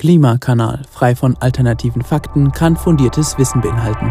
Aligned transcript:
Klimakanal, 0.00 0.82
frei 0.90 1.14
von 1.14 1.36
alternativen 1.40 2.00
Fakten, 2.00 2.52
kann 2.52 2.74
fundiertes 2.74 3.36
Wissen 3.36 3.60
beinhalten. 3.60 4.10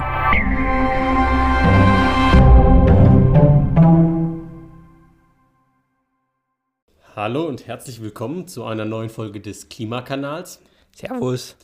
Hallo 7.16 7.48
und 7.48 7.66
herzlich 7.66 8.04
willkommen 8.04 8.48
zu 8.48 8.66
einer 8.66 8.86
neuen 8.86 9.10
Folge 9.10 9.42
des 9.42 9.70
Klimakanals. 9.70 10.62
Servus. 10.96 11.56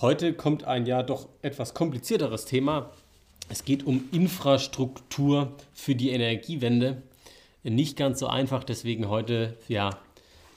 Heute 0.00 0.32
kommt 0.32 0.64
ein 0.64 0.86
ja 0.86 1.02
doch 1.02 1.28
etwas 1.42 1.74
komplizierteres 1.74 2.46
Thema. 2.46 2.92
Es 3.50 3.66
geht 3.66 3.86
um 3.86 4.04
Infrastruktur 4.10 5.52
für 5.74 5.94
die 5.94 6.08
Energiewende. 6.08 7.02
Nicht 7.62 7.98
ganz 7.98 8.20
so 8.20 8.26
einfach, 8.26 8.64
deswegen 8.64 9.10
heute, 9.10 9.58
ja, 9.68 9.90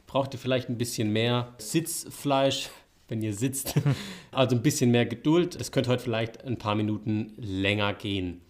braucht 0.07 0.33
ihr 0.33 0.39
vielleicht 0.39 0.69
ein 0.69 0.77
bisschen 0.77 1.11
mehr 1.11 1.53
Sitzfleisch, 1.57 2.69
wenn 3.09 3.21
ihr 3.21 3.33
sitzt. 3.33 3.75
Also 4.31 4.55
ein 4.55 4.61
bisschen 4.61 4.91
mehr 4.91 5.05
Geduld. 5.05 5.55
Es 5.55 5.71
könnte 5.71 5.89
heute 5.89 6.03
vielleicht 6.03 6.45
ein 6.45 6.57
paar 6.57 6.75
Minuten 6.75 7.33
länger 7.37 7.93
gehen. 7.93 8.41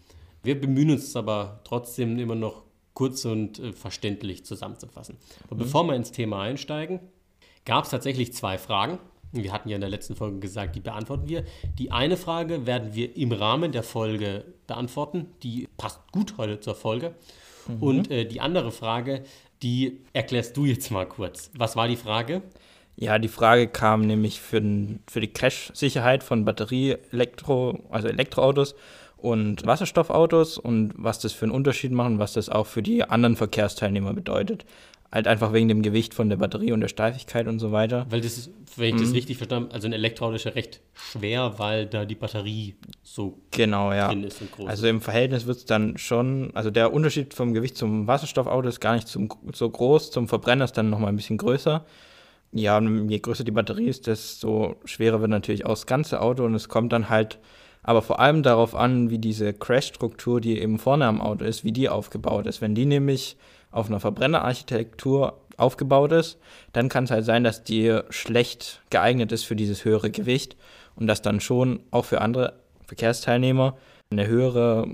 Wir 0.43 0.59
bemühen 0.59 0.91
uns 0.91 1.15
aber 1.15 1.61
trotzdem 1.63 2.19
immer 2.19 2.35
noch 2.35 2.63
kurz 2.93 3.23
und 3.25 3.59
äh, 3.59 3.73
verständlich 3.73 4.45
zusammenzufassen. 4.45 5.17
Aber 5.45 5.55
mhm. 5.55 5.59
bevor 5.59 5.83
wir 5.85 5.95
ins 5.95 6.11
Thema 6.11 6.41
einsteigen, 6.41 6.99
gab 7.65 7.85
es 7.85 7.91
tatsächlich 7.91 8.33
zwei 8.33 8.57
Fragen. 8.57 8.99
Wir 9.31 9.53
hatten 9.53 9.69
ja 9.69 9.75
in 9.75 9.81
der 9.81 9.89
letzten 9.89 10.15
Folge 10.15 10.39
gesagt, 10.39 10.75
die 10.75 10.79
beantworten 10.79 11.29
wir. 11.29 11.45
Die 11.77 11.91
eine 11.91 12.17
Frage 12.17 12.65
werden 12.65 12.95
wir 12.95 13.15
im 13.15 13.31
Rahmen 13.31 13.71
der 13.71 13.83
Folge 13.83 14.43
beantworten. 14.67 15.27
Die 15.43 15.67
passt 15.77 15.99
gut 16.11 16.35
heute 16.37 16.59
zur 16.59 16.75
Folge. 16.75 17.15
Mhm. 17.67 17.83
Und 17.83 18.11
äh, 18.11 18.25
die 18.25 18.41
andere 18.41 18.71
Frage, 18.71 19.23
die 19.61 20.01
erklärst 20.13 20.57
du 20.57 20.65
jetzt 20.65 20.89
mal 20.91 21.07
kurz. 21.07 21.51
Was 21.55 21.75
war 21.75 21.87
die 21.87 21.95
Frage? 21.95 22.41
Ja, 23.01 23.17
die 23.17 23.29
Frage 23.29 23.69
kam 23.69 24.01
nämlich 24.01 24.41
für, 24.41 24.59
den, 24.59 24.99
für 25.09 25.21
die 25.21 25.31
Crash-Sicherheit 25.31 26.21
von 26.21 26.43
Batterie, 26.43 26.97
Elektro, 27.13 27.79
also 27.89 28.09
Elektroautos 28.09 28.75
und 29.15 29.65
Wasserstoffautos 29.65 30.57
und 30.57 30.91
was 30.97 31.19
das 31.19 31.31
für 31.31 31.45
einen 31.45 31.53
Unterschied 31.53 31.93
macht 31.93 32.11
und 32.11 32.19
was 32.19 32.33
das 32.33 32.49
auch 32.49 32.67
für 32.67 32.83
die 32.83 33.05
anderen 33.05 33.37
Verkehrsteilnehmer 33.37 34.13
bedeutet. 34.13 34.65
Halt 35.13 35.27
einfach 35.27 35.53
wegen 35.53 35.69
dem 35.69 35.81
Gewicht 35.81 36.13
von 36.13 36.27
der 36.27 36.35
Batterie 36.35 36.73
und 36.73 36.81
der 36.81 36.89
Steifigkeit 36.89 37.47
und 37.47 37.59
so 37.59 37.71
weiter. 37.71 38.05
Weil 38.09 38.19
das 38.19 38.37
ist, 38.37 38.51
wenn 38.75 38.89
ich 38.89 38.95
mhm. 38.95 39.05
das 39.05 39.13
richtig 39.13 39.37
verstanden 39.37 39.71
also 39.71 39.87
ein 39.87 39.93
Elektroauto 39.93 40.35
ist 40.35 40.43
ja 40.43 40.51
recht 40.51 40.81
schwer, 40.93 41.53
weil 41.57 41.85
da 41.85 42.03
die 42.03 42.15
Batterie 42.15 42.75
so 43.01 43.39
genau, 43.51 43.93
ja. 43.93 44.09
drin 44.09 44.25
ist 44.25 44.41
und 44.41 44.51
groß. 44.51 44.67
Also 44.67 44.87
im 44.87 44.99
Verhältnis 44.99 45.45
wird 45.45 45.57
es 45.57 45.65
dann 45.65 45.97
schon, 45.97 46.51
also 46.53 46.69
der 46.69 46.91
Unterschied 46.91 47.33
vom 47.33 47.53
Gewicht 47.53 47.77
zum 47.77 48.07
Wasserstoffauto 48.07 48.67
ist 48.67 48.81
gar 48.81 48.95
nicht 48.95 49.07
zum, 49.07 49.29
so 49.53 49.69
groß, 49.69 50.11
zum 50.11 50.27
Verbrenner 50.27 50.65
ist 50.65 50.73
dann 50.73 50.89
nochmal 50.89 51.13
ein 51.13 51.15
bisschen 51.15 51.37
größer. 51.37 51.85
Ja, 52.51 52.81
je 52.81 53.19
größer 53.19 53.43
die 53.43 53.51
Batterie 53.51 53.87
ist, 53.87 54.07
desto 54.07 54.75
schwerer 54.85 55.21
wird 55.21 55.29
natürlich 55.29 55.65
auch 55.65 55.71
das 55.71 55.85
ganze 55.85 56.21
Auto 56.21 56.45
und 56.45 56.55
es 56.55 56.67
kommt 56.67 56.91
dann 56.93 57.09
halt 57.09 57.39
aber 57.83 58.01
vor 58.01 58.19
allem 58.19 58.43
darauf 58.43 58.75
an, 58.75 59.09
wie 59.09 59.19
diese 59.19 59.53
Crash-Struktur, 59.53 60.41
die 60.41 60.59
eben 60.59 60.79
vorne 60.79 61.05
am 61.05 61.21
Auto 61.21 61.45
ist, 61.45 61.63
wie 61.63 61.71
die 61.71 61.89
aufgebaut 61.89 62.45
ist. 62.45 62.61
Wenn 62.61 62.75
die 62.75 62.85
nämlich 62.85 63.37
auf 63.71 63.87
einer 63.87 63.99
Verbrennerarchitektur 63.99 65.39
aufgebaut 65.57 66.11
ist, 66.11 66.39
dann 66.73 66.89
kann 66.89 67.05
es 67.05 67.11
halt 67.11 67.25
sein, 67.25 67.43
dass 67.43 67.63
die 67.63 67.99
schlecht 68.09 68.81
geeignet 68.89 69.31
ist 69.31 69.43
für 69.43 69.55
dieses 69.55 69.85
höhere 69.85 70.11
Gewicht 70.11 70.57
und 70.95 71.07
dass 71.07 71.21
dann 71.21 71.39
schon 71.39 71.79
auch 71.91 72.05
für 72.05 72.21
andere 72.21 72.59
Verkehrsteilnehmer 72.85 73.77
eine 74.11 74.27
höhere 74.27 74.87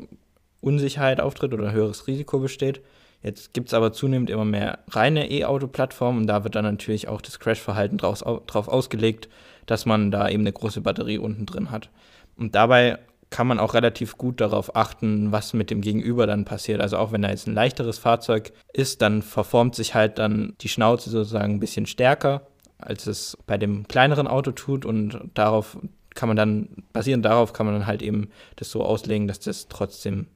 Unsicherheit 0.62 1.22
auftritt 1.22 1.54
oder 1.54 1.68
ein 1.68 1.74
höheres 1.74 2.08
Risiko 2.08 2.40
besteht. 2.40 2.82
Jetzt 3.26 3.56
gibt 3.56 3.70
es 3.70 3.74
aber 3.74 3.92
zunehmend 3.92 4.30
immer 4.30 4.46
mehr 4.46 4.80
reine 4.88 5.32
E-Auto-Plattformen 5.32 6.22
und 6.22 6.28
da 6.28 6.44
wird 6.44 6.54
dann 6.54 6.66
natürlich 6.66 7.08
auch 7.08 7.22
das 7.22 7.40
Crash-Verhalten 7.40 7.98
drauf 7.98 8.68
ausgelegt, 8.68 9.30
dass 9.66 9.88
man 9.88 10.12
da 10.12 10.30
eben 10.30 10.44
eine 10.44 10.54
große 10.54 10.82
Batterie 10.82 11.18
unten 11.18 11.48
drin 11.48 11.72
hat. 11.72 11.90
Und 12.38 12.54
dabei 12.54 13.00
kann 13.32 13.48
man 13.48 13.58
auch 13.58 13.74
relativ 13.74 14.20
gut 14.20 14.42
darauf 14.42 14.76
achten, 14.76 15.32
was 15.32 15.54
mit 15.54 15.72
dem 15.72 15.82
Gegenüber 15.82 16.28
dann 16.28 16.46
passiert. 16.46 16.82
Also 16.82 16.98
auch 17.00 17.12
wenn 17.12 17.24
da 17.24 17.32
jetzt 17.32 17.48
ein 17.48 17.56
leichteres 17.56 17.98
Fahrzeug 17.98 18.54
ist, 18.74 19.02
dann 19.02 19.24
verformt 19.24 19.74
sich 19.74 19.96
halt 19.96 20.20
dann 20.20 20.54
die 20.62 20.70
Schnauze 20.70 21.10
sozusagen 21.10 21.56
ein 21.56 21.60
bisschen 21.60 21.88
stärker, 21.88 22.46
als 22.78 23.08
es 23.08 23.40
bei 23.48 23.58
dem 23.58 23.88
kleineren 23.88 24.28
Auto 24.28 24.52
tut 24.52 24.86
und 24.86 25.20
darauf 25.34 25.80
kann 26.14 26.30
man 26.30 26.38
dann, 26.38 26.84
basierend 26.94 27.26
darauf 27.26 27.54
kann 27.54 27.66
man 27.66 27.74
dann 27.74 27.88
halt 27.88 28.04
eben 28.04 28.30
das 28.58 28.70
so 28.70 28.84
auslegen, 28.84 29.28
dass 29.28 29.40
das 29.40 29.68
trotzdem 29.68 30.28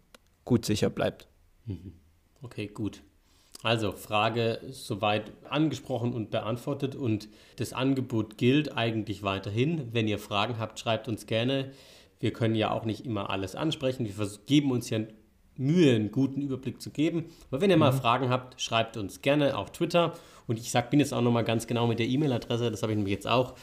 gut 0.44 0.66
sicher 0.66 0.90
bleibt. 0.90 1.28
Mhm. 1.68 1.94
Okay, 2.42 2.68
gut. 2.68 3.02
Also 3.62 3.92
Frage 3.92 4.62
soweit 4.72 5.34
angesprochen 5.50 6.14
und 6.14 6.32
beantwortet 6.32 6.96
und 6.96 7.28
das 7.58 7.74
Angebot 7.74 8.38
gilt 8.38 8.78
eigentlich 8.78 9.22
weiterhin. 9.22 9.90
Wenn 9.92 10.08
ihr 10.08 10.18
Fragen 10.18 10.58
habt, 10.60 10.80
schreibt 10.80 11.10
uns 11.10 11.26
gerne. 11.26 11.72
Wir 12.22 12.32
können 12.32 12.56
ja 12.56 12.72
auch 12.72 12.86
nicht 12.86 13.06
immer 13.06 13.30
alles 13.30 13.56
ansprechen. 13.56 14.06
Wir 14.06 14.30
geben 14.46 14.72
uns 14.72 14.90
ja 14.90 15.00
Mühe, 15.58 15.94
einen 15.94 16.12
guten 16.12 16.42
Überblick 16.42 16.82
zu 16.82 16.90
geben. 16.90 17.26
Aber 17.52 17.60
wenn 17.60 17.70
ihr 17.70 17.76
mal 17.76 17.92
mhm. 17.92 17.98
Fragen 17.98 18.30
habt, 18.30 18.62
schreibt 18.62 18.96
uns 18.96 19.22
gerne 19.22 19.58
auf 19.58 19.74
Twitter. 19.74 20.14
Und 20.48 20.58
ich 20.58 20.72
sag, 20.72 20.90
bin 20.90 21.02
jetzt 21.02 21.14
auch 21.14 21.22
nochmal 21.22 21.44
ganz 21.44 21.68
genau 21.68 21.86
mit 21.86 22.00
der 22.00 22.08
E-Mail-Adresse, 22.08 22.72
das 22.72 22.82
habe 22.82 22.94
ich 22.94 22.98
nämlich 22.98 23.14
jetzt 23.14 23.28
auch 23.28 23.56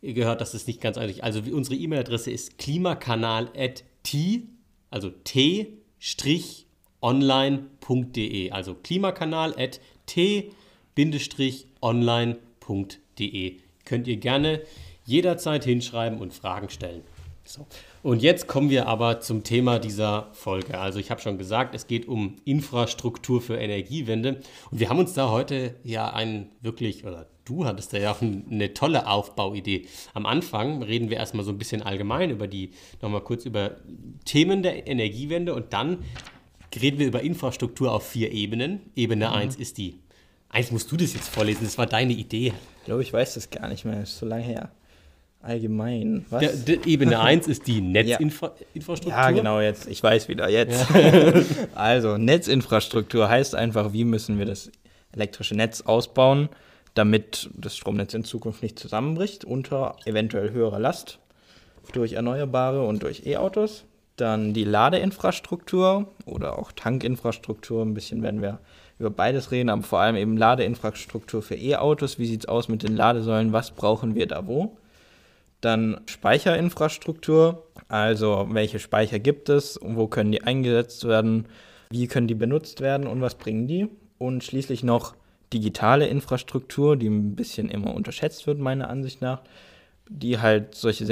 gehört, 0.00 0.40
dass 0.40 0.52
das 0.52 0.68
nicht 0.68 0.80
ganz 0.80 0.96
einfach 0.96 1.24
Also 1.24 1.40
unsere 1.52 1.74
E-Mail-Adresse 1.74 2.30
ist 2.30 2.56
klimakanal.t, 2.58 4.42
also 4.90 5.10
t 5.10 5.78
online.de, 7.00 8.50
also 8.50 8.74
klimakanal 8.74 9.54
at 9.58 9.80
t-online.de. 10.06 10.36
Könnt 13.84 14.06
ihr 14.06 14.16
gerne 14.16 14.62
jederzeit 15.04 15.64
hinschreiben 15.64 16.18
und 16.18 16.34
Fragen 16.34 16.68
stellen. 16.68 17.02
So. 17.44 17.66
Und 18.02 18.22
jetzt 18.22 18.46
kommen 18.46 18.68
wir 18.68 18.86
aber 18.86 19.20
zum 19.20 19.42
Thema 19.42 19.78
dieser 19.78 20.28
Folge. 20.32 20.78
Also 20.78 20.98
ich 20.98 21.10
habe 21.10 21.20
schon 21.22 21.38
gesagt, 21.38 21.74
es 21.74 21.86
geht 21.86 22.06
um 22.06 22.36
Infrastruktur 22.44 23.40
für 23.40 23.56
Energiewende. 23.56 24.40
Und 24.70 24.80
wir 24.80 24.90
haben 24.90 24.98
uns 24.98 25.14
da 25.14 25.30
heute 25.30 25.74
ja 25.82 26.12
einen 26.12 26.50
wirklich, 26.60 27.06
oder 27.06 27.26
du 27.46 27.64
hattest 27.64 27.94
da 27.94 27.98
ja 27.98 28.14
eine 28.20 28.74
tolle 28.74 29.08
Aufbauidee. 29.08 29.86
Am 30.12 30.26
Anfang 30.26 30.82
reden 30.82 31.08
wir 31.08 31.16
erstmal 31.16 31.44
so 31.44 31.50
ein 31.50 31.58
bisschen 31.58 31.82
allgemein 31.82 32.30
über 32.30 32.46
die, 32.46 32.72
nochmal 33.00 33.22
kurz 33.22 33.46
über 33.46 33.76
Themen 34.26 34.62
der 34.62 34.86
Energiewende 34.86 35.54
und 35.54 35.72
dann 35.72 36.04
reden 36.76 36.98
wir 36.98 37.06
über 37.06 37.22
Infrastruktur 37.22 37.92
auf 37.92 38.06
vier 38.06 38.32
Ebenen. 38.32 38.80
Ebene 38.94 39.28
mhm. 39.28 39.34
1 39.34 39.56
ist 39.56 39.78
die. 39.78 39.98
Eins 40.50 40.70
musst 40.70 40.90
du 40.90 40.96
das 40.96 41.12
jetzt 41.12 41.28
vorlesen, 41.28 41.64
das 41.64 41.76
war 41.76 41.86
deine 41.86 42.12
Idee. 42.12 42.52
Ich 42.78 42.84
glaube, 42.84 43.02
ich 43.02 43.12
weiß 43.12 43.34
das 43.34 43.50
gar 43.50 43.68
nicht 43.68 43.84
mehr, 43.84 44.00
das 44.00 44.10
ist 44.10 44.18
so 44.18 44.26
lange 44.26 44.44
her. 44.44 44.70
Allgemein. 45.40 46.24
Was? 46.30 46.40
Der, 46.40 46.76
der 46.76 46.86
Ebene 46.86 47.20
1 47.20 47.46
ist 47.46 47.66
die 47.66 47.80
Netzinfrastruktur. 47.80 49.10
Ja. 49.10 49.30
ja, 49.30 49.30
genau, 49.30 49.60
jetzt. 49.60 49.88
Ich 49.88 50.02
weiß 50.02 50.28
wieder, 50.28 50.48
jetzt. 50.48 50.88
Ja. 50.90 51.32
also, 51.74 52.16
Netzinfrastruktur 52.16 53.28
heißt 53.28 53.54
einfach, 53.54 53.92
wie 53.92 54.04
müssen 54.04 54.38
wir 54.38 54.46
das 54.46 54.70
elektrische 55.12 55.54
Netz 55.54 55.82
ausbauen, 55.82 56.48
damit 56.94 57.50
das 57.54 57.76
Stromnetz 57.76 58.14
in 58.14 58.24
Zukunft 58.24 58.62
nicht 58.62 58.78
zusammenbricht 58.78 59.44
unter 59.44 59.96
eventuell 60.04 60.50
höherer 60.50 60.80
Last 60.80 61.18
durch 61.92 62.14
Erneuerbare 62.14 62.86
und 62.86 63.02
durch 63.02 63.24
E-Autos. 63.26 63.84
Dann 64.18 64.52
die 64.52 64.64
Ladeinfrastruktur 64.64 66.08
oder 66.26 66.58
auch 66.58 66.72
Tankinfrastruktur. 66.72 67.82
Ein 67.84 67.94
bisschen 67.94 68.22
werden 68.22 68.42
wir 68.42 68.58
über 68.98 69.10
beides 69.10 69.52
reden, 69.52 69.70
aber 69.70 69.82
vor 69.82 70.00
allem 70.00 70.16
eben 70.16 70.36
Ladeinfrastruktur 70.36 71.40
für 71.40 71.54
E-Autos. 71.54 72.18
Wie 72.18 72.26
sieht 72.26 72.40
es 72.40 72.48
aus 72.48 72.68
mit 72.68 72.82
den 72.82 72.96
Ladesäulen? 72.96 73.52
Was 73.52 73.70
brauchen 73.70 74.16
wir 74.16 74.26
da 74.26 74.46
wo? 74.46 74.76
Dann 75.60 76.00
Speicherinfrastruktur, 76.06 77.64
also 77.88 78.48
welche 78.50 78.78
Speicher 78.78 79.18
gibt 79.18 79.48
es 79.48 79.78
wo 79.82 80.08
können 80.08 80.32
die 80.32 80.42
eingesetzt 80.42 81.06
werden? 81.06 81.46
Wie 81.90 82.08
können 82.08 82.26
die 82.28 82.34
benutzt 82.34 82.80
werden 82.80 83.06
und 83.06 83.20
was 83.20 83.36
bringen 83.36 83.66
die? 83.68 83.88
Und 84.18 84.42
schließlich 84.42 84.82
noch 84.82 85.14
digitale 85.52 86.08
Infrastruktur, 86.08 86.96
die 86.96 87.08
ein 87.08 87.36
bisschen 87.36 87.70
immer 87.70 87.94
unterschätzt 87.94 88.46
wird, 88.48 88.58
meiner 88.58 88.90
Ansicht 88.90 89.22
nach, 89.22 89.42
die 90.08 90.38
halt 90.38 90.74
solche 90.74 91.06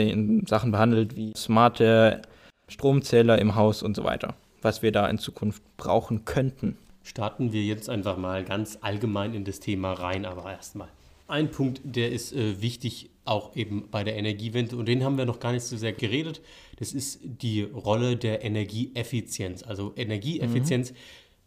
Sachen 0.46 0.72
behandelt 0.72 1.16
wie 1.16 1.32
smarte 1.36 2.22
Stromzähler 2.68 3.38
im 3.38 3.54
Haus 3.54 3.82
und 3.82 3.96
so 3.96 4.04
weiter, 4.04 4.34
was 4.62 4.82
wir 4.82 4.92
da 4.92 5.08
in 5.08 5.18
Zukunft 5.18 5.62
brauchen 5.76 6.24
könnten. 6.24 6.76
Starten 7.02 7.52
wir 7.52 7.62
jetzt 7.62 7.88
einfach 7.88 8.16
mal 8.16 8.44
ganz 8.44 8.78
allgemein 8.80 9.34
in 9.34 9.44
das 9.44 9.60
Thema 9.60 9.92
rein, 9.92 10.24
aber 10.24 10.50
erstmal. 10.50 10.88
Ein 11.28 11.50
Punkt, 11.50 11.80
der 11.84 12.12
ist 12.12 12.32
äh, 12.32 12.60
wichtig, 12.60 13.10
auch 13.24 13.56
eben 13.56 13.88
bei 13.90 14.04
der 14.04 14.16
Energiewende, 14.16 14.76
und 14.76 14.86
den 14.86 15.04
haben 15.04 15.18
wir 15.18 15.24
noch 15.24 15.40
gar 15.40 15.52
nicht 15.52 15.64
so 15.64 15.76
sehr 15.76 15.92
geredet, 15.92 16.40
das 16.78 16.92
ist 16.92 17.20
die 17.22 17.62
Rolle 17.62 18.16
der 18.16 18.44
Energieeffizienz. 18.44 19.62
Also 19.62 19.92
Energieeffizienz, 19.96 20.92
mhm. 20.92 20.96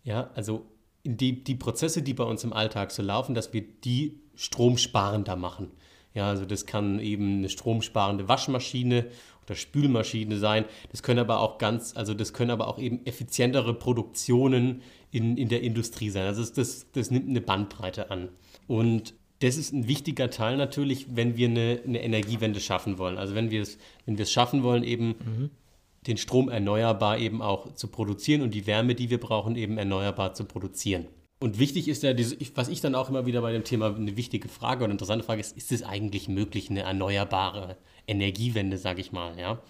ja, 0.04 0.30
also 0.36 0.66
die, 1.06 1.44
die 1.44 1.56
Prozesse, 1.56 2.02
die 2.02 2.14
bei 2.14 2.26
uns 2.26 2.44
im 2.44 2.54
Alltag 2.54 2.92
so 2.92 3.02
laufen, 3.02 3.36
dass 3.36 3.54
wir 3.54 3.62
die 3.62 4.20
stromsparender 4.36 5.36
machen. 5.36 5.72
Ja, 6.14 6.28
also 6.28 6.46
das 6.46 6.66
kann 6.66 7.00
eben 7.00 7.38
eine 7.38 7.50
stromsparende 7.50 8.28
Waschmaschine 8.28 9.06
oder 9.50 9.58
Spülmaschine 9.58 10.38
sein. 10.38 10.66
Das 10.92 11.04
können 11.04 11.20
aber 11.20 11.40
auch 11.40 11.58
ganz, 11.58 11.96
also 11.96 12.14
das 12.14 12.34
können 12.34 12.52
aber 12.52 12.68
auch 12.68 12.80
eben 12.80 13.06
effizientere 13.06 13.74
Produktionen 13.74 14.82
in, 15.12 15.38
in 15.38 15.50
der 15.50 15.62
Industrie 15.62 16.10
sein. 16.10 16.26
Also 16.26 16.42
das, 16.42 16.54
das, 16.54 16.88
das 16.92 17.12
nimmt 17.12 17.30
eine 17.30 17.42
Bandbreite 17.42 18.12
an. 18.12 18.30
Und 18.68 19.14
das 19.40 19.58
ist 19.58 19.74
ein 19.74 19.88
wichtiger 19.88 20.30
Teil 20.30 20.58
natürlich, 20.58 21.16
wenn 21.16 21.38
wir 21.38 21.48
eine, 21.48 21.82
eine 21.86 22.04
Energiewende 22.04 22.60
schaffen 22.60 22.98
wollen. 22.98 23.18
Also 23.18 23.36
wenn 23.36 23.52
wir 23.52 23.62
es, 23.62 23.78
wenn 24.06 24.18
wir 24.18 24.24
es 24.24 24.32
schaffen 24.32 24.64
wollen, 24.64 24.84
eben 24.84 25.08
mhm. 25.08 25.50
den 26.08 26.18
Strom 26.18 26.50
erneuerbar 26.50 27.18
eben 27.18 27.42
auch 27.42 27.74
zu 27.74 27.88
produzieren 27.88 28.42
und 28.42 28.54
die 28.54 28.68
Wärme, 28.68 28.96
die 28.96 29.10
wir 29.10 29.20
brauchen, 29.20 29.56
eben 29.56 29.78
erneuerbar 29.78 30.34
zu 30.34 30.44
produzieren. 30.44 31.08
Und 31.40 31.58
wichtig 31.58 31.88
ist 31.88 32.04
ja, 32.04 32.14
was 32.56 32.68
ich 32.68 32.82
dann 32.82 32.96
auch 32.96 33.10
immer 33.10 33.26
wieder 33.26 33.42
bei 33.42 33.54
dem 33.54 33.64
Thema 33.64 33.96
eine 33.96 34.18
wichtige 34.18 34.50
Frage 34.50 34.84
oder 34.84 34.92
interessante 34.92 35.24
Frage 35.24 35.40
ist, 35.40 35.56
ist 35.56 35.72
es 35.72 35.84
eigentlich 35.84 36.28
möglich, 36.28 36.70
eine 36.70 36.82
erneuerbare 36.82 37.78
Energiewende, 38.08 38.78
sage 38.78 39.00
ich 39.00 39.12
mal, 39.14 39.40
ja? 39.40 39.62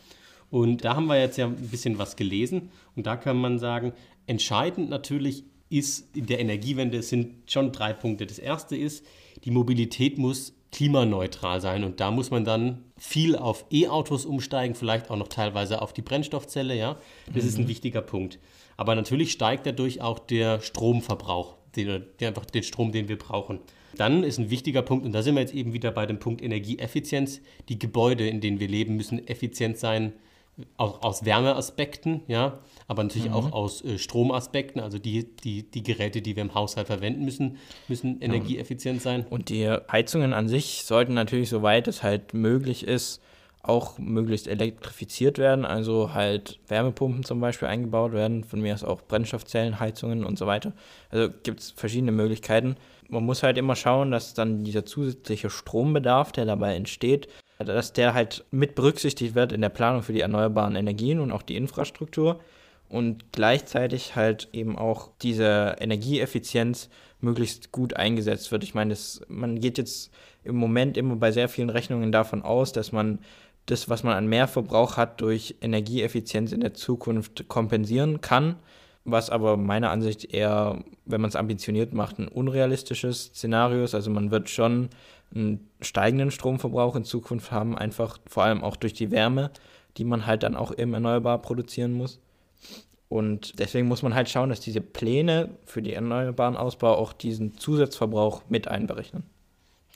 Und 0.50 0.83
da 0.83 0.95
haben 0.95 1.06
wir 1.06 1.19
jetzt 1.19 1.38
ja 1.38 1.45
ein 1.45 1.69
bisschen 1.69 2.00
was 2.00 2.16
gelesen 2.16 2.69
und 2.95 3.06
da 3.06 3.18
kann 3.18 3.38
man 3.38 3.60
sagen, 3.60 3.94
entscheidend 4.25 4.89
natürlich 4.89 5.44
ist 5.69 6.16
in 6.16 6.25
der 6.25 6.39
Energiewende 6.39 7.04
sind 7.04 7.51
schon 7.51 7.71
drei 7.71 7.94
Punkte. 7.94 8.25
Das 8.25 8.39
erste 8.39 8.75
ist, 8.75 9.06
die 9.44 9.51
Mobilität 9.51 10.18
muss 10.18 10.54
klimaneutral 10.71 11.62
sein 11.62 11.83
und 11.83 12.00
da 12.00 12.10
muss 12.10 12.31
man 12.31 12.45
dann 12.45 12.83
viel 12.98 13.36
auf 13.36 13.66
E-Autos 13.71 14.25
umsteigen, 14.25 14.74
vielleicht 14.74 15.10
auch 15.12 15.18
noch 15.18 15.27
teilweise 15.27 15.81
auf 15.81 15.94
die 15.94 16.01
Brennstoffzelle, 16.01 16.75
ja. 16.75 16.98
Das 17.27 17.44
mhm. 17.44 17.50
ist 17.50 17.57
ein 17.57 17.63
mhm. 17.66 17.69
wichtiger 17.69 18.01
Punkt. 18.01 18.39
Aber 18.77 18.95
natürlich 18.95 19.31
steigt 19.31 19.66
dadurch 19.66 20.01
auch 20.01 20.19
der 20.19 20.62
Stromverbrauch, 20.62 21.57
den, 21.75 22.04
einfach 22.21 22.45
den 22.45 22.63
Strom, 22.63 22.92
den 22.92 23.07
wir 23.07 23.18
brauchen. 23.18 23.60
Dann 23.95 24.24
ist 24.24 24.38
ein 24.38 24.50
wichtiger 24.50 24.81
Punkt, 24.81 25.06
und 25.06 25.12
da 25.13 25.21
sind 25.21 25.36
wir 25.36 25.42
jetzt 25.42 25.54
eben 25.54 25.74
wieder 25.74 25.92
bei 25.92 26.06
dem 26.06 26.19
Punkt 26.19 26.42
Energieeffizienz. 26.42 27.42
Die 27.69 27.80
Gebäude, 27.80 28.27
in 28.27 28.39
denen 28.42 28.60
wir 28.60 28.68
leben, 28.68 28.95
müssen 28.95 29.27
effizient 29.27 29.77
sein, 29.77 30.13
auch 30.77 31.01
aus 31.04 31.25
Wärmeaspekten, 31.25 32.21
ja, 32.27 32.60
aber 32.88 33.04
natürlich 33.04 33.30
mhm. 33.30 33.33
auch 33.33 33.51
aus 33.54 33.83
äh, 33.83 33.98
Stromaspekten. 33.98 34.81
Also 34.81 35.00
die, 35.00 35.25
die, 35.44 35.63
die 35.63 35.83
Geräte, 35.83 36.21
die 36.21 36.36
wir 36.36 36.44
im 36.44 36.54
Haushalt 36.54 36.88
verwenden 36.88 37.24
müssen, 37.24 37.57
müssen 37.88 38.21
energieeffizient 38.21 39.01
sein. 39.01 39.25
Und 39.30 39.50
die 39.50 39.69
Heizungen 39.92 40.33
an 40.33 40.48
sich 40.48 40.83
sollten 40.86 41.13
natürlich, 41.13 41.50
soweit 41.50 41.88
es 41.88 42.04
halt 42.04 42.33
möglich 42.33 42.86
ist, 42.86 43.21
auch 43.69 43.98
möglichst 44.00 44.48
elektrifiziert 44.48 45.38
werden, 45.38 45.63
also 45.63 46.13
halt 46.13 46.60
Wärmepumpen 46.68 47.24
zum 47.24 47.39
Beispiel 47.39 47.68
eingebaut 47.68 48.12
werden, 48.12 48.44
von 48.44 48.60
mir 48.60 48.74
aus 48.74 48.83
auch 48.83 49.01
Brennstoffzellen, 49.01 49.80
Heizungen 49.80 50.25
und 50.25 50.38
so 50.38 50.48
weiter. 50.48 50.74
Also 51.10 51.30
gibt 51.44 51.60
es 51.60 51.71
verschiedene 51.71 52.12
Möglichkeiten. 52.12 52.75
Man 53.07 53.24
muss 53.24 53.44
halt 53.44 53.57
immer 53.57 53.75
schauen, 53.75 54.12
dass 54.12 54.33
dann 54.33 54.63
dieser 54.63 54.86
zusätzliche 54.86 55.50
Strombedarf, 55.50 56.31
der 56.31 56.45
dabei 56.45 56.75
entsteht, 56.75 57.30
dass 57.60 57.94
der 57.94 58.13
halt 58.13 58.45
mit 58.51 58.75
berücksichtigt 58.75 59.36
wird 59.36 59.51
in 59.51 59.62
der 59.62 59.69
Planung 59.69 60.01
für 60.01 60.13
die 60.13 60.21
erneuerbaren 60.21 60.75
Energien 60.75 61.19
und 61.19 61.31
auch 61.31 61.42
die 61.42 61.56
Infrastruktur 61.56 62.39
und 62.89 63.31
gleichzeitig 63.31 64.16
halt 64.16 64.50
eben 64.51 64.77
auch 64.77 65.12
diese 65.21 65.75
Energieeffizienz 65.80 66.89
möglichst 67.21 67.71
gut 67.71 67.95
eingesetzt 67.95 68.51
wird. 68.51 68.63
Ich 68.63 68.74
meine, 68.74 68.92
das, 68.92 69.21
man 69.27 69.60
geht 69.60 69.77
jetzt 69.77 70.12
im 70.44 70.56
Moment 70.56 70.98
immer 70.98 71.16
bei 71.16 71.31
sehr 71.31 71.50
vielen 71.50 71.69
Rechnungen 71.69 72.12
davon 72.12 72.42
aus, 72.42 72.71
dass 72.71 72.92
man 72.92 73.19
das, 73.69 73.89
was 73.89 74.04
man 74.04 74.16
an 74.16 74.27
Mehrverbrauch 74.27 74.98
hat, 74.98 75.21
durch 75.21 75.56
Energieeffizienz 75.62 76.51
in 76.51 76.62
der 76.62 76.74
Zukunft 76.74 77.48
kompensieren 77.48 78.21
kann, 78.21 78.56
was 79.06 79.30
aber 79.30 79.57
meiner 79.57 79.92
Ansicht 79.92 80.33
eher, 80.33 80.83
wenn 81.06 81.21
man 81.21 81.30
es 81.30 81.36
ambitioniert 81.36 81.94
macht, 81.94 82.19
ein 82.19 82.27
unrealistisches 82.27 83.25
Szenario 83.25 83.83
ist. 83.83 83.95
Also 83.95 84.10
man 84.10 84.31
wird 84.31 84.50
schon 84.50 84.89
einen 85.33 85.69
steigenden 85.81 86.31
Stromverbrauch 86.31 86.95
in 86.95 87.04
Zukunft 87.04 87.51
haben, 87.51 87.77
einfach 87.77 88.19
vor 88.25 88.44
allem 88.44 88.63
auch 88.63 88.75
durch 88.75 88.94
die 88.94 89.12
Wärme, 89.12 89.51
die 89.98 90.04
man 90.04 90.25
halt 90.25 90.44
dann 90.44 90.56
auch 90.56 90.71
im 90.71 90.94
Erneuerbar 90.94 91.42
produzieren 91.42 91.94
muss. 91.94 92.19
Und 93.07 93.60
deswegen 93.60 93.88
muss 93.88 94.04
man 94.04 94.13
halt 94.13 94.30
schauen, 94.30 94.50
dass 94.50 94.60
diese 94.60 94.81
Pläne 94.81 95.50
für 95.66 95.81
den 95.81 95.94
erneuerbaren 95.94 96.56
Ausbau 96.56 96.95
auch 96.95 97.13
diesen 97.13 97.57
Zusatzverbrauch 97.57 98.44
mit 98.50 98.68
einberechnen. 98.68 99.24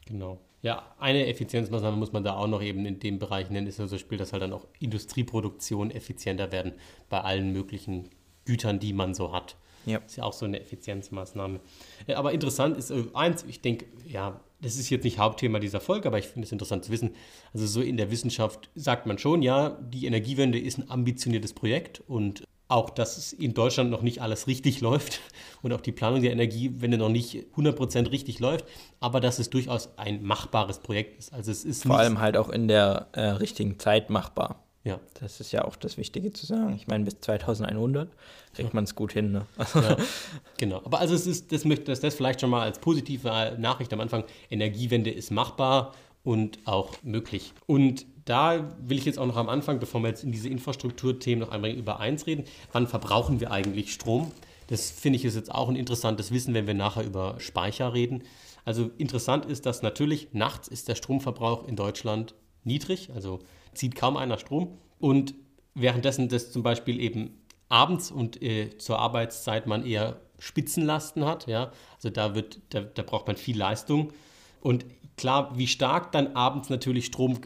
Genau. 0.06 0.40
Ja, 0.63 0.95
eine 0.98 1.27
Effizienzmaßnahme 1.27 1.98
muss 1.98 2.13
man 2.13 2.24
da 2.24 2.38
auch 2.38 2.48
noch 2.48 2.63
eben 2.63 2.86
in 2.86 2.98
dem 2.98 3.19
Bereich 3.19 3.50
nennen, 3.50 3.68
ist 3.68 3.81
also 3.81 3.98
Spiel, 3.98 4.18
dass 4.18 4.31
halt 4.31 4.44
dann 4.44 4.54
auch 4.54 4.65
Industrieproduktion 4.80 5.92
effizienter 5.92 6.54
werden 6.54 6.71
bei 7.10 7.19
allen 7.19 7.51
möglichen 7.51 8.10
Gütern, 8.45 8.80
die 8.80 8.94
man 8.94 9.13
so 9.13 9.33
hat. 9.33 9.57
Ja. 9.86 9.98
Ist 9.98 10.15
ja 10.15 10.24
auch 10.24 10.31
so 10.31 10.45
eine 10.45 10.62
Effizienzmaßnahme. 10.62 11.60
Äh, 12.07 12.13
aber 12.13 12.31
interessant 12.31 12.77
ist 12.77 12.92
äh, 12.92 13.04
eins, 13.13 13.44
ich 13.44 13.60
denke, 13.60 13.88
ja, 14.07 14.39
das 14.62 14.77
ist 14.77 14.89
jetzt 14.89 15.04
nicht 15.04 15.19
Hauptthema 15.19 15.60
dieser 15.60 15.81
Folge, 15.81 16.07
aber 16.07 16.18
ich 16.18 16.27
finde 16.27 16.45
es 16.45 16.54
interessant 16.54 16.86
zu 16.86 16.92
wissen. 16.94 17.13
Also 17.54 17.68
so 17.68 17.81
in 17.81 17.98
der 17.98 18.10
Wissenschaft 18.10 18.69
sagt 18.74 19.06
man 19.06 19.18
schon, 19.18 19.42
ja, 19.42 19.71
die 19.81 20.06
Energiewende 20.06 20.57
ist 20.57 20.77
ein 20.77 20.89
ambitioniertes 20.89 21.51
Projekt 21.51 22.01
und 22.07 22.45
auch, 22.74 22.90
dass 22.90 23.18
es 23.18 23.34
in 23.34 23.54
Deutschland 23.54 23.90
noch 23.92 24.02
nicht 24.02 24.22
alles 24.22 24.48
richtig 24.48 24.81
läuft 24.81 25.20
und 25.62 25.72
auch 25.74 25.81
die 25.81 25.92
Planung 25.92 26.22
der 26.22 26.31
Energiewende 26.31 26.98
noch 26.98 27.10
nicht 27.10 27.46
100% 27.56 28.12
richtig 28.12 28.40
läuft, 28.40 28.66
aber 29.00 29.20
dass 29.20 29.40
es 29.40 29.50
durchaus 29.50 29.98
ein 29.98 30.24
machbares 30.24 30.80
Projekt 30.80 31.20
ist. 31.20 31.34
Also 31.34 31.52
es 31.52 31.64
ist 31.64 31.84
vor 31.84 31.98
allem 31.98 32.20
halt 32.20 32.36
auch 32.36 32.50
in 32.50 32.68
der 32.68 33.08
äh, 33.14 33.22
richtigen 33.22 33.80
Zeit 33.80 34.10
machbar. 34.10 34.64
Ja. 34.84 35.00
Das 35.22 35.40
ist 35.40 35.54
ja 35.54 35.64
auch 35.64 35.78
das 35.78 35.98
Wichtige 35.98 36.34
zu 36.34 36.46
sagen. 36.46 36.74
Ich 36.75 36.88
meine, 36.88 37.06
bis 37.06 37.20
2100 37.22 38.10
kriegt 38.54 38.74
man 38.74 38.84
es 38.84 38.96
gut 38.96 39.14
hin. 39.14 39.31
Ne? 39.31 39.46
Ja, 39.75 39.96
genau. 40.58 40.81
Aber 40.84 41.00
also 41.00 41.16
es 41.16 41.25
ist, 41.25 41.54
das 41.54 41.64
möchte 41.64 41.86
das, 41.86 42.02
das 42.02 42.16
vielleicht 42.16 42.42
schon 42.42 42.50
mal 42.50 42.64
als 42.64 42.80
positive 42.80 43.56
Nachricht 43.58 43.94
am 43.94 44.02
Anfang. 44.02 44.25
Energiewende 44.50 45.10
ist 45.10 45.31
machbar 45.31 45.94
und 46.24 46.60
auch 46.66 46.96
möglich. 47.02 47.54
Und 47.66 48.06
da 48.25 48.75
will 48.80 48.98
ich 48.98 49.06
jetzt 49.06 49.20
auch 49.20 49.25
noch 49.25 49.36
am 49.36 49.50
Anfang, 49.50 49.80
bevor 49.80 50.02
wir 50.02 50.10
jetzt 50.10 50.24
in 50.24 50.31
diese 50.31 50.50
Infrastrukturthemen 50.50 51.40
noch 51.46 51.52
einmal 51.52 51.72
über 51.72 52.00
eins 52.00 52.25
reden, 52.25 52.46
wann 52.72 52.88
verbrauchen 52.88 53.40
wir 53.40 53.52
eigentlich 53.52 53.94
Strom? 53.94 54.31
Das 54.68 54.92
finde 54.92 55.18
ich 55.18 55.25
ist 55.25 55.36
jetzt 55.36 55.54
auch 55.54 55.70
ein 55.70 55.75
interessantes 55.75 56.31
Wissen, 56.31 56.54
wenn 56.54 56.68
wir 56.68 56.74
nachher 56.74 57.04
über 57.04 57.36
Speicher 57.40 57.94
reden. 57.94 58.24
Also 58.66 58.92
interessant 58.98 59.46
ist, 59.46 59.66
dass 59.66 59.81
natürlich 59.81 60.30
nachts 60.31 60.68
ist 60.68 60.88
der 60.88 60.96
Stromverbrauch 60.96 61.68
in 61.68 61.75
Deutschland 61.75 62.34
niedrig, 62.64 63.10
also 63.14 63.40
zieht 63.74 63.96
kaum 63.96 64.16
einer 64.16 64.38
Strom. 64.38 64.78
Und 65.00 65.36
währenddessen 65.75 66.30
das 66.30 66.52
zum 66.52 66.64
Beispiel 66.64 67.00
eben 67.02 67.42
abends 67.68 68.10
und 68.10 68.42
äh, 68.42 68.78
zur 68.78 69.00
Arbeitszeit 69.00 69.68
man 69.68 69.86
eher 69.86 70.22
Spitzenlasten 70.40 71.25
hat, 71.25 71.48
ja, 71.48 71.72
also 71.96 72.10
da 72.10 72.36
wird, 72.36 72.60
da, 72.70 72.81
da 72.81 73.02
braucht 73.02 73.28
man 73.28 73.36
viel 73.36 73.58
Leistung. 73.58 74.14
Und 74.62 74.86
klar, 75.18 75.58
wie 75.58 75.68
stark 75.68 76.12
dann 76.12 76.36
abends 76.36 76.70
natürlich 76.70 77.06
Strom 77.06 77.40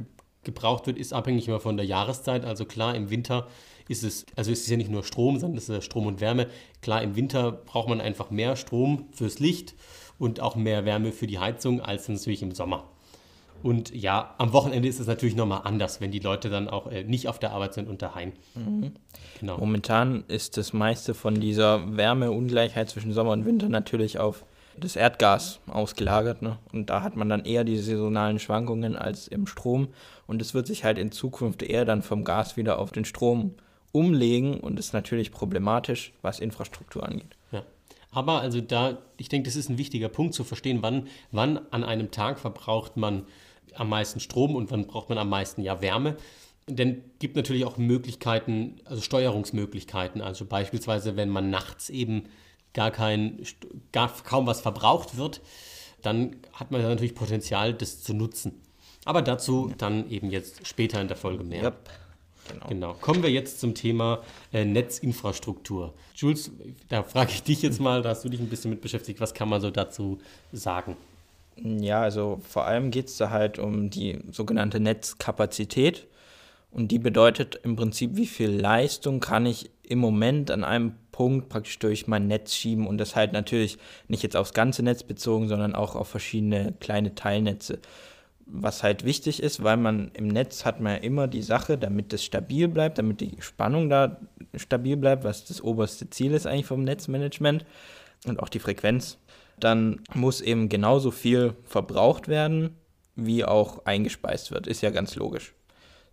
gebraucht 0.48 0.88
wird, 0.88 0.98
ist 0.98 1.14
abhängig 1.14 1.48
immer 1.48 1.60
von 1.60 1.78
der 1.78 1.86
Jahreszeit. 1.86 2.44
Also 2.44 2.66
klar, 2.66 2.96
im 2.96 3.12
Winter 3.12 3.48
ist 3.88 4.04
es, 4.04 4.26
also 4.36 4.52
ist 4.52 4.62
es 4.62 4.70
ja 4.70 4.78
nicht 4.78 4.90
nur 4.90 5.04
Strom, 5.04 5.38
sondern 5.40 5.58
es 5.58 5.70
ist 5.70 5.76
ja 5.76 5.82
Strom 5.82 6.08
und 6.08 6.20
Wärme. 6.20 6.48
Klar, 6.82 7.04
im 7.04 7.16
Winter 7.16 7.52
braucht 7.52 7.88
man 7.88 8.02
einfach 8.02 8.32
mehr 8.32 8.56
Strom 8.56 9.06
fürs 9.12 9.38
Licht 9.38 9.76
und 10.18 10.40
auch 10.40 10.56
mehr 10.56 10.86
Wärme 10.86 11.12
für 11.12 11.28
die 11.28 11.38
Heizung 11.38 11.82
als 11.82 12.10
natürlich 12.10 12.42
im 12.42 12.52
Sommer. 12.52 12.86
Und 13.64 13.94
ja, 13.94 14.36
am 14.38 14.54
Wochenende 14.54 14.88
ist 14.88 15.00
es 15.00 15.08
natürlich 15.08 15.36
nochmal 15.36 15.62
anders, 15.64 16.00
wenn 16.00 16.12
die 16.12 16.20
Leute 16.20 16.50
dann 16.50 16.68
auch 16.70 16.88
äh, 16.88 17.04
nicht 17.04 17.28
auf 17.28 17.40
der 17.40 17.52
Arbeit 17.52 17.74
sind 17.74 17.90
und 17.90 18.02
daheim. 18.02 18.34
Mhm. 18.56 18.92
Genau. 19.40 19.58
Momentan 19.58 20.24
ist 20.28 20.58
das 20.58 20.74
meiste 20.74 21.14
von 21.14 21.40
dieser 21.40 21.98
Wärmeungleichheit 21.98 22.90
zwischen 22.90 23.14
Sommer 23.14 23.32
und 23.32 23.46
Winter 23.46 23.70
natürlich 23.70 24.20
auf 24.20 24.46
das 24.80 24.96
Erdgas 24.96 25.60
ausgelagert. 25.68 26.42
Ne? 26.42 26.58
Und 26.72 26.90
da 26.90 27.02
hat 27.02 27.16
man 27.16 27.30
dann 27.30 27.46
eher 27.46 27.64
die 27.64 27.78
saisonalen 27.78 28.40
Schwankungen 28.40 28.96
als 28.96 29.28
im 29.28 29.48
Strom. 29.48 29.90
Und 30.28 30.42
es 30.42 30.54
wird 30.54 30.68
sich 30.68 30.84
halt 30.84 30.98
in 30.98 31.12
Zukunft 31.12 31.62
eher 31.62 31.86
dann 31.86 32.02
vom 32.02 32.24
Gas 32.24 32.58
wieder 32.58 32.80
auf 32.80 32.92
den 32.92 33.06
Strom 33.06 33.56
umlegen 33.92 34.60
und 34.60 34.80
ist 34.80 34.94
natürlich 34.94 35.32
problematisch, 35.32 36.14
was 36.22 36.40
Infrastruktur 36.40 37.04
angeht. 37.04 37.36
Ja. 37.52 37.64
Aber 38.12 38.42
also 38.42 38.62
da, 38.62 38.98
ich 39.18 39.30
denke, 39.30 39.48
das 39.48 39.56
ist 39.56 39.70
ein 39.70 39.78
wichtiger 39.78 40.10
Punkt 40.10 40.34
zu 40.34 40.44
verstehen, 40.44 40.80
wann, 40.82 41.08
wann 41.32 41.60
an 41.72 41.84
einem 41.84 42.12
Tag 42.12 42.40
verbraucht 42.40 42.98
man 42.98 43.26
am 43.76 43.90
meisten 43.90 44.20
Strom 44.20 44.56
und 44.56 44.72
wann 44.72 44.88
braucht 44.88 45.10
man 45.10 45.18
am 45.18 45.30
meisten 45.30 45.62
ja 45.62 45.82
Wärme. 45.82 46.18
Denn 46.70 47.04
gibt 47.20 47.36
natürlich 47.36 47.64
auch 47.66 47.78
Möglichkeiten, 47.78 48.76
also 48.86 49.02
Steuerungsmöglichkeiten. 49.02 50.22
Also 50.22 50.46
beispielsweise, 50.46 51.16
wenn 51.16 51.30
man 51.30 51.50
nachts 51.50 51.90
eben 51.90 52.24
gar 52.78 52.92
kein, 52.92 53.40
gar 53.92 54.14
kaum 54.24 54.46
was 54.46 54.62
verbraucht 54.62 55.18
wird, 55.18 55.42
dann 56.04 56.36
hat 56.54 56.70
man 56.70 56.84
natürlich 56.84 57.16
Potenzial, 57.16 57.74
das 57.74 58.04
zu 58.04 58.14
nutzen. 58.14 58.62
Aber 59.04 59.24
dazu 59.24 59.74
dann 59.80 60.10
eben 60.12 60.30
jetzt 60.30 60.66
später 60.68 61.02
in 61.02 61.08
der 61.08 61.18
Folge 61.18 61.44
mehr. 61.44 61.64
Yep. 61.64 61.90
Genau. 62.50 62.68
genau. 62.68 62.94
Kommen 62.94 63.24
wir 63.24 63.32
jetzt 63.32 63.60
zum 63.60 63.74
Thema 63.74 64.22
äh, 64.54 64.64
Netzinfrastruktur. 64.64 65.96
Jules, 66.16 66.52
da 66.88 67.02
frage 67.02 67.32
ich 67.32 67.44
dich 67.44 67.64
jetzt 67.64 67.82
mal, 67.82 68.04
da 68.04 68.10
hast 68.10 68.24
du 68.24 68.30
dich 68.30 68.40
ein 68.40 68.48
bisschen 68.48 68.70
mit 68.70 68.82
beschäftigt. 68.82 69.20
Was 69.20 69.34
kann 69.34 69.50
man 69.50 69.60
so 69.60 69.72
dazu 69.72 70.20
sagen? 70.54 70.96
Ja, 71.58 72.02
also 72.02 72.40
vor 72.48 72.66
allem 72.66 72.92
geht 72.92 73.08
es 73.08 73.18
da 73.18 73.32
halt 73.32 73.58
um 73.58 73.90
die 73.90 74.20
sogenannte 74.32 74.80
Netzkapazität. 74.80 76.06
Und 76.78 76.90
die 76.90 77.00
bedeutet 77.00 77.60
im 77.64 77.76
Prinzip, 77.76 78.12
wie 78.16 78.28
viel 78.28 78.50
Leistung 78.50 79.20
kann 79.20 79.46
ich 79.46 79.72
im 79.84 80.00
Moment 80.00 80.52
an 80.52 80.64
einem 80.64 80.94
Punkt 81.12 81.50
praktisch 81.50 81.80
durch 81.80 82.08
mein 82.08 82.28
Netz 82.28 82.54
schieben 82.54 82.88
und 82.88 83.00
das 83.00 83.16
halt 83.16 83.34
natürlich 83.34 83.78
nicht 84.08 84.24
jetzt 84.24 84.38
aufs 84.38 84.54
ganze 84.54 84.84
Netz 84.84 85.04
bezogen, 85.04 85.48
sondern 85.48 85.76
auch 85.76 85.96
auf 85.96 86.08
verschiedene 86.08 86.74
kleine 86.80 87.16
Teilnetze. 87.16 87.80
Was 88.46 88.84
halt 88.84 89.04
wichtig 89.04 89.42
ist, 89.44 89.64
weil 89.64 89.76
man 89.76 90.12
im 90.14 90.28
Netz 90.28 90.64
hat 90.64 90.80
man 90.80 90.94
ja 90.94 91.00
immer 91.00 91.28
die 91.28 91.42
Sache, 91.42 91.78
damit 91.78 92.14
es 92.14 92.24
stabil 92.24 92.68
bleibt, 92.68 92.98
damit 92.98 93.20
die 93.20 93.36
Spannung 93.40 93.90
da 93.90 94.22
stabil 94.56 94.96
bleibt, 94.96 95.24
was 95.24 95.46
das 95.46 95.62
oberste 95.62 96.10
Ziel 96.10 96.34
ist 96.34 96.46
eigentlich 96.46 96.68
vom 96.68 96.84
Netzmanagement 96.84 97.66
und 98.26 98.40
auch 98.40 98.50
die 98.50 98.60
Frequenz 98.60 99.18
dann 99.60 100.02
muss 100.14 100.42
eben 100.42 100.70
genauso 100.70 101.12
viel 101.12 101.56
verbraucht 101.64 102.28
werden, 102.28 102.76
wie 103.16 103.44
auch 103.44 103.86
eingespeist 103.86 104.52
wird. 104.52 104.68
Ist 104.68 104.82
ja 104.82 104.92
ganz 104.92 105.16
logisch. 105.16 105.54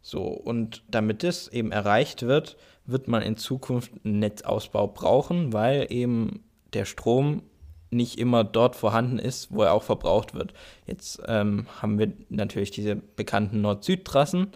So, 0.07 0.25
und 0.25 0.83
damit 0.87 1.23
das 1.23 1.49
eben 1.49 1.73
erreicht 1.73 2.25
wird, 2.25 2.59
wird 2.85 3.09
man 3.09 3.23
in 3.23 3.39
Zukunft 3.39 3.91
einen 4.05 4.19
Netzausbau 4.19 4.87
brauchen, 4.87 5.55
weil 5.55 5.87
eben 5.89 6.45
der 6.75 6.85
Strom 6.85 7.43
nicht 7.91 8.19
immer 8.19 8.45
dort 8.45 8.77
vorhanden 8.77 9.19
ist, 9.19 9.51
wo 9.51 9.63
er 9.63 9.73
auch 9.73 9.83
verbraucht 9.83 10.35
wird. 10.35 10.53
Jetzt 10.87 11.23
ähm, 11.27 11.67
haben 11.81 11.99
wir 11.99 12.13
natürlich 12.29 12.71
diese 12.71 12.97
bekannten 12.97 13.63
Nord-Süd-Trassen, 13.63 14.49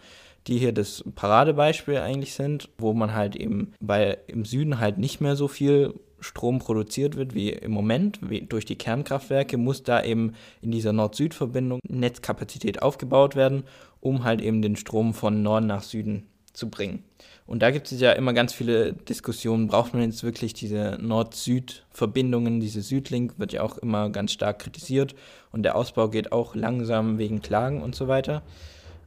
die 0.48 0.58
hier 0.58 0.72
das 0.72 1.02
Paradebeispiel 1.14 1.96
eigentlich 1.96 2.34
sind, 2.34 2.68
wo 2.76 2.92
man 2.92 3.14
halt 3.14 3.34
eben, 3.34 3.72
weil 3.80 4.18
im 4.26 4.44
Süden 4.44 4.78
halt 4.78 4.98
nicht 4.98 5.22
mehr 5.22 5.34
so 5.34 5.48
viel 5.48 5.94
Strom 6.20 6.58
produziert 6.58 7.16
wird 7.16 7.34
wie 7.34 7.50
im 7.50 7.70
Moment 7.70 8.18
wie 8.28 8.42
durch 8.42 8.64
die 8.64 8.76
Kernkraftwerke, 8.76 9.56
muss 9.56 9.82
da 9.82 10.02
eben 10.02 10.34
in 10.60 10.70
dieser 10.72 10.92
Nord-Süd-Verbindung 10.92 11.80
Netzkapazität 11.88 12.82
aufgebaut 12.82 13.36
werden, 13.36 13.64
um 14.00 14.24
halt 14.24 14.40
eben 14.40 14.62
den 14.62 14.76
Strom 14.76 15.14
von 15.14 15.42
Norden 15.42 15.66
nach 15.66 15.82
Süden 15.82 16.26
zu 16.52 16.68
bringen. 16.70 17.04
Und 17.46 17.62
da 17.62 17.70
gibt 17.70 17.90
es 17.90 18.00
ja 18.00 18.12
immer 18.12 18.34
ganz 18.34 18.52
viele 18.52 18.92
Diskussionen, 18.92 19.68
braucht 19.68 19.94
man 19.94 20.02
jetzt 20.02 20.22
wirklich 20.22 20.52
diese 20.52 20.98
Nord-Süd-Verbindungen, 21.00 22.60
diese 22.60 22.82
Südlink 22.82 23.38
wird 23.38 23.54
ja 23.54 23.62
auch 23.62 23.78
immer 23.78 24.10
ganz 24.10 24.32
stark 24.32 24.58
kritisiert 24.58 25.14
und 25.50 25.62
der 25.62 25.76
Ausbau 25.76 26.08
geht 26.08 26.30
auch 26.30 26.54
langsam 26.54 27.16
wegen 27.16 27.40
Klagen 27.40 27.82
und 27.82 27.94
so 27.94 28.06
weiter. 28.06 28.42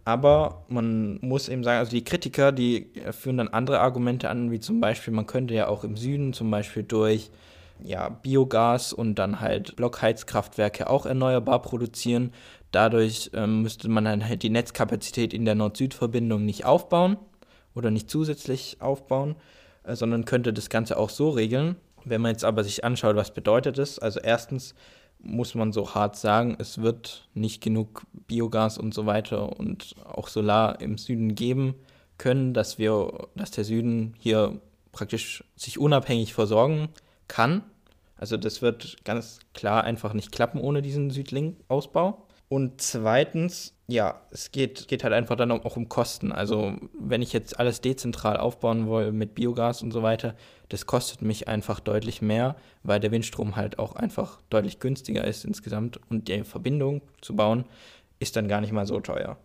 Aber 0.06 0.66
man 0.68 1.20
muss 1.22 1.50
eben 1.50 1.64
sagen, 1.64 1.78
also 1.78 1.92
die 1.92 2.04
Kritiker, 2.04 2.52
die 2.52 2.88
führen 3.12 3.38
dann 3.38 3.50
andere 3.50 3.80
Argumente 3.80 4.30
an, 4.30 4.50
wie 4.50 4.60
zum 4.60 4.82
Beispiel, 4.82 5.14
man 5.14 5.28
könnte 5.28 5.54
ja 5.54 5.68
auch 5.68 5.84
im 5.84 5.96
Süden 5.96 6.34
zum 6.34 6.50
Beispiel 6.50 6.82
durch 6.82 7.30
ja, 7.84 8.10
Biogas 8.10 8.94
und 8.94 9.16
dann 9.16 9.40
halt 9.40 9.76
Blockheizkraftwerke 9.76 10.90
auch 10.90 11.06
erneuerbar 11.06 11.62
produzieren. 11.62 12.32
Dadurch 12.72 13.32
ähm, 13.34 13.62
müsste 13.62 13.90
man 13.90 14.06
dann 14.06 14.28
halt 14.28 14.44
die 14.44 14.50
Netzkapazität 14.50 15.34
in 15.34 15.46
der 15.46 15.56
Nord-Süd-Verbindung 15.56 16.46
nicht 16.46 16.66
aufbauen 16.66 17.18
oder 17.76 17.92
nicht 17.92 18.10
zusätzlich 18.10 18.78
aufbauen, 18.80 19.36
äh, 19.84 19.96
sondern 19.96 20.26
könnte 20.26 20.54
das 20.54 20.70
Ganze 20.70 20.98
auch 20.98 21.10
so 21.10 21.30
regeln. 21.30 21.76
Wenn 22.06 22.22
man 22.22 22.32
jetzt 22.32 22.46
aber 22.46 22.64
sich 22.64 22.84
anschaut, 22.84 23.16
was 23.16 23.34
bedeutet 23.34 23.78
das? 23.78 24.00
Also 24.00 24.20
erstens 24.20 24.74
muss 25.20 25.54
man 25.54 25.72
so 25.72 25.94
hart 25.94 26.16
sagen, 26.16 26.56
es 26.60 26.82
wird 26.82 27.28
nicht 27.34 27.62
genug 27.62 28.04
Biogas 28.28 28.78
und 28.78 28.94
so 28.94 29.06
weiter 29.06 29.60
und 29.60 29.96
auch 30.04 30.28
Solar 30.28 30.82
im 30.82 30.98
Süden 30.98 31.36
geben 31.36 31.76
können, 32.18 32.54
dass 32.54 32.78
wir, 32.78 33.28
dass 33.36 33.52
der 33.52 33.64
Süden 33.64 34.16
hier 34.18 34.60
praktisch 34.92 35.44
sich 35.56 35.78
unabhängig 35.78 36.34
versorgen 36.34 36.90
kann. 37.28 37.64
Also 38.18 38.38
das 38.38 38.62
wird 38.62 39.04
ganz 39.04 39.40
klar 39.54 39.84
einfach 39.84 40.14
nicht 40.14 40.32
klappen 40.32 40.60
ohne 40.60 40.82
diesen 40.82 41.12
Südlink-Ausbau. 41.12 42.28
Und 42.52 42.82
zweitens, 42.82 43.78
ja, 43.88 44.20
es 44.30 44.52
geht, 44.52 44.90
geht 44.90 45.06
halt 45.06 45.14
einfach 45.14 45.38
dann 45.38 45.54
auch 45.54 45.78
um 45.78 45.88
Kosten. 45.88 46.34
Also 46.34 46.76
wenn 47.00 47.22
ich 47.22 47.32
jetzt 47.32 47.58
alles 47.58 47.80
dezentral 47.80 48.36
aufbauen 48.36 48.90
will 48.90 49.14
mit 49.14 49.36
Biogas 49.36 49.82
und 49.82 49.92
so 49.92 50.04
weiter, 50.04 50.36
das 50.68 50.86
kostet 50.86 51.22
mich 51.22 51.48
einfach 51.48 51.80
deutlich 51.80 52.22
mehr, 52.22 52.58
weil 52.84 53.00
der 53.00 53.12
Windstrom 53.12 53.56
halt 53.56 53.80
auch 53.80 53.96
einfach 53.96 54.42
deutlich 54.50 54.82
günstiger 54.82 55.24
ist 55.24 55.46
insgesamt 55.46 56.02
und 56.10 56.28
die 56.28 56.44
Verbindung 56.44 57.02
zu 57.22 57.38
bauen 57.38 57.64
ist 58.20 58.36
dann 58.36 58.50
gar 58.50 58.60
nicht 58.60 58.74
mal 58.74 58.86
so 58.86 59.00
teuer, 59.00 59.38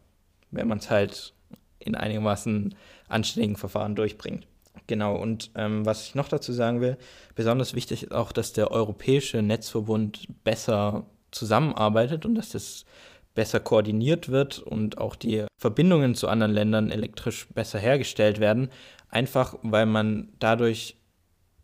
wenn 0.51 0.67
man 0.67 0.79
es 0.79 0.91
halt 0.91 1.33
in 1.79 1.95
einigermaßen 1.95 2.75
anständigen 3.07 3.55
Verfahren 3.55 3.95
durchbringt. 3.95 4.49
Genau, 4.89 5.15
und 5.15 5.53
ähm, 5.55 5.87
was 5.87 6.03
ich 6.09 6.17
noch 6.17 6.29
dazu 6.29 6.53
sagen 6.53 6.81
will, 6.81 6.97
besonders 7.37 7.75
wichtig 7.75 8.03
ist 8.03 8.13
auch, 8.13 8.33
dass 8.33 8.53
der 8.53 8.73
europäische 8.73 9.43
Netzverbund 9.43 10.27
besser 10.43 11.07
zusammenarbeitet 11.37 12.27
und 12.27 12.35
dass 12.35 12.51
das 12.51 12.85
besser 13.35 13.61
koordiniert 13.61 14.31
wird 14.31 14.59
und 14.59 14.99
auch 14.99 15.15
die 15.15 15.45
Verbindungen 15.57 16.17
zu 16.17 16.29
anderen 16.29 16.53
Ländern 16.53 16.91
elektrisch 16.91 17.47
besser 17.55 17.79
hergestellt 17.79 18.41
werden. 18.41 18.71
Einfach 19.11 19.55
weil 19.63 19.87
man 19.87 20.31
dadurch, 20.41 20.97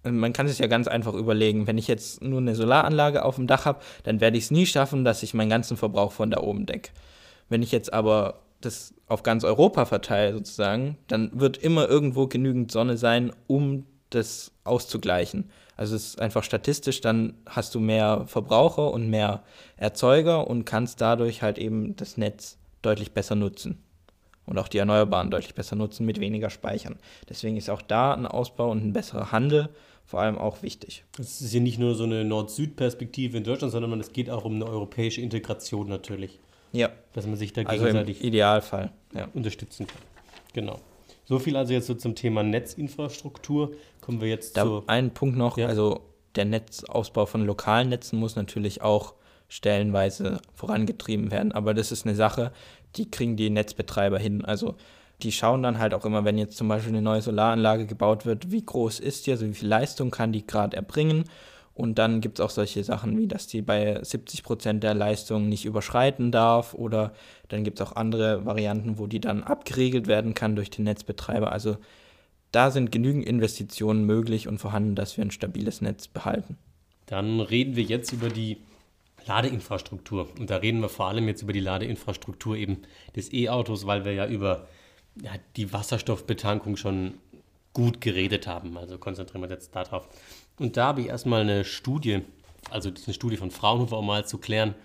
man 0.05 0.33
kann 0.33 0.47
sich 0.47 0.59
ja 0.59 0.69
ganz 0.69 0.87
einfach 0.87 1.15
überlegen, 1.15 1.67
wenn 1.67 1.79
ich 1.79 1.89
jetzt 1.89 2.23
nur 2.23 2.41
eine 2.41 2.55
Solaranlage 2.55 3.25
auf 3.25 3.37
dem 3.37 3.47
Dach 3.47 3.65
habe, 3.65 3.81
dann 4.05 4.21
werde 4.21 4.39
ich 4.39 4.45
es 4.45 4.51
nie 4.51 4.67
schaffen, 4.67 5.05
dass 5.05 5.23
ich 5.23 5.35
meinen 5.35 5.51
ganzen 5.51 5.77
Verbrauch 5.77 6.13
von 6.13 6.31
da 6.31 6.41
oben 6.41 6.67
decke. 6.67 6.91
Wenn 7.49 7.63
ich 7.63 7.73
jetzt 7.73 7.93
aber 7.93 8.43
das 8.61 8.95
auf 9.09 9.23
ganz 9.23 9.43
Europa 9.43 9.87
verteile 9.87 10.35
sozusagen, 10.35 10.97
dann 11.09 11.31
wird 11.35 11.57
immer 11.57 11.89
irgendwo 11.89 12.27
genügend 12.27 12.71
Sonne 12.71 12.97
sein, 12.97 13.33
um 13.47 13.87
das 14.15 14.53
auszugleichen. 14.65 15.51
Also 15.77 15.97
es 15.97 16.09
ist 16.09 16.21
einfach 16.21 16.45
statistisch, 16.45 17.01
dann 17.01 17.35
hast 17.47 17.75
du 17.75 17.81
mehr 17.81 18.25
Verbraucher 18.27 18.93
und 18.93 19.09
mehr 19.09 19.43
Erzeuger 19.77 20.47
und 20.47 20.65
kannst 20.65 21.01
dadurch 21.01 21.43
halt 21.43 21.59
eben 21.59 21.97
das 21.97 22.17
Netz 22.17 22.59
deutlich 22.83 23.13
besser 23.13 23.35
nutzen. 23.35 23.83
Und 24.45 24.59
auch 24.59 24.69
die 24.69 24.79
Erneuerbaren 24.79 25.31
deutlich 25.31 25.55
besser 25.55 25.77
nutzen 25.77 26.05
mit 26.05 26.21
weniger 26.21 26.51
Speichern. 26.51 26.99
Deswegen 27.29 27.57
ist 27.57 27.71
auch 27.71 27.83
da 27.83 28.13
ein 28.13 28.27
Ausbau 28.27 28.71
und 28.71 28.85
ein 28.85 28.93
besserer 28.93 29.33
Handel 29.33 29.69
vor 30.05 30.21
allem 30.21 30.37
auch 30.37 30.63
wichtig. 30.63 31.05
Es 31.19 31.41
ist 31.41 31.55
ja 31.55 31.61
nicht 31.61 31.79
nur 31.79 31.95
so 31.95 32.05
eine 32.05 32.25
Nord-Süd-Perspektive 32.25 33.39
in 33.39 33.45
Deutschland, 33.45 33.73
sondern 33.73 33.99
es 34.01 34.13
geht 34.13 34.31
auch 34.31 34.45
um 34.45 34.57
eine 34.57 34.67
europäische 34.67 35.21
Integration 35.21 35.89
natürlich. 35.89 36.39
Ja. 36.73 36.91
Dass 37.13 37.27
man 37.27 37.37
sich 37.37 37.53
da 37.53 37.63
gegenseitig 37.63 38.17
also 38.17 38.21
im 38.21 38.29
Idealfall 38.29 38.93
ja. 39.15 39.29
unterstützen 39.33 39.87
kann. 39.87 40.03
Genau. 40.53 40.81
So 41.25 41.39
viel 41.39 41.57
also 41.57 41.73
jetzt 41.73 41.87
so 41.87 41.95
zum 41.95 42.15
Thema 42.15 42.43
Netzinfrastruktur. 42.43 43.73
Kommen 44.01 44.21
wir 44.21 44.29
jetzt 44.29 44.57
da 44.57 44.65
zu. 44.65 44.85
Ein 44.87 45.15
Punkt 45.15 45.37
noch, 45.37 45.59
ja. 45.59 45.67
also 45.67 46.01
der 46.35 46.45
Netzausbau 46.45 47.27
von 47.27 47.45
lokalen 47.47 47.89
Netzen 47.89 48.19
muss 48.19 48.37
natürlich 48.37 48.83
auch 48.83 49.15
stellenweise 49.49 50.41
vorangetrieben 50.55 51.31
werden. 51.31 51.53
Aber 51.53 51.75
das 51.75 51.93
ist 51.93 52.07
eine 52.07 52.15
Sache, 52.15 52.53
die 52.97 53.11
kriegen 53.11 53.37
die 53.37 53.51
Netzbetreiber 53.51 54.19
hin. 54.19 54.45
Also 54.45 54.77
die 55.23 55.33
schauen 55.33 55.63
dann 55.63 55.79
halt 55.79 55.95
auch 55.95 56.05
immer, 56.05 56.25
wenn 56.25 56.39
jetzt 56.39 56.57
zum 56.57 56.69
Beispiel 56.69 56.93
eine 56.93 57.03
neue 57.03 57.23
Solaranlage 57.23 57.87
gebaut 57.87 58.27
wird, 58.27 58.51
wie 58.51 58.65
groß 58.65 58.99
ist 58.99 59.27
die, 59.27 59.31
also 59.33 59.47
wie 59.47 59.55
viel 59.55 59.69
Leistung 59.69 60.11
kann 60.11 60.33
die 60.33 60.47
gerade 60.47 60.77
erbringen 60.77 61.25
und 61.75 61.99
dann 61.99 62.21
gibt 62.21 62.39
es 62.39 62.45
auch 62.45 62.51
solche 62.51 62.85
Sachen 62.85 63.17
wie, 63.17 63.27
dass 63.27 63.47
die 63.47 63.63
bei 63.63 63.99
70 64.03 64.43
Prozent 64.43 64.83
der 64.83 64.93
Leistung 64.95 65.49
nicht 65.49 65.65
überschreiten 65.65 66.31
darf. 66.31 66.75
Oder 66.75 67.15
dann 67.49 67.65
gibt 67.65 67.81
es 67.81 67.87
auch 67.87 67.97
andere 67.97 68.45
Varianten, 68.45 68.99
wo 68.99 69.07
die 69.07 69.21
dann 69.21 69.43
abgeregelt 69.43 70.07
werden 70.07 70.35
kann 70.35 70.55
durch 70.55 70.69
den 70.69 70.85
Netzbetreiber. 70.85 71.51
Also 71.51 71.79
da 72.51 72.71
sind 72.71 72.93
genügend 72.93 73.25
Investitionen 73.25 74.05
möglich 74.05 74.49
und 74.49 74.59
vorhanden, 74.59 74.95
dass 74.95 75.17
wir 75.17 75.25
ein 75.25 75.31
stabiles 75.31 75.81
Netz 75.81 76.09
behalten. 76.09 76.59
Dann 77.07 77.41
reden 77.41 77.75
wir 77.75 77.85
jetzt 77.85 78.13
über 78.13 78.29
die 78.29 78.59
Ladeinfrastruktur. 79.27 80.29
Und 80.39 80.51
da 80.51 80.57
reden 80.57 80.81
wir 80.81 80.91
vor 80.91 81.07
allem 81.07 81.27
jetzt 81.27 81.43
über 81.43 81.55
die 81.55 81.61
Ladeinfrastruktur 81.61 82.57
eben 82.57 82.83
des 83.17 83.33
E-Autos, 83.33 83.87
weil 83.87 84.05
wir 84.05 84.13
ja 84.13 84.27
über 84.27 84.69
ja, 85.23 85.33
die 85.57 85.73
Wasserstoffbetankung 85.73 86.77
schon 86.77 87.15
gut 87.73 88.03
geredet 88.03 88.47
haben. 88.47 88.77
Also 88.77 88.99
konzentrieren 88.99 89.41
wir 89.41 89.47
uns 89.47 89.53
jetzt 89.53 89.75
darauf. 89.75 90.07
Und 90.63 90.77
da 90.77 90.87
habe 90.87 91.01
ich 91.01 91.09
erstmal 91.09 91.41
eine 91.41 91.65
Studie, 91.65 92.21
also 92.71 92.89
eine 92.89 93.15
Studie 93.15 93.37
von 93.37 93.51
Fraunhofer, 93.51 93.99
um 93.99 94.07
mal 94.07 94.25
zu 94.29 94.39
klären, 94.39 94.77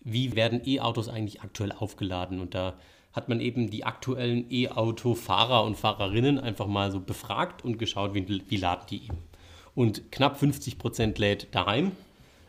wie 0.00 0.34
werden 0.34 0.62
E-Autos 0.64 1.10
eigentlich 1.10 1.42
aktuell 1.42 1.72
aufgeladen. 1.72 2.40
Und 2.40 2.54
da 2.54 2.72
hat 3.12 3.28
man 3.28 3.40
eben 3.40 3.68
die 3.68 3.84
aktuellen 3.84 4.50
E-Auto-Fahrer 4.50 5.62
und 5.62 5.76
Fahrerinnen 5.76 6.38
einfach 6.38 6.68
mal 6.68 6.90
so 6.90 7.00
befragt 7.00 7.66
und 7.66 7.76
geschaut, 7.78 8.14
wie, 8.14 8.42
wie 8.48 8.56
laden 8.56 8.86
die 8.88 9.04
eben. 9.04 9.18
Und 9.74 10.10
knapp 10.10 10.38
50 10.38 10.78
Prozent 10.78 11.18
lädt 11.18 11.54
daheim, 11.54 11.92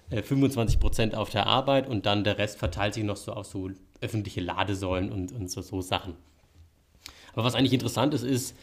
25 0.10 0.78
äh, 0.78 0.80
Prozent 0.80 1.14
auf 1.14 1.30
der 1.30 1.46
Arbeit 1.46 1.90
und 1.90 2.06
dann 2.06 2.24
der 2.24 2.38
Rest 2.38 2.58
verteilt 2.58 2.94
sich 2.94 3.04
noch 3.04 3.18
so 3.18 3.34
auf 3.34 3.48
so 3.48 3.70
öffentliche 4.00 4.40
Ladesäulen 4.40 5.12
und, 5.12 5.34
und 5.34 5.52
so, 5.52 5.62
so 5.62 5.82
Sachen. 5.82 6.14
Aber 7.34 7.44
was 7.44 7.54
eigentlich 7.54 7.74
interessant 7.74 8.14
ist, 8.14 8.24
ist, 8.24 8.56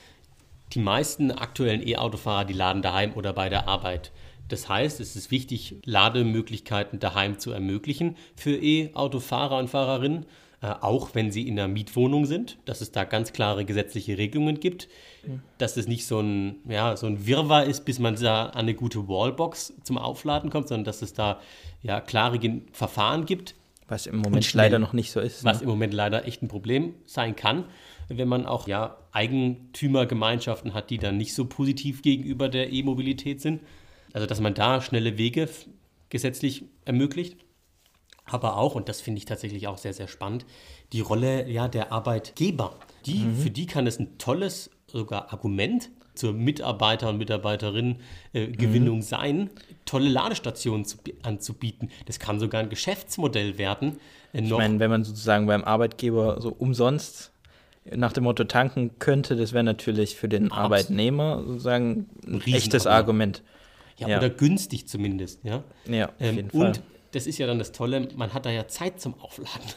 die 0.74 0.80
meisten 0.80 1.30
aktuellen 1.30 1.86
E-Autofahrer, 1.86 2.44
die 2.44 2.52
laden 2.52 2.82
daheim 2.82 3.12
oder 3.14 3.32
bei 3.32 3.48
der 3.48 3.68
Arbeit. 3.68 4.12
Das 4.48 4.68
heißt, 4.68 5.00
es 5.00 5.16
ist 5.16 5.30
wichtig, 5.30 5.76
Lademöglichkeiten 5.84 6.98
daheim 6.98 7.38
zu 7.38 7.50
ermöglichen 7.50 8.16
für 8.36 8.56
E-Autofahrer 8.56 9.58
und 9.58 9.70
Fahrerinnen, 9.70 10.26
äh, 10.60 10.66
auch 10.66 11.14
wenn 11.14 11.30
sie 11.30 11.48
in 11.48 11.58
einer 11.58 11.68
Mietwohnung 11.68 12.26
sind, 12.26 12.58
dass 12.66 12.80
es 12.80 12.92
da 12.92 13.04
ganz 13.04 13.32
klare 13.32 13.64
gesetzliche 13.64 14.18
Regelungen 14.18 14.60
gibt, 14.60 14.88
mhm. 15.26 15.40
dass 15.58 15.76
es 15.76 15.88
nicht 15.88 16.06
so 16.06 16.20
ein, 16.20 16.56
ja, 16.68 16.96
so 16.96 17.06
ein 17.06 17.26
Wirrwarr 17.26 17.64
ist, 17.64 17.84
bis 17.84 17.98
man 17.98 18.16
da 18.16 18.46
an 18.46 18.60
eine 18.60 18.74
gute 18.74 19.08
Wallbox 19.08 19.74
zum 19.82 19.96
Aufladen 19.96 20.50
kommt, 20.50 20.68
sondern 20.68 20.84
dass 20.84 21.00
es 21.00 21.14
da 21.14 21.40
ja, 21.82 22.00
klare 22.00 22.38
Verfahren 22.72 23.24
gibt. 23.24 23.54
Was 23.88 24.06
im 24.06 24.16
Moment 24.16 24.52
leider 24.54 24.78
noch 24.78 24.94
nicht 24.94 25.12
so 25.12 25.20
ist. 25.20 25.44
Was 25.44 25.58
ne? 25.58 25.64
im 25.64 25.68
Moment 25.68 25.92
leider 25.92 26.26
echt 26.26 26.42
ein 26.42 26.48
Problem 26.48 26.94
sein 27.04 27.36
kann 27.36 27.64
wenn 28.08 28.28
man 28.28 28.46
auch 28.46 28.68
ja, 28.68 28.96
Eigentümergemeinschaften 29.12 30.74
hat, 30.74 30.90
die 30.90 30.98
dann 30.98 31.16
nicht 31.16 31.34
so 31.34 31.46
positiv 31.46 32.02
gegenüber 32.02 32.48
der 32.48 32.72
E-Mobilität 32.72 33.40
sind. 33.40 33.62
Also 34.12 34.26
dass 34.26 34.40
man 34.40 34.54
da 34.54 34.80
schnelle 34.80 35.18
Wege 35.18 35.48
gesetzlich 36.08 36.64
ermöglicht. 36.84 37.38
Aber 38.26 38.56
auch, 38.56 38.74
und 38.74 38.88
das 38.88 39.00
finde 39.00 39.18
ich 39.18 39.26
tatsächlich 39.26 39.66
auch 39.66 39.76
sehr, 39.76 39.92
sehr 39.92 40.08
spannend, 40.08 40.46
die 40.92 41.00
Rolle 41.00 41.50
ja, 41.50 41.68
der 41.68 41.92
Arbeitgeber. 41.92 42.78
Die, 43.04 43.18
mhm. 43.18 43.36
Für 43.36 43.50
die 43.50 43.66
kann 43.66 43.86
es 43.86 43.98
ein 43.98 44.16
tolles 44.16 44.70
sogar 44.86 45.32
Argument 45.32 45.90
zur 46.14 46.32
Mitarbeiter- 46.32 47.08
und 47.08 47.18
Mitarbeiterinnen-Gewinnung 47.18 48.96
äh, 48.98 49.00
mhm. 49.00 49.02
sein, 49.02 49.50
tolle 49.84 50.08
Ladestationen 50.08 50.84
zu, 50.84 50.98
anzubieten. 51.22 51.90
Das 52.06 52.18
kann 52.18 52.38
sogar 52.38 52.60
ein 52.60 52.70
Geschäftsmodell 52.70 53.58
werden. 53.58 53.98
Äh, 54.32 54.42
ich 54.42 54.50
meine, 54.50 54.78
wenn 54.78 54.90
man 54.90 55.04
sozusagen 55.04 55.46
beim 55.46 55.64
Arbeitgeber 55.64 56.40
so 56.40 56.50
umsonst 56.50 57.32
nach 57.84 58.12
dem 58.12 58.24
Motto 58.24 58.44
tanken 58.44 58.98
könnte, 58.98 59.36
das 59.36 59.52
wäre 59.52 59.64
natürlich 59.64 60.16
für 60.16 60.28
den 60.28 60.44
Absolut. 60.44 60.64
Arbeitnehmer 60.64 61.42
sozusagen 61.46 62.08
ein, 62.26 62.42
echtes 62.46 62.86
Argument. 62.86 63.42
Ja, 63.98 64.08
ja, 64.08 64.18
oder 64.18 64.30
günstig 64.30 64.88
zumindest. 64.88 65.40
Ja, 65.44 65.62
ja 65.86 66.06
auf 66.06 66.14
ähm, 66.20 66.36
jeden 66.36 66.50
Fall. 66.50 66.66
Und 66.68 66.82
das 67.12 67.26
ist 67.26 67.38
ja 67.38 67.46
dann 67.46 67.58
das 67.58 67.72
Tolle, 67.72 68.08
man 68.16 68.32
hat 68.34 68.46
da 68.46 68.50
ja 68.50 68.66
Zeit 68.66 69.00
zum 69.00 69.20
Aufladen. 69.20 69.68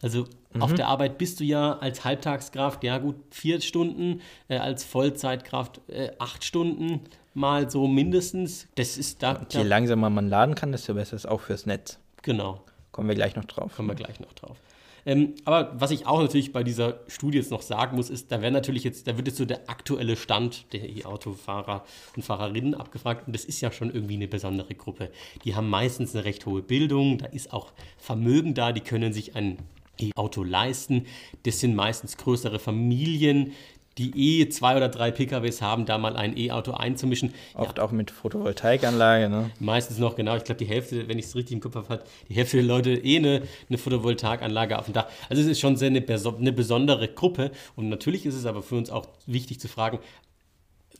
Also 0.00 0.26
mhm. 0.52 0.62
auf 0.62 0.74
der 0.74 0.88
Arbeit 0.88 1.16
bist 1.16 1.38
du 1.38 1.44
ja 1.44 1.78
als 1.78 2.04
Halbtagskraft, 2.04 2.82
ja 2.82 2.98
gut, 2.98 3.14
vier 3.30 3.60
Stunden, 3.60 4.20
äh, 4.48 4.56
als 4.56 4.82
Vollzeitkraft 4.82 5.80
äh, 5.88 6.10
acht 6.18 6.42
Stunden 6.42 7.02
mal 7.34 7.70
so 7.70 7.86
mindestens. 7.86 8.66
Das 8.74 8.98
ist 8.98 9.22
da. 9.22 9.36
Und 9.36 9.54
je 9.54 9.62
langsamer 9.62 10.10
man 10.10 10.28
laden 10.28 10.56
kann, 10.56 10.72
desto 10.72 10.94
besser 10.94 11.14
ist 11.14 11.26
auch 11.26 11.40
fürs 11.40 11.66
Netz. 11.66 11.98
Genau. 12.22 12.64
Kommen 12.90 13.08
wir 13.08 13.14
gleich 13.14 13.36
noch 13.36 13.44
drauf. 13.44 13.76
Kommen 13.76 13.88
wir 13.88 13.94
gleich 13.94 14.18
noch 14.18 14.32
drauf. 14.32 14.56
Ähm, 15.04 15.34
aber 15.44 15.72
was 15.74 15.90
ich 15.90 16.06
auch 16.06 16.20
natürlich 16.20 16.52
bei 16.52 16.62
dieser 16.62 17.00
Studie 17.08 17.38
jetzt 17.38 17.50
noch 17.50 17.62
sagen 17.62 17.96
muss, 17.96 18.10
ist, 18.10 18.30
da 18.30 18.40
wäre 18.40 18.52
natürlich 18.52 18.84
jetzt, 18.84 19.06
da 19.06 19.16
wird 19.16 19.28
jetzt 19.28 19.38
so 19.38 19.44
der 19.44 19.68
aktuelle 19.68 20.16
Stand 20.16 20.72
der 20.72 20.88
E-Auto-Fahrer 20.88 21.84
und 22.16 22.22
Fahrerinnen 22.22 22.74
abgefragt 22.74 23.26
und 23.26 23.34
das 23.34 23.44
ist 23.44 23.60
ja 23.60 23.72
schon 23.72 23.92
irgendwie 23.92 24.14
eine 24.14 24.28
besondere 24.28 24.74
Gruppe. 24.74 25.10
Die 25.44 25.54
haben 25.54 25.68
meistens 25.68 26.14
eine 26.14 26.24
recht 26.24 26.46
hohe 26.46 26.62
Bildung, 26.62 27.18
da 27.18 27.26
ist 27.26 27.52
auch 27.52 27.72
Vermögen 27.98 28.54
da, 28.54 28.72
die 28.72 28.80
können 28.80 29.12
sich 29.12 29.34
ein 29.34 29.58
E-Auto 30.00 30.42
leisten. 30.42 31.06
Das 31.44 31.60
sind 31.60 31.74
meistens 31.74 32.16
größere 32.16 32.58
Familien, 32.58 33.52
die 33.98 34.40
eh 34.40 34.48
zwei 34.48 34.76
oder 34.76 34.88
drei 34.88 35.10
PKWs 35.10 35.60
haben, 35.60 35.84
da 35.84 35.98
mal 35.98 36.16
ein 36.16 36.36
E-Auto 36.36 36.72
einzumischen. 36.72 37.34
Oft 37.54 37.78
ja. 37.78 37.84
auch 37.84 37.92
mit 37.92 38.10
Photovoltaikanlage, 38.10 39.28
ne? 39.28 39.50
Meistens 39.60 39.98
noch, 39.98 40.16
genau. 40.16 40.36
Ich 40.36 40.44
glaube, 40.44 40.58
die 40.58 40.66
Hälfte, 40.66 41.08
wenn 41.08 41.18
ich 41.18 41.26
es 41.26 41.36
richtig 41.36 41.54
im 41.54 41.60
Kopf 41.60 41.74
habe, 41.74 42.02
die 42.28 42.34
Hälfte 42.34 42.56
der 42.56 42.66
Leute 42.66 42.92
eh 42.92 43.18
eine, 43.18 43.42
eine 43.68 43.78
Photovoltaikanlage 43.78 44.78
auf 44.78 44.86
dem 44.86 44.94
Dach. 44.94 45.08
Also 45.28 45.42
es 45.42 45.48
ist 45.48 45.60
schon 45.60 45.76
sehr 45.76 45.88
eine, 45.88 46.04
eine 46.06 46.52
besondere 46.52 47.08
Gruppe. 47.08 47.50
Und 47.76 47.88
natürlich 47.88 48.24
ist 48.24 48.34
es 48.34 48.46
aber 48.46 48.62
für 48.62 48.76
uns 48.76 48.90
auch 48.90 49.06
wichtig 49.26 49.60
zu 49.60 49.68
fragen, 49.68 49.98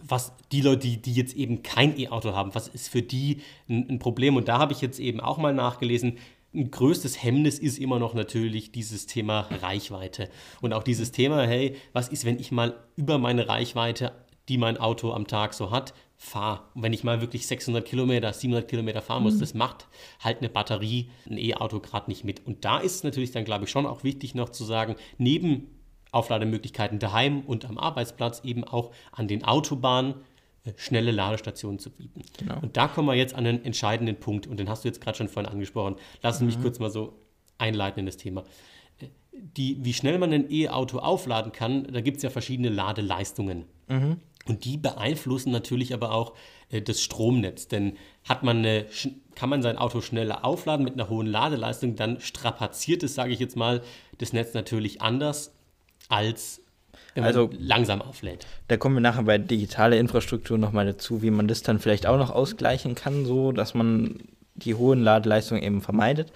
was 0.05 0.33
die 0.51 0.61
Leute, 0.61 0.89
die, 0.89 0.97
die 1.01 1.15
jetzt 1.15 1.35
eben 1.35 1.63
kein 1.63 1.99
E-Auto 1.99 2.33
haben, 2.33 2.55
was 2.55 2.69
ist 2.69 2.89
für 2.89 3.03
die 3.03 3.41
ein, 3.69 3.89
ein 3.89 3.99
Problem? 3.99 4.37
Und 4.37 4.49
da 4.49 4.59
habe 4.59 4.73
ich 4.73 4.81
jetzt 4.81 4.99
eben 4.99 5.21
auch 5.21 5.39
mal 5.39 5.55
nachgelesen, 5.55 6.19
ein 6.55 6.71
größtes 6.71 7.23
Hemmnis 7.23 7.59
ist 7.59 7.79
immer 7.79 7.99
noch 7.99 8.15
natürlich 8.15 8.73
dieses 8.73 9.07
Thema 9.07 9.49
Reichweite. 9.63 10.29
Und 10.61 10.73
auch 10.73 10.83
dieses 10.83 11.13
Thema, 11.13 11.43
hey, 11.43 11.77
was 11.93 12.09
ist, 12.09 12.25
wenn 12.25 12.39
ich 12.39 12.53
mal 12.53 12.77
über 12.97 13.19
meine 13.19 13.49
Reichweite, 13.49 14.13
die 14.49 14.59
mein 14.59 14.77
Auto 14.77 15.13
am 15.13 15.27
Tag 15.27 15.55
so 15.55 15.71
hat, 15.71 15.95
fahre? 16.17 16.65
Und 16.75 16.83
wenn 16.83 16.93
ich 16.93 17.05
mal 17.05 17.21
wirklich 17.21 17.47
600 17.47 17.85
Kilometer, 17.85 18.33
700 18.33 18.69
Kilometer 18.69 19.01
fahren 19.01 19.23
muss, 19.23 19.37
mhm. 19.37 19.41
das 19.41 19.55
macht 19.55 19.89
halt 20.21 20.39
eine 20.39 20.51
Batterie, 20.51 21.11
ein 21.29 21.39
E-Auto 21.39 21.81
gerade 21.81 22.11
nicht 22.11 22.25
mit. 22.25 22.47
Und 22.47 22.65
da 22.65 22.79
ist 22.79 22.97
es 22.97 23.05
natürlich 23.05 23.33
dann, 23.33 23.45
glaube 23.45 23.65
ich, 23.65 23.71
schon 23.71 23.87
auch 23.87 24.05
wichtig 24.05 24.35
noch 24.35 24.51
zu 24.51 24.65
sagen, 24.65 24.97
neben 25.17 25.69
Auflademöglichkeiten 26.11 26.99
daheim 26.99 27.41
und 27.41 27.65
am 27.65 27.79
Arbeitsplatz 27.79 28.43
eben 28.45 28.65
auch 28.65 28.93
an 29.13 29.29
den 29.29 29.45
Autobahnen 29.45 30.17
schnelle 30.77 31.11
Ladestationen 31.11 31.79
zu 31.79 31.91
bieten. 31.91 32.23
Genau. 32.39 32.61
Und 32.61 32.77
da 32.77 32.89
kommen 32.89 33.09
wir 33.09 33.15
jetzt 33.15 33.35
an 33.35 33.47
einen 33.47 33.65
entscheidenden 33.65 34.17
Punkt 34.17 34.47
und 34.47 34.59
den 34.59 34.69
hast 34.69 34.85
du 34.85 34.89
jetzt 34.89 35.01
gerade 35.01 35.19
schon 35.19 35.29
vorhin 35.29 35.51
angesprochen. 35.51 35.97
Lass 36.23 36.41
mhm. 36.41 36.47
mich 36.47 36.61
kurz 36.61 36.79
mal 36.79 36.91
so 36.91 37.15
einleiten 37.59 38.01
in 38.01 38.07
das 38.07 38.17
Thema. 38.17 38.45
Die, 39.33 39.85
wie 39.85 39.95
schnell 39.95 40.19
man 40.19 40.33
ein 40.33 40.51
E-Auto 40.51 40.99
aufladen 40.99 41.53
kann, 41.53 41.85
da 41.85 42.01
gibt 42.01 42.19
es 42.19 42.23
ja 42.23 42.31
verschiedene 42.31 42.69
Ladeleistungen. 42.69 43.65
Mhm. 43.89 44.19
Und 44.47 44.65
die 44.65 44.77
beeinflussen 44.77 45.53
natürlich 45.53 45.95
aber 45.95 46.13
auch 46.13 46.35
äh, 46.71 46.83
das 46.83 47.01
Stromnetz. 47.01 47.69
Denn 47.69 47.97
hat 48.29 48.43
man 48.43 48.59
eine, 48.59 48.87
kann 49.35 49.49
man 49.49 49.63
sein 49.63 49.79
Auto 49.79 50.01
schneller 50.01 50.45
aufladen 50.45 50.85
mit 50.85 50.95
einer 50.95 51.09
hohen 51.09 51.27
Ladeleistung, 51.27 51.97
dann 51.97 52.21
strapaziert 52.21 53.03
es, 53.03 53.15
sage 53.15 53.33
ich 53.33 53.41
jetzt 53.41 53.57
mal, 53.57 53.83
das 54.19 54.33
Netz 54.33 54.55
natürlich 54.55 55.01
anders 55.01 55.55
als 56.09 56.62
also, 57.17 57.51
langsam 57.59 58.01
auflädt. 58.01 58.47
Da 58.69 58.77
kommen 58.77 58.97
wir 58.97 59.01
nachher 59.01 59.25
bei 59.25 59.39
digitaler 59.39 59.99
Infrastruktur 59.99 60.57
nochmal 60.59 60.87
dazu, 60.87 61.23
wie 61.23 61.31
man 61.31 61.49
das 61.49 61.63
dann 61.63 61.79
vielleicht 61.79 62.07
auch 62.07 62.17
noch 62.17 62.31
ausgleichen 62.31 62.95
kann, 62.95 63.27
so 63.27 63.53
dass 63.53 63.75
man 63.75 64.21
die 64.55 64.75
hohen 64.75 65.03
Ladeleistungen 65.03 65.63
eben 65.63 65.81
vermeidet. 65.83 66.33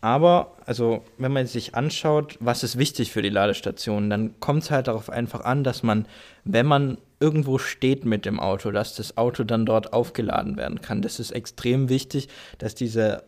Aber, 0.00 0.56
also, 0.64 1.02
wenn 1.18 1.32
man 1.32 1.46
sich 1.46 1.74
anschaut, 1.74 2.36
was 2.38 2.62
ist 2.62 2.78
wichtig 2.78 3.10
für 3.10 3.22
die 3.22 3.30
Ladestationen, 3.30 4.10
dann 4.10 4.38
kommt 4.38 4.62
es 4.62 4.70
halt 4.70 4.86
darauf 4.86 5.10
einfach 5.10 5.40
an, 5.40 5.64
dass 5.64 5.82
man, 5.82 6.06
wenn 6.44 6.66
man 6.66 6.98
irgendwo 7.18 7.58
steht 7.58 8.04
mit 8.04 8.24
dem 8.24 8.38
Auto, 8.38 8.70
dass 8.70 8.94
das 8.94 9.16
Auto 9.16 9.42
dann 9.42 9.66
dort 9.66 9.92
aufgeladen 9.92 10.56
werden 10.56 10.80
kann. 10.80 11.02
Das 11.02 11.18
ist 11.18 11.32
extrem 11.32 11.88
wichtig, 11.88 12.28
dass 12.58 12.76
diese, 12.76 13.24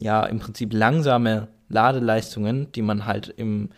ja, 0.00 0.24
im 0.24 0.38
Prinzip 0.38 0.72
langsame 0.72 1.48
Ladeleistungen, 1.68 2.72
die 2.72 2.82
man 2.82 3.04
halt 3.04 3.28
im 3.28 3.68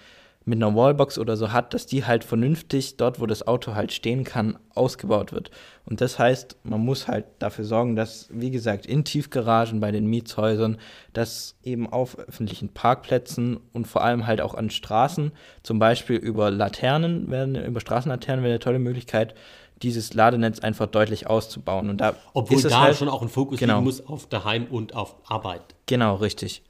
mit 0.48 0.62
einer 0.62 0.76
Wallbox 0.76 1.18
oder 1.18 1.36
so 1.36 1.50
hat, 1.50 1.74
dass 1.74 1.86
die 1.86 2.04
halt 2.04 2.22
vernünftig 2.22 2.96
dort, 2.96 3.20
wo 3.20 3.26
das 3.26 3.46
Auto 3.46 3.74
halt 3.74 3.92
stehen 3.92 4.22
kann, 4.22 4.56
ausgebaut 4.74 5.32
wird. 5.32 5.50
Und 5.84 6.00
das 6.00 6.20
heißt, 6.20 6.58
man 6.62 6.80
muss 6.80 7.08
halt 7.08 7.24
dafür 7.40 7.64
sorgen, 7.64 7.96
dass, 7.96 8.28
wie 8.30 8.52
gesagt, 8.52 8.86
in 8.86 9.04
Tiefgaragen 9.04 9.80
bei 9.80 9.90
den 9.90 10.06
Mietshäusern, 10.06 10.78
dass 11.12 11.56
eben 11.64 11.92
auf 11.92 12.16
öffentlichen 12.16 12.68
Parkplätzen 12.68 13.58
und 13.72 13.88
vor 13.88 14.04
allem 14.04 14.28
halt 14.28 14.40
auch 14.40 14.54
an 14.54 14.70
Straßen, 14.70 15.32
zum 15.64 15.80
Beispiel 15.80 16.16
über 16.16 16.52
Laternen, 16.52 17.28
werden, 17.28 17.56
über 17.56 17.80
Straßenlaternen 17.80 18.44
wäre 18.44 18.52
eine 18.52 18.60
tolle 18.60 18.78
Möglichkeit, 18.78 19.34
dieses 19.82 20.14
Ladenetz 20.14 20.60
einfach 20.60 20.86
deutlich 20.86 21.26
auszubauen. 21.26 21.90
Und 21.90 22.00
da 22.00 22.14
Obwohl 22.34 22.62
da 22.62 22.82
halt, 22.82 22.96
schon 22.96 23.08
auch 23.08 23.20
ein 23.20 23.28
Fokus 23.28 23.58
genau, 23.58 23.74
liegen 23.74 23.84
muss 23.84 24.06
auf 24.06 24.28
daheim 24.28 24.66
und 24.70 24.94
auf 24.94 25.16
Arbeit. 25.26 25.74
Genau, 25.86 26.14
richtig. 26.14 26.62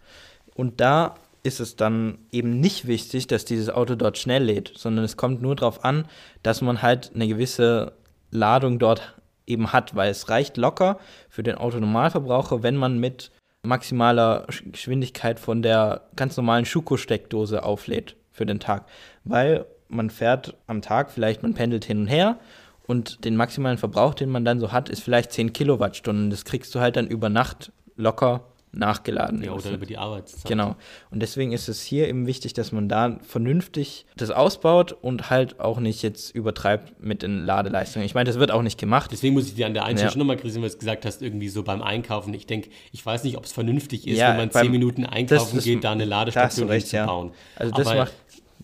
Und 0.54 0.80
da 0.80 1.16
ist 1.46 1.60
es 1.60 1.76
dann 1.76 2.18
eben 2.32 2.58
nicht 2.60 2.86
wichtig, 2.86 3.28
dass 3.28 3.44
dieses 3.44 3.70
Auto 3.70 3.94
dort 3.94 4.18
schnell 4.18 4.42
lädt, 4.42 4.72
sondern 4.76 5.04
es 5.04 5.16
kommt 5.16 5.40
nur 5.40 5.54
darauf 5.54 5.84
an, 5.84 6.06
dass 6.42 6.60
man 6.60 6.82
halt 6.82 7.12
eine 7.14 7.28
gewisse 7.28 7.92
Ladung 8.30 8.78
dort 8.78 9.16
eben 9.46 9.72
hat, 9.72 9.94
weil 9.94 10.10
es 10.10 10.28
reicht 10.28 10.56
locker 10.56 10.98
für 11.28 11.44
den 11.44 11.56
Autonormalverbraucher, 11.56 12.62
wenn 12.64 12.76
man 12.76 12.98
mit 12.98 13.30
maximaler 13.62 14.46
Geschwindigkeit 14.64 15.38
von 15.38 15.62
der 15.62 16.08
ganz 16.16 16.36
normalen 16.36 16.64
Schuko-Steckdose 16.64 17.62
auflädt 17.62 18.16
für 18.32 18.44
den 18.44 18.60
Tag, 18.60 18.86
weil 19.24 19.66
man 19.88 20.10
fährt 20.10 20.56
am 20.66 20.82
Tag, 20.82 21.10
vielleicht 21.12 21.42
man 21.42 21.54
pendelt 21.54 21.84
hin 21.84 22.00
und 22.00 22.06
her 22.08 22.38
und 22.86 23.24
den 23.24 23.36
maximalen 23.36 23.78
Verbrauch, 23.78 24.14
den 24.14 24.30
man 24.30 24.44
dann 24.44 24.58
so 24.58 24.72
hat, 24.72 24.88
ist 24.88 25.02
vielleicht 25.02 25.32
10 25.32 25.52
Kilowattstunden. 25.52 26.30
Das 26.30 26.44
kriegst 26.44 26.74
du 26.74 26.80
halt 26.80 26.96
dann 26.96 27.06
über 27.06 27.28
Nacht 27.28 27.72
locker 27.94 28.44
nachgeladen 28.76 29.42
ja, 29.42 29.52
oder 29.52 29.70
über 29.70 29.86
die 29.86 29.98
Arbeitszeit. 29.98 30.46
Genau. 30.46 30.76
Und 31.10 31.20
deswegen 31.20 31.52
ist 31.52 31.68
es 31.68 31.82
hier 31.82 32.08
eben 32.08 32.26
wichtig, 32.26 32.54
dass 32.54 32.72
man 32.72 32.88
da 32.88 33.18
vernünftig 33.22 34.06
das 34.16 34.30
ausbaut 34.30 34.92
und 34.92 35.30
halt 35.30 35.60
auch 35.60 35.80
nicht 35.80 36.02
jetzt 36.02 36.34
übertreibt 36.34 37.02
mit 37.02 37.22
den 37.22 37.44
Ladeleistungen. 37.44 38.06
Ich 38.06 38.14
meine, 38.14 38.28
das 38.28 38.38
wird 38.38 38.50
auch 38.50 38.62
nicht 38.62 38.78
gemacht. 38.78 39.10
Deswegen 39.12 39.34
muss 39.34 39.46
ich 39.46 39.54
dir 39.54 39.66
an 39.66 39.74
der 39.74 39.84
einen 39.84 39.98
ja. 39.98 40.10
schon 40.10 40.18
nochmal 40.18 40.36
kritisieren, 40.36 40.62
weil 40.62 40.70
du 40.70 40.78
gesagt 40.78 41.04
hast, 41.04 41.22
irgendwie 41.22 41.48
so 41.48 41.62
beim 41.62 41.82
Einkaufen. 41.82 42.32
Ich 42.34 42.46
denke, 42.46 42.70
ich 42.92 43.04
weiß 43.04 43.24
nicht, 43.24 43.36
ob 43.36 43.44
es 43.44 43.52
vernünftig 43.52 44.06
ist, 44.06 44.18
ja, 44.18 44.30
wenn 44.30 44.36
man 44.36 44.50
zehn 44.50 44.70
Minuten 44.70 45.06
einkaufen 45.06 45.56
das, 45.56 45.64
geht, 45.64 45.84
da 45.84 45.92
eine 45.92 46.04
Ladestation 46.04 46.68
recht, 46.68 46.88
zu 46.88 47.04
bauen. 47.04 47.32
Also 47.56 47.72
das 47.74 47.86
Aber 47.86 47.96
macht 47.96 48.12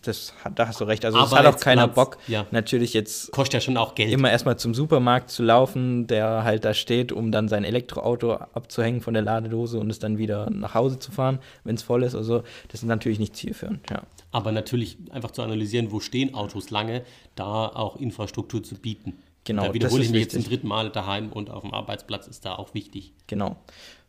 das 0.03 0.35
hat, 0.45 0.59
da 0.59 0.69
hast 0.69 0.81
du 0.81 0.85
recht. 0.85 1.05
Also 1.05 1.19
es 1.19 1.33
hat 1.33 1.47
auch 1.47 1.59
keiner 1.59 1.89
Bock, 1.89 2.19
ja. 2.27 2.47
natürlich 2.51 2.93
jetzt 2.93 3.33
kostet 3.33 3.55
ja 3.55 3.61
schon 3.61 3.77
auch 3.77 3.95
Geld. 3.95 4.13
Immer 4.13 4.31
erstmal 4.31 4.59
zum 4.59 4.75
Supermarkt 4.75 5.31
zu 5.31 5.43
laufen, 5.43 6.07
der 6.07 6.45
halt 6.45 6.65
da 6.65 6.75
steht, 6.75 7.13
um 7.13 7.33
dann 7.33 7.49
sein 7.49 7.65
Elektroauto 7.65 8.35
abzuhängen 8.35 9.01
von 9.01 9.15
der 9.15 9.23
Ladedose 9.23 9.79
und 9.79 9.91
es 9.91 9.99
dann 9.99 10.19
wieder 10.19 10.51
nach 10.51 10.75
Hause 10.75 10.99
zu 10.99 11.13
fahren, 11.13 11.39
wenn 11.65 11.75
es 11.75 11.83
voll 11.83 12.03
ist. 12.03 12.15
Also 12.15 12.43
das 12.69 12.83
ist 12.83 12.87
natürlich 12.87 13.19
nicht 13.19 13.37
zielführend. 13.37 13.89
Ja. 13.91 14.03
Aber 14.31 14.53
natürlich 14.53 14.99
einfach 15.11 15.31
zu 15.31 15.43
analysieren, 15.43 15.93
wo 15.93 16.01
stehen 16.01 16.35
Autos 16.35 16.71
lange, 16.71 17.03
da 17.35 17.67
auch 17.67 17.97
Infrastruktur 17.97 18.63
zu 18.63 18.77
bieten. 18.77 19.15
Genau. 19.45 19.67
Da 19.67 19.75
wiederhole 19.75 20.03
ich 20.03 20.11
mich 20.11 20.23
jetzt 20.23 20.35
zum 20.35 20.45
dritten 20.45 20.69
Mal 20.69 20.91
daheim 20.91 21.33
und 21.33 21.51
auf 21.51 21.63
dem 21.63 21.75
Arbeitsplatz 21.75 22.29
ist 22.29 22.45
da 22.45 22.55
auch 22.55 22.75
wichtig. 22.75 23.13
Genau. 23.27 23.57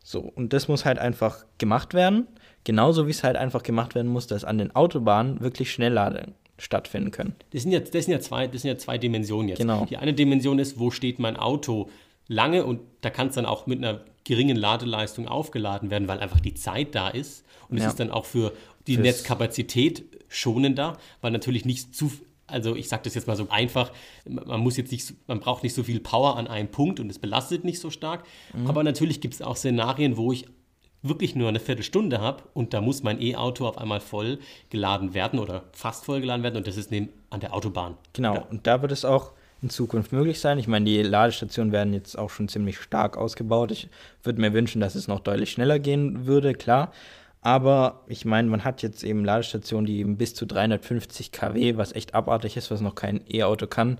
So, 0.02 0.20
und 0.20 0.52
das 0.52 0.68
muss 0.68 0.84
halt 0.84 0.98
einfach 0.98 1.44
gemacht 1.58 1.94
werden. 1.94 2.28
Genauso 2.64 3.06
wie 3.06 3.10
es 3.10 3.22
halt 3.22 3.36
einfach 3.36 3.62
gemacht 3.62 3.94
werden 3.94 4.10
muss, 4.10 4.26
dass 4.26 4.44
an 4.44 4.58
den 4.58 4.74
Autobahnen 4.74 5.40
wirklich 5.40 5.70
Schnellladen 5.70 6.34
stattfinden 6.58 7.10
können. 7.10 7.34
Das 7.50 7.62
sind, 7.62 7.72
ja, 7.72 7.80
das, 7.80 7.90
sind 7.90 8.12
ja 8.12 8.20
zwei, 8.20 8.46
das 8.46 8.62
sind 8.62 8.70
ja 8.70 8.78
zwei 8.78 8.96
Dimensionen 8.98 9.48
jetzt. 9.48 9.58
Genau. 9.58 9.86
Die 9.86 9.96
eine 9.96 10.14
Dimension 10.14 10.58
ist, 10.58 10.78
wo 10.78 10.90
steht 10.90 11.18
mein 11.18 11.36
Auto 11.36 11.90
lange 12.26 12.64
und 12.64 12.80
da 13.00 13.10
kann 13.10 13.28
es 13.28 13.34
dann 13.34 13.46
auch 13.46 13.66
mit 13.66 13.78
einer 13.78 14.00
geringen 14.24 14.56
Ladeleistung 14.56 15.28
aufgeladen 15.28 15.90
werden, 15.90 16.08
weil 16.08 16.20
einfach 16.20 16.40
die 16.40 16.54
Zeit 16.54 16.94
da 16.94 17.08
ist. 17.08 17.44
Und 17.68 17.76
es 17.76 17.82
ja. 17.82 17.90
ist 17.90 18.00
dann 18.00 18.10
auch 18.10 18.24
für 18.24 18.52
die 18.86 18.94
Fürs 18.94 19.04
Netzkapazität 19.04 20.04
schonender, 20.28 20.96
weil 21.20 21.30
natürlich 21.32 21.64
nicht 21.64 21.94
zu, 21.94 22.10
also 22.46 22.74
ich 22.74 22.88
sage 22.88 23.02
das 23.04 23.14
jetzt 23.14 23.26
mal 23.26 23.36
so 23.36 23.48
einfach, 23.50 23.92
man 24.26 24.60
muss 24.60 24.76
jetzt 24.76 24.92
nicht, 24.92 25.14
man 25.26 25.40
braucht 25.40 25.62
nicht 25.62 25.74
so 25.74 25.82
viel 25.82 26.00
Power 26.00 26.36
an 26.36 26.46
einem 26.46 26.68
Punkt 26.68 27.00
und 27.00 27.10
es 27.10 27.18
belastet 27.18 27.64
nicht 27.64 27.80
so 27.80 27.90
stark. 27.90 28.24
Mhm. 28.54 28.66
Aber 28.66 28.82
natürlich 28.82 29.20
gibt 29.20 29.34
es 29.34 29.42
auch 29.42 29.56
Szenarien, 29.56 30.16
wo 30.16 30.32
ich 30.32 30.46
wirklich 31.04 31.36
nur 31.36 31.48
eine 31.48 31.60
Viertelstunde 31.60 32.20
habe 32.20 32.42
und 32.54 32.74
da 32.74 32.80
muss 32.80 33.02
mein 33.02 33.20
E-Auto 33.20 33.68
auf 33.68 33.78
einmal 33.78 34.00
voll 34.00 34.38
geladen 34.70 35.14
werden 35.14 35.38
oder 35.38 35.64
fast 35.72 36.04
voll 36.04 36.20
geladen 36.20 36.42
werden 36.42 36.56
und 36.56 36.66
das 36.66 36.76
ist 36.76 36.90
neben, 36.90 37.10
an 37.30 37.40
der 37.40 37.54
Autobahn. 37.54 37.96
Genau, 38.14 38.34
ja. 38.34 38.40
und 38.50 38.66
da 38.66 38.80
wird 38.80 38.90
es 38.90 39.04
auch 39.04 39.32
in 39.62 39.70
Zukunft 39.70 40.12
möglich 40.12 40.40
sein. 40.40 40.58
Ich 40.58 40.66
meine, 40.66 40.86
die 40.86 41.02
Ladestationen 41.02 41.72
werden 41.72 41.92
jetzt 41.92 42.18
auch 42.18 42.30
schon 42.30 42.48
ziemlich 42.48 42.78
stark 42.78 43.16
ausgebaut. 43.16 43.70
Ich 43.70 43.88
würde 44.22 44.40
mir 44.40 44.52
wünschen, 44.52 44.80
dass 44.80 44.94
es 44.94 45.06
noch 45.06 45.20
deutlich 45.20 45.50
schneller 45.50 45.78
gehen 45.78 46.26
würde, 46.26 46.54
klar. 46.54 46.92
Aber 47.40 48.04
ich 48.06 48.24
meine, 48.24 48.48
man 48.48 48.64
hat 48.64 48.82
jetzt 48.82 49.04
eben 49.04 49.24
Ladestationen, 49.24 49.84
die 49.84 49.98
eben 49.98 50.16
bis 50.16 50.34
zu 50.34 50.46
350 50.46 51.32
kW, 51.32 51.76
was 51.76 51.92
echt 51.92 52.14
abartig 52.14 52.56
ist, 52.56 52.70
was 52.70 52.80
noch 52.80 52.94
kein 52.94 53.20
E-Auto 53.30 53.66
kann, 53.66 53.98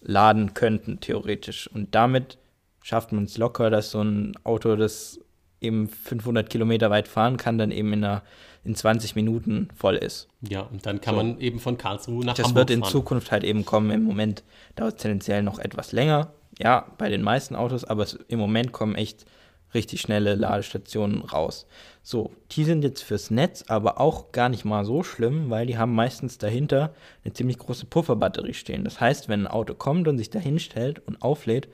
laden 0.00 0.54
könnten, 0.54 1.00
theoretisch. 1.00 1.68
Und 1.72 1.94
damit 1.94 2.38
schafft 2.82 3.12
man 3.12 3.24
es 3.24 3.36
locker, 3.36 3.68
dass 3.68 3.90
so 3.90 4.00
ein 4.00 4.34
Auto, 4.44 4.76
das 4.76 5.20
eben 5.60 5.88
500 5.88 6.48
Kilometer 6.48 6.90
weit 6.90 7.08
fahren 7.08 7.36
kann, 7.36 7.58
dann 7.58 7.70
eben 7.70 7.92
in, 7.92 8.04
einer, 8.04 8.22
in 8.64 8.74
20 8.74 9.14
Minuten 9.14 9.68
voll 9.74 9.96
ist. 9.96 10.28
Ja, 10.48 10.62
und 10.62 10.86
dann 10.86 11.00
kann 11.00 11.14
so. 11.14 11.22
man 11.22 11.40
eben 11.40 11.60
von 11.60 11.78
Karlsruhe 11.78 12.24
nach 12.24 12.34
das 12.34 12.46
Hamburg 12.46 12.66
Das 12.66 12.68
wird 12.68 12.70
in 12.70 12.80
fahren. 12.80 12.92
Zukunft 12.92 13.32
halt 13.32 13.44
eben 13.44 13.64
kommen. 13.64 13.90
Im 13.90 14.04
Moment 14.04 14.44
dauert 14.74 14.96
es 14.96 15.02
tendenziell 15.02 15.42
noch 15.42 15.58
etwas 15.58 15.92
länger. 15.92 16.32
Ja, 16.58 16.86
bei 16.98 17.08
den 17.08 17.22
meisten 17.22 17.54
Autos, 17.54 17.84
aber 17.84 18.02
es, 18.02 18.18
im 18.28 18.38
Moment 18.38 18.72
kommen 18.72 18.94
echt 18.94 19.26
richtig 19.74 20.00
schnelle 20.00 20.34
Ladestationen 20.34 21.22
raus. 21.22 21.66
So, 22.02 22.32
die 22.52 22.64
sind 22.64 22.82
jetzt 22.82 23.02
fürs 23.02 23.30
Netz 23.30 23.64
aber 23.68 24.00
auch 24.00 24.32
gar 24.32 24.48
nicht 24.48 24.64
mal 24.64 24.84
so 24.84 25.02
schlimm, 25.02 25.50
weil 25.50 25.66
die 25.66 25.76
haben 25.76 25.94
meistens 25.94 26.38
dahinter 26.38 26.94
eine 27.24 27.34
ziemlich 27.34 27.58
große 27.58 27.86
Pufferbatterie 27.86 28.54
stehen. 28.54 28.84
Das 28.84 29.00
heißt, 29.00 29.28
wenn 29.28 29.42
ein 29.42 29.52
Auto 29.52 29.74
kommt 29.74 30.08
und 30.08 30.18
sich 30.18 30.30
dahin 30.30 30.58
stellt 30.58 31.00
und 31.06 31.20
auflädt, 31.20 31.68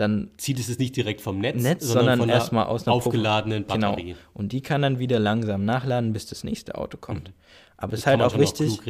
dann 0.00 0.30
zieht 0.36 0.58
es 0.58 0.68
es 0.68 0.78
nicht 0.78 0.96
direkt 0.96 1.20
vom 1.20 1.38
Netz, 1.38 1.62
Netz 1.62 1.86
sondern, 1.86 2.18
sondern 2.18 2.36
erstmal 2.36 2.66
aus 2.66 2.86
einer 2.86 2.94
aufgeladenen 2.94 3.64
Puffer. 3.64 3.78
Batterie. 3.78 4.04
Genau. 4.04 4.18
Und 4.34 4.52
die 4.52 4.62
kann 4.62 4.82
dann 4.82 4.98
wieder 4.98 5.18
langsam 5.18 5.64
nachladen, 5.64 6.12
bis 6.12 6.26
das 6.26 6.42
nächste 6.42 6.76
Auto 6.76 6.96
kommt. 6.96 7.28
Mhm. 7.28 7.34
Aber 7.76 7.92
es 7.92 8.00
ist 8.00 8.06
halt 8.06 8.22
auch 8.22 8.38
wichtig, 8.38 8.80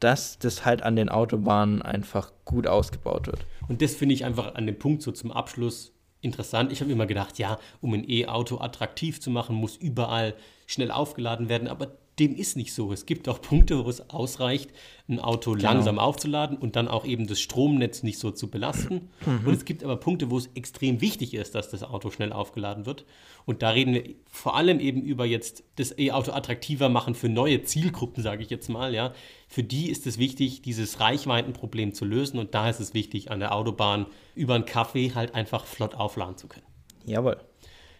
dass 0.00 0.38
das 0.38 0.64
halt 0.64 0.82
an 0.82 0.96
den 0.96 1.08
Autobahnen 1.08 1.82
einfach 1.82 2.32
gut 2.44 2.66
ausgebaut 2.66 3.26
wird. 3.26 3.46
Und 3.68 3.82
das 3.82 3.94
finde 3.94 4.14
ich 4.14 4.24
einfach 4.24 4.54
an 4.54 4.66
dem 4.66 4.78
Punkt 4.78 5.02
so 5.02 5.12
zum 5.12 5.30
Abschluss 5.30 5.92
interessant. 6.20 6.72
Ich 6.72 6.80
habe 6.80 6.90
immer 6.90 7.06
gedacht, 7.06 7.38
ja, 7.38 7.58
um 7.80 7.94
ein 7.94 8.08
E-Auto 8.08 8.58
attraktiv 8.58 9.20
zu 9.20 9.30
machen, 9.30 9.56
muss 9.56 9.76
überall 9.76 10.34
schnell 10.66 10.90
aufgeladen 10.90 11.48
werden. 11.48 11.68
Aber 11.68 11.92
dem 12.22 12.36
ist 12.36 12.56
nicht 12.56 12.72
so. 12.72 12.92
Es 12.92 13.04
gibt 13.04 13.28
auch 13.28 13.40
Punkte, 13.40 13.84
wo 13.84 13.90
es 13.90 14.10
ausreicht, 14.10 14.70
ein 15.08 15.18
Auto 15.18 15.52
genau. 15.52 15.72
langsam 15.72 15.98
aufzuladen 15.98 16.56
und 16.56 16.76
dann 16.76 16.88
auch 16.88 17.04
eben 17.04 17.26
das 17.26 17.40
Stromnetz 17.40 18.02
nicht 18.02 18.18
so 18.18 18.30
zu 18.30 18.48
belasten. 18.48 19.10
Mhm. 19.26 19.46
Und 19.46 19.54
es 19.54 19.64
gibt 19.64 19.82
aber 19.82 19.96
Punkte, 19.96 20.30
wo 20.30 20.38
es 20.38 20.48
extrem 20.54 21.00
wichtig 21.00 21.34
ist, 21.34 21.54
dass 21.54 21.68
das 21.68 21.82
Auto 21.82 22.10
schnell 22.10 22.32
aufgeladen 22.32 22.86
wird. 22.86 23.04
Und 23.44 23.62
da 23.62 23.70
reden 23.70 23.94
wir 23.94 24.04
vor 24.30 24.56
allem 24.56 24.78
eben 24.78 25.02
über 25.02 25.24
jetzt 25.24 25.64
das 25.76 25.98
E-Auto 25.98 26.32
attraktiver 26.32 26.88
machen 26.88 27.14
für 27.14 27.28
neue 27.28 27.64
Zielgruppen, 27.64 28.22
sage 28.22 28.42
ich 28.42 28.50
jetzt 28.50 28.68
mal. 28.68 28.94
Ja. 28.94 29.12
Für 29.48 29.64
die 29.64 29.90
ist 29.90 30.06
es 30.06 30.18
wichtig, 30.18 30.62
dieses 30.62 31.00
Reichweitenproblem 31.00 31.92
zu 31.92 32.04
lösen. 32.04 32.38
Und 32.38 32.54
da 32.54 32.70
ist 32.70 32.80
es 32.80 32.94
wichtig, 32.94 33.30
an 33.30 33.40
der 33.40 33.54
Autobahn 33.54 34.06
über 34.34 34.54
einen 34.54 34.64
Kaffee 34.64 35.12
halt 35.14 35.34
einfach 35.34 35.66
flott 35.66 35.94
aufladen 35.94 36.36
zu 36.36 36.46
können. 36.46 36.66
Jawohl. 37.04 37.38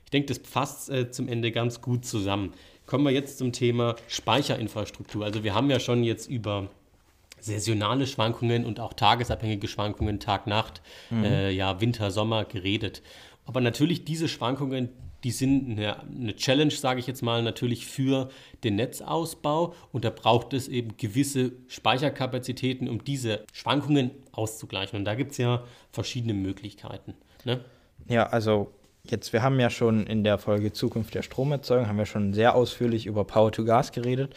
Ich 0.05 0.11
denke, 0.11 0.27
das 0.27 0.39
fasst 0.47 0.91
äh, 0.91 1.11
zum 1.11 1.27
Ende 1.27 1.51
ganz 1.51 1.81
gut 1.81 2.05
zusammen. 2.05 2.53
Kommen 2.93 3.07
wir 3.07 3.13
jetzt 3.13 3.39
zum 3.39 3.53
Thema 3.53 3.97
Speicherinfrastruktur. 4.07 5.25
Also 5.25 5.43
wir 5.43 5.55
haben 5.55 5.71
ja 5.71 5.81
schon 5.81 6.05
jetzt 6.05 6.29
über 6.29 6.69
saisonale 7.41 8.07
Schwankungen 8.07 8.67
und 8.67 8.81
auch 8.81 8.93
tagesabhängige 8.93 9.67
Schwankungen, 9.67 10.21
Tag, 10.21 10.47
Nacht, 10.47 10.83
mhm. 11.09 11.25
äh, 11.25 11.51
ja, 11.53 11.81
Winter, 11.81 12.11
Sommer 12.11 12.45
geredet. 12.45 13.01
Aber 13.47 13.63
natürlich 13.63 14.05
diese 14.05 14.29
Schwankungen, 14.29 14.91
die 15.25 15.31
sind 15.31 15.71
eine, 15.71 16.03
eine 16.03 16.37
Challenge, 16.37 16.71
sage 16.71 17.01
ich 17.01 17.07
jetzt 17.07 17.23
mal, 17.23 17.43
natürlich 17.43 17.87
für 17.87 18.29
den 18.63 18.77
Netzausbau. 18.77 19.73
Und 19.91 20.05
da 20.05 20.11
braucht 20.11 20.53
es 20.53 20.69
eben 20.69 20.99
gewisse 20.99 21.53
Speicherkapazitäten, 21.69 22.91
um 22.91 23.03
diese 23.03 23.47
Schwankungen 23.55 24.11
auszugleichen. 24.33 24.99
Und 24.99 25.07
da 25.07 25.15
gibt 25.15 25.33
es 25.33 25.39
ja 25.39 25.65
verschiedene 25.93 26.35
Möglichkeiten. 26.35 27.15
Ne? 27.47 27.65
Ja, 28.07 28.27
also 28.27 28.71
Jetzt, 29.05 29.33
wir 29.33 29.43
haben 29.43 29.59
ja 29.59 29.69
schon 29.69 30.07
in 30.07 30.23
der 30.23 30.39
Folge 30.39 30.73
Zukunft 30.73 31.15
der 31.15 31.23
Stromerzeugung, 31.23 31.89
haben 31.89 31.99
wir 31.99 32.07
schon 32.07 32.33
sehr 32.35 32.55
ausführlich 32.55 33.07
über 33.07 33.25
Power 33.25 33.51
to 33.51 33.65
Gas 33.65 33.91
geredet. 33.91 34.35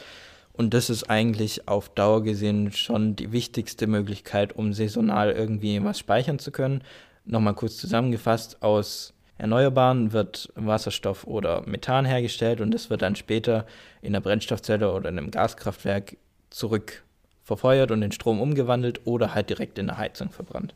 Und 0.54 0.74
das 0.74 0.90
ist 0.90 1.10
eigentlich 1.10 1.68
auf 1.68 1.90
Dauer 1.90 2.24
gesehen 2.24 2.72
schon 2.72 3.16
die 3.16 3.32
wichtigste 3.32 3.86
Möglichkeit, 3.86 4.56
um 4.56 4.74
saisonal 4.74 5.32
irgendwie 5.32 5.84
was 5.84 6.00
speichern 6.00 6.40
zu 6.40 6.52
können. 6.52 6.82
Nochmal 7.26 7.54
kurz 7.54 7.78
zusammengefasst, 7.78 8.64
aus 8.64 9.14
Erneuerbaren 9.38 10.14
wird 10.14 10.52
Wasserstoff 10.56 11.28
oder 11.28 11.62
Methan 11.68 12.06
hergestellt 12.06 12.60
und 12.60 12.72
das 12.72 12.90
wird 12.90 13.02
dann 13.02 13.16
später 13.16 13.68
in 14.02 14.14
der 14.14 14.22
Brennstoffzelle 14.22 14.92
oder 14.92 15.10
in 15.10 15.20
einem 15.20 15.30
Gaskraftwerk 15.30 16.18
zurück 16.50 17.04
verfeuert 17.44 17.92
und 17.92 18.02
in 18.02 18.14
Strom 18.14 18.42
umgewandelt 18.42 19.02
oder 19.06 19.36
halt 19.36 19.50
direkt 19.50 19.78
in 19.78 19.88
der 19.88 19.98
Heizung 19.98 20.32
verbrannt. 20.32 20.74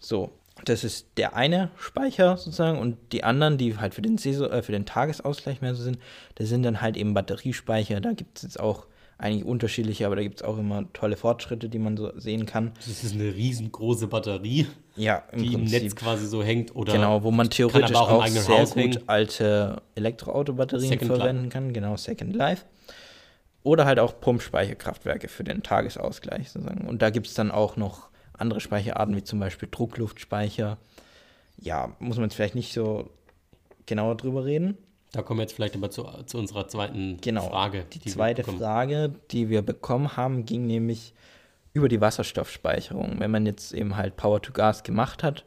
So, 0.00 0.32
das 0.64 0.84
ist 0.84 1.06
der 1.16 1.36
eine 1.36 1.70
Speicher 1.78 2.36
sozusagen 2.36 2.78
und 2.78 2.96
die 3.12 3.24
anderen, 3.24 3.58
die 3.58 3.76
halt 3.76 3.94
für 3.94 4.02
den, 4.02 4.18
Saison, 4.18 4.50
äh, 4.50 4.62
für 4.62 4.72
den 4.72 4.86
Tagesausgleich 4.86 5.60
mehr 5.60 5.74
so 5.74 5.82
sind, 5.82 5.98
das 6.36 6.48
sind 6.48 6.62
dann 6.62 6.80
halt 6.80 6.96
eben 6.96 7.14
Batteriespeicher. 7.14 8.00
Da 8.00 8.12
gibt 8.12 8.38
es 8.38 8.42
jetzt 8.42 8.58
auch 8.58 8.86
einige 9.18 9.44
unterschiedliche, 9.44 10.06
aber 10.06 10.16
da 10.16 10.22
gibt 10.22 10.36
es 10.36 10.42
auch 10.42 10.58
immer 10.58 10.90
tolle 10.92 11.16
Fortschritte, 11.16 11.68
die 11.68 11.78
man 11.78 11.96
so 11.96 12.12
sehen 12.18 12.46
kann. 12.46 12.72
Das 12.76 13.02
ist 13.02 13.14
eine 13.14 13.34
riesengroße 13.34 14.08
Batterie, 14.08 14.66
ja, 14.96 15.22
im 15.32 15.42
die 15.42 15.50
Prinzip. 15.50 15.74
im 15.74 15.82
Netz 15.82 15.96
quasi 15.96 16.26
so 16.26 16.42
hängt. 16.42 16.74
Oder 16.74 16.94
genau, 16.94 17.22
wo 17.22 17.30
man 17.30 17.50
theoretisch 17.50 17.94
auch, 17.94 18.10
auch 18.10 18.26
sehr 18.26 18.58
Haus 18.58 18.70
gut 18.74 18.82
hängen. 18.82 19.02
alte 19.06 19.82
Elektroautobatterien 19.94 20.88
Second 20.88 21.10
verwenden 21.10 21.44
Life. 21.44 21.52
kann, 21.52 21.72
genau, 21.72 21.96
Second 21.96 22.34
Life. 22.34 22.64
Oder 23.62 23.84
halt 23.84 23.98
auch 23.98 24.20
Pumpspeicherkraftwerke 24.20 25.28
für 25.28 25.44
den 25.44 25.62
Tagesausgleich 25.62 26.50
sozusagen. 26.50 26.86
Und 26.86 27.02
da 27.02 27.10
gibt 27.10 27.26
es 27.26 27.34
dann 27.34 27.50
auch 27.50 27.76
noch 27.76 28.10
andere 28.38 28.60
Speicherarten, 28.60 29.16
wie 29.16 29.24
zum 29.24 29.40
Beispiel 29.40 29.68
Druckluftspeicher. 29.70 30.78
Ja, 31.58 31.94
muss 31.98 32.16
man 32.16 32.24
jetzt 32.24 32.34
vielleicht 32.34 32.54
nicht 32.54 32.72
so 32.72 33.10
genauer 33.86 34.16
drüber 34.16 34.44
reden. 34.44 34.76
Da 35.12 35.22
kommen 35.22 35.38
wir 35.38 35.42
jetzt 35.44 35.54
vielleicht 35.54 35.76
aber 35.76 35.90
zu, 35.90 36.04
zu 36.26 36.38
unserer 36.38 36.68
zweiten 36.68 37.18
genau, 37.20 37.48
Frage. 37.48 37.86
Die, 37.92 38.00
die 38.00 38.10
zweite 38.10 38.44
Frage, 38.44 39.14
die 39.30 39.48
wir 39.48 39.62
bekommen 39.62 40.16
haben, 40.16 40.44
ging 40.44 40.66
nämlich 40.66 41.14
über 41.72 41.88
die 41.88 42.00
Wasserstoffspeicherung. 42.00 43.20
Wenn 43.20 43.30
man 43.30 43.46
jetzt 43.46 43.72
eben 43.72 43.96
halt 43.96 44.16
Power 44.16 44.42
to 44.42 44.52
Gas 44.52 44.82
gemacht 44.82 45.22
hat, 45.22 45.44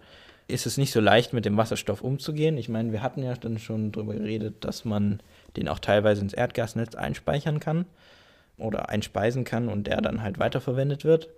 ist 0.47 0.65
es 0.65 0.78
nicht 0.78 0.91
so 0.91 0.99
leicht, 0.99 1.34
mit 1.34 1.45
dem 1.45 1.58
Wasserstoff 1.58 2.02
umzugehen. 2.02 2.58
Ich 2.58 2.69
meine, 2.69 2.91
wir 2.91 3.04
hatten 3.04 3.21
ja 3.21 3.34
dann 3.36 3.60
schon 3.60 3.91
darüber 3.91 4.15
geredet, 4.15 4.65
dass 4.65 4.86
man 4.86 5.21
den 5.56 5.67
auch 5.67 5.80
teilweise 5.80 6.21
ins 6.21 6.34
Erdgasnetz 6.34 6.95
einspeichern 6.95 7.60
kann 7.60 7.86
oder 8.58 8.89
einspeisen 8.89 9.43
kann 9.43 9.69
und 9.69 9.86
der 9.88 10.02
dann 10.02 10.23
halt 10.23 10.39
weiterverwendet 10.39 11.06
wird. 11.06 11.30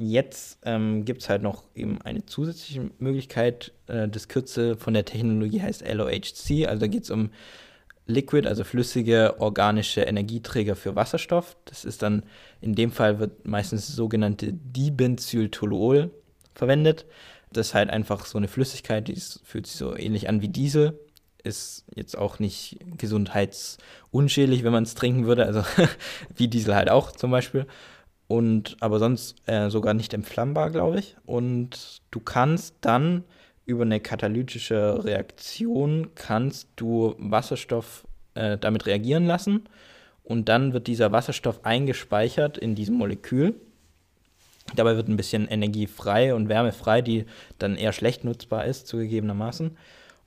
Jetzt 0.00 0.60
ähm, 0.62 1.04
gibt 1.04 1.22
es 1.22 1.28
halt 1.28 1.42
noch 1.42 1.64
eben 1.74 2.00
eine 2.02 2.24
zusätzliche 2.24 2.88
Möglichkeit. 3.00 3.72
Äh, 3.88 4.08
das 4.08 4.28
Kürzel 4.28 4.76
von 4.76 4.94
der 4.94 5.04
Technologie 5.04 5.60
heißt 5.60 5.82
LOHC. 5.84 6.68
Also 6.68 6.80
da 6.80 6.86
geht 6.86 7.02
es 7.02 7.10
um 7.10 7.30
Liquid, 8.06 8.46
also 8.46 8.62
flüssige 8.62 9.40
organische 9.40 10.02
Energieträger 10.02 10.76
für 10.76 10.94
Wasserstoff. 10.94 11.56
Das 11.64 11.84
ist 11.84 12.02
dann, 12.02 12.22
in 12.60 12.76
dem 12.76 12.92
Fall 12.92 13.18
wird 13.18 13.46
meistens 13.46 13.88
sogenannte 13.88 14.52
Dibenzyltoluol 14.52 16.12
verwendet. 16.54 17.04
Das 17.52 17.68
ist 17.68 17.74
halt 17.74 17.90
einfach 17.90 18.24
so 18.24 18.38
eine 18.38 18.48
Flüssigkeit, 18.48 19.08
die 19.08 19.14
ist, 19.14 19.40
fühlt 19.44 19.66
sich 19.66 19.76
so 19.76 19.96
ähnlich 19.96 20.28
an 20.28 20.42
wie 20.42 20.48
Diesel. 20.48 20.96
Ist 21.42 21.86
jetzt 21.94 22.16
auch 22.16 22.38
nicht 22.38 22.78
gesundheitsunschädlich, 22.96 24.62
wenn 24.62 24.72
man 24.72 24.84
es 24.84 24.94
trinken 24.94 25.26
würde, 25.26 25.44
also 25.44 25.64
wie 26.36 26.46
Diesel 26.46 26.76
halt 26.76 26.90
auch 26.90 27.10
zum 27.10 27.32
Beispiel 27.32 27.66
und 28.28 28.76
aber 28.80 28.98
sonst 28.98 29.36
äh, 29.46 29.70
sogar 29.70 29.94
nicht 29.94 30.14
entflammbar, 30.14 30.70
glaube 30.70 31.00
ich. 31.00 31.16
Und 31.26 32.02
du 32.10 32.20
kannst 32.20 32.76
dann 32.82 33.24
über 33.64 33.82
eine 33.82 34.00
katalytische 34.00 35.04
Reaktion 35.04 36.08
kannst 36.14 36.68
du 36.76 37.14
Wasserstoff 37.18 38.06
äh, 38.34 38.56
damit 38.56 38.86
reagieren 38.86 39.26
lassen 39.26 39.64
und 40.22 40.48
dann 40.48 40.72
wird 40.72 40.86
dieser 40.86 41.12
Wasserstoff 41.12 41.64
eingespeichert 41.64 42.56
in 42.56 42.74
diesem 42.74 42.96
Molekül. 42.96 43.54
Dabei 44.76 44.96
wird 44.96 45.08
ein 45.08 45.16
bisschen 45.16 45.48
Energie 45.48 45.86
frei 45.86 46.34
und 46.34 46.48
Wärme 46.48 46.72
frei, 46.72 47.00
die 47.00 47.24
dann 47.58 47.76
eher 47.76 47.92
schlecht 47.92 48.24
nutzbar 48.24 48.66
ist, 48.66 48.86
zugegebenermaßen. 48.86 49.76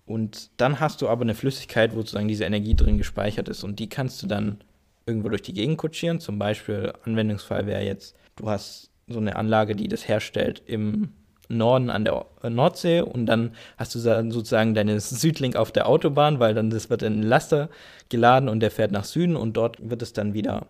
Und 0.07 0.49
dann 0.57 0.79
hast 0.79 1.01
du 1.01 1.07
aber 1.07 1.21
eine 1.21 1.35
Flüssigkeit, 1.35 1.93
wo 1.93 1.97
sozusagen 1.97 2.27
diese 2.27 2.45
Energie 2.45 2.75
drin 2.75 2.97
gespeichert 2.97 3.47
ist 3.49 3.63
und 3.63 3.79
die 3.79 3.89
kannst 3.89 4.21
du 4.21 4.27
dann 4.27 4.57
irgendwo 5.05 5.29
durch 5.29 5.41
die 5.41 5.53
Gegend 5.53 5.77
kutschieren. 5.77 6.19
Zum 6.19 6.39
Beispiel, 6.39 6.93
Anwendungsfall 7.03 7.65
wäre 7.65 7.83
jetzt, 7.83 8.15
du 8.35 8.49
hast 8.49 8.91
so 9.07 9.19
eine 9.19 9.35
Anlage, 9.35 9.75
die 9.75 9.87
das 9.87 10.07
herstellt 10.07 10.61
im 10.65 11.09
Norden 11.49 11.89
an 11.89 12.05
der 12.05 12.25
Nordsee 12.49 13.01
und 13.01 13.25
dann 13.25 13.51
hast 13.77 13.93
du 13.93 13.99
dann 13.99 14.31
sozusagen 14.31 14.73
deine 14.73 14.99
Südlink 14.99 15.55
auf 15.55 15.71
der 15.71 15.87
Autobahn, 15.87 16.39
weil 16.39 16.53
dann 16.53 16.69
das 16.69 16.89
wird 16.89 17.03
in 17.03 17.13
einen 17.13 17.23
Laster 17.23 17.69
geladen 18.09 18.49
und 18.49 18.61
der 18.61 18.71
fährt 18.71 18.91
nach 18.91 19.03
Süden 19.03 19.35
und 19.35 19.53
dort 19.53 19.77
wird 19.89 20.01
es 20.01 20.13
dann 20.13 20.33
wieder 20.33 20.67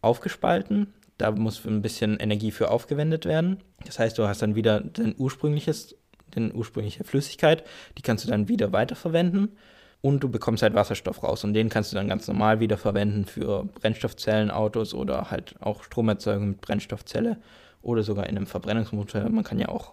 aufgespalten. 0.00 0.94
Da 1.18 1.30
muss 1.30 1.64
ein 1.66 1.82
bisschen 1.82 2.18
Energie 2.18 2.50
für 2.50 2.70
aufgewendet 2.70 3.26
werden. 3.26 3.58
Das 3.84 3.98
heißt, 3.98 4.18
du 4.18 4.26
hast 4.26 4.42
dann 4.42 4.54
wieder 4.54 4.80
dein 4.80 5.14
ursprüngliches, 5.16 5.96
deine 6.30 6.52
ursprüngliche 6.52 7.04
Flüssigkeit, 7.04 7.64
die 7.98 8.02
kannst 8.02 8.24
du 8.24 8.30
dann 8.30 8.48
wieder 8.48 8.72
weiterverwenden 8.72 9.56
und 10.02 10.20
du 10.20 10.28
bekommst 10.28 10.62
halt 10.62 10.74
Wasserstoff 10.74 11.22
raus 11.22 11.44
und 11.44 11.54
den 11.54 11.68
kannst 11.68 11.92
du 11.92 11.96
dann 11.96 12.08
ganz 12.08 12.26
normal 12.28 12.60
wieder 12.60 12.76
verwenden 12.76 13.24
für 13.24 13.64
Brennstoffzellenautos 13.64 14.92
oder 14.94 15.30
halt 15.30 15.54
auch 15.60 15.84
Stromerzeugung 15.84 16.50
mit 16.50 16.60
Brennstoffzelle 16.60 17.38
oder 17.80 18.02
sogar 18.02 18.26
in 18.26 18.36
einem 18.36 18.46
Verbrennungsmotor. 18.46 19.28
Man 19.30 19.44
kann 19.44 19.60
ja 19.60 19.68
auch 19.68 19.92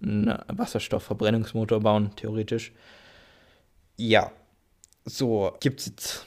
einen 0.00 0.32
Wasserstoffverbrennungsmotor 0.46 1.80
bauen, 1.80 2.12
theoretisch. 2.14 2.72
Ja, 3.96 4.30
so 5.04 5.52
gibt 5.60 5.80
es 5.80 5.86
jetzt 5.86 6.26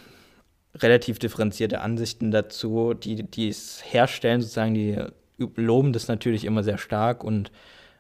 relativ 0.76 1.18
differenzierte 1.18 1.80
Ansichten 1.80 2.32
dazu, 2.32 2.94
die, 2.94 3.24
die 3.24 3.48
es 3.48 3.82
herstellen, 3.86 4.42
sozusagen, 4.42 4.74
die 4.74 4.98
loben 5.38 5.94
das 5.94 6.10
natürlich 6.10 6.44
immer 6.44 6.64
sehr 6.64 6.78
stark 6.78 7.24
und 7.24 7.50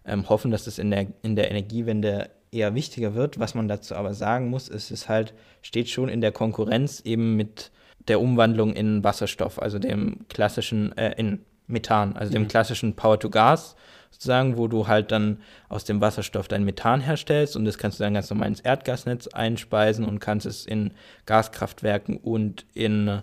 ähm, 0.05 0.27
hoffen, 0.27 0.51
dass 0.51 0.65
das 0.65 0.77
in 0.77 0.91
der, 0.91 1.07
in 1.21 1.37
der 1.37 1.49
Energiewende 1.51 2.29
eher 2.51 2.75
wichtiger 2.75 3.15
wird. 3.15 3.39
Was 3.39 3.55
man 3.55 3.67
dazu 3.67 3.95
aber 3.95 4.13
sagen 4.13 4.49
muss, 4.49 4.67
ist, 4.67 4.91
es 4.91 5.09
halt, 5.09 5.33
steht 5.61 5.89
schon 5.89 6.09
in 6.09 6.21
der 6.21 6.31
Konkurrenz 6.31 6.99
eben 7.01 7.35
mit 7.35 7.71
der 8.07 8.19
Umwandlung 8.19 8.73
in 8.73 9.03
Wasserstoff, 9.03 9.61
also 9.61 9.79
dem 9.79 10.27
klassischen, 10.27 10.95
äh, 10.97 11.13
in 11.17 11.45
Methan, 11.67 12.15
also 12.15 12.31
mhm. 12.31 12.33
dem 12.33 12.47
klassischen 12.47 12.95
Power-to-Gas 12.95 13.75
sozusagen, 14.11 14.57
wo 14.57 14.67
du 14.67 14.87
halt 14.87 15.11
dann 15.11 15.37
aus 15.69 15.85
dem 15.85 16.01
Wasserstoff 16.01 16.47
dein 16.47 16.65
Methan 16.65 17.01
herstellst 17.01 17.55
und 17.55 17.65
das 17.65 17.77
kannst 17.77 17.99
du 17.99 18.03
dann 18.03 18.13
ganz 18.13 18.29
normal 18.29 18.49
ins 18.49 18.59
Erdgasnetz 18.59 19.27
einspeisen 19.27 20.05
und 20.05 20.19
kannst 20.19 20.45
es 20.45 20.65
in 20.65 20.91
Gaskraftwerken 21.25 22.17
und 22.17 22.65
in 22.73 23.21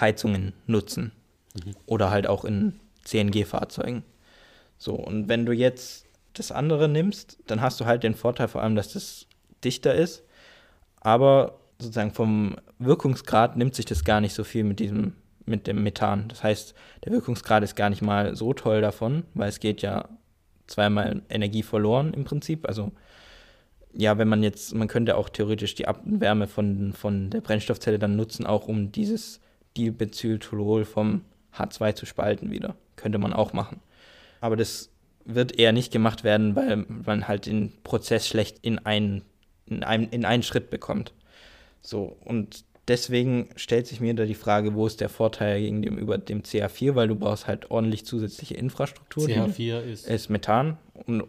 Heizungen 0.00 0.54
nutzen. 0.66 1.12
Mhm. 1.54 1.74
Oder 1.86 2.10
halt 2.10 2.26
auch 2.26 2.44
in 2.44 2.80
CNG-Fahrzeugen. 3.04 4.04
So, 4.78 4.94
und 4.94 5.28
wenn 5.28 5.44
du 5.44 5.52
jetzt 5.52 6.06
das 6.34 6.52
andere 6.52 6.88
nimmst, 6.88 7.38
dann 7.46 7.60
hast 7.60 7.80
du 7.80 7.84
halt 7.84 8.02
den 8.02 8.14
Vorteil 8.14 8.48
vor 8.48 8.62
allem, 8.62 8.76
dass 8.76 8.92
das 8.92 9.26
dichter 9.64 9.94
ist, 9.94 10.24
aber 11.00 11.58
sozusagen 11.78 12.12
vom 12.12 12.56
Wirkungsgrad 12.78 13.56
nimmt 13.56 13.74
sich 13.74 13.84
das 13.84 14.04
gar 14.04 14.20
nicht 14.20 14.34
so 14.34 14.44
viel 14.44 14.64
mit 14.64 14.78
diesem 14.78 15.14
mit 15.46 15.66
dem 15.66 15.82
Methan. 15.82 16.28
Das 16.28 16.42
heißt, 16.42 16.74
der 17.04 17.12
Wirkungsgrad 17.12 17.62
ist 17.62 17.76
gar 17.76 17.90
nicht 17.90 18.02
mal 18.02 18.36
so 18.36 18.52
toll 18.52 18.80
davon, 18.80 19.24
weil 19.34 19.48
es 19.48 19.60
geht 19.60 19.82
ja 19.82 20.08
zweimal 20.66 21.22
Energie 21.28 21.62
verloren 21.62 22.14
im 22.14 22.24
Prinzip. 22.24 22.66
Also 22.66 22.92
ja, 23.94 24.18
wenn 24.18 24.28
man 24.28 24.42
jetzt, 24.42 24.74
man 24.74 24.88
könnte 24.88 25.16
auch 25.16 25.28
theoretisch 25.28 25.74
die 25.74 25.86
Abwärme 25.86 26.46
von, 26.46 26.92
von 26.92 27.30
der 27.30 27.40
Brennstoffzelle 27.40 27.98
dann 27.98 28.16
nutzen, 28.16 28.46
auch 28.46 28.68
um 28.68 28.92
dieses 28.92 29.40
Dilbenzyltolol 29.76 30.84
vom 30.84 31.22
H2 31.54 31.94
zu 31.94 32.06
spalten 32.06 32.50
wieder. 32.50 32.76
Könnte 32.96 33.18
man 33.18 33.32
auch 33.32 33.52
machen. 33.52 33.80
Aber 34.40 34.56
das 34.56 34.90
wird 35.24 35.58
eher 35.58 35.72
nicht 35.72 35.92
gemacht 35.92 36.24
werden, 36.24 36.56
weil 36.56 36.84
man 36.88 37.28
halt 37.28 37.46
den 37.46 37.72
Prozess 37.84 38.26
schlecht 38.26 38.58
in 38.62 38.78
einen, 38.78 39.22
in 39.66 39.84
einen, 39.84 40.08
in 40.10 40.24
einen 40.24 40.42
Schritt 40.42 40.70
bekommt. 40.70 41.12
So, 41.80 42.16
und 42.24 42.64
deswegen 42.88 43.48
stellt 43.56 43.86
sich 43.86 44.00
mir 44.00 44.14
da 44.14 44.24
die 44.24 44.34
Frage, 44.34 44.74
wo 44.74 44.86
ist 44.86 45.00
der 45.00 45.08
Vorteil 45.08 45.60
gegenüber 45.60 46.18
dem 46.18 46.42
CH4, 46.42 46.94
weil 46.94 47.08
du 47.08 47.14
brauchst 47.14 47.46
halt 47.46 47.70
ordentlich 47.70 48.04
zusätzliche 48.06 48.54
Infrastruktur. 48.54 49.26
CH4 49.26 49.82
ist, 49.82 50.06
ist 50.06 50.30
Methan, 50.30 50.78
und, 51.06 51.24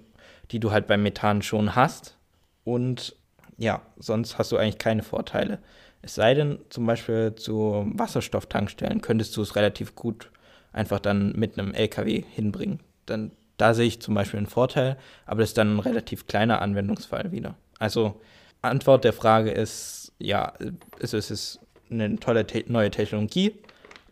die 0.51 0.59
du 0.59 0.71
halt 0.71 0.87
beim 0.87 1.03
Methan 1.03 1.41
schon 1.41 1.75
hast. 1.75 2.17
Und 2.63 3.15
ja, 3.57 3.81
sonst 3.97 4.37
hast 4.37 4.51
du 4.51 4.57
eigentlich 4.57 4.77
keine 4.77 5.03
Vorteile. 5.03 5.59
Es 6.01 6.15
sei 6.15 6.33
denn, 6.33 6.59
zum 6.69 6.85
Beispiel 6.85 7.33
zu 7.35 7.85
Wasserstofftankstellen 7.93 9.01
könntest 9.01 9.37
du 9.37 9.41
es 9.41 9.55
relativ 9.55 9.95
gut 9.95 10.29
einfach 10.73 10.99
dann 10.99 11.33
mit 11.33 11.57
einem 11.57 11.73
LKW 11.73 12.23
hinbringen. 12.29 12.79
Dann, 13.05 13.31
da 13.57 13.73
sehe 13.73 13.87
ich 13.87 14.01
zum 14.01 14.13
Beispiel 14.13 14.37
einen 14.37 14.47
Vorteil, 14.47 14.97
aber 15.25 15.41
das 15.41 15.51
ist 15.51 15.57
dann 15.57 15.75
ein 15.75 15.79
relativ 15.79 16.27
kleiner 16.27 16.61
Anwendungsfall 16.61 17.31
wieder. 17.31 17.55
Also 17.79 18.19
Antwort 18.61 19.03
der 19.03 19.13
Frage 19.13 19.51
ist, 19.51 20.13
ja, 20.19 20.53
es 20.99 21.13
ist 21.13 21.59
eine 21.89 22.15
tolle 22.17 22.47
te 22.47 22.63
neue 22.67 22.91
Technologie, 22.91 23.53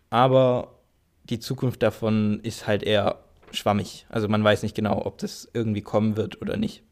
aber 0.10 0.76
die 1.24 1.40
Zukunft 1.40 1.82
davon 1.82 2.40
ist 2.44 2.68
halt 2.68 2.84
eher 2.84 3.20
schwammig. 3.52 4.06
Also 4.10 4.28
man 4.28 4.44
weiß 4.44 4.64
nicht 4.64 4.76
genau, 4.76 5.06
ob 5.06 5.18
das 5.18 5.50
irgendwie 5.54 5.82
kommen 5.82 6.18
wird 6.18 6.42
oder 6.42 6.58
nicht. 6.58 6.84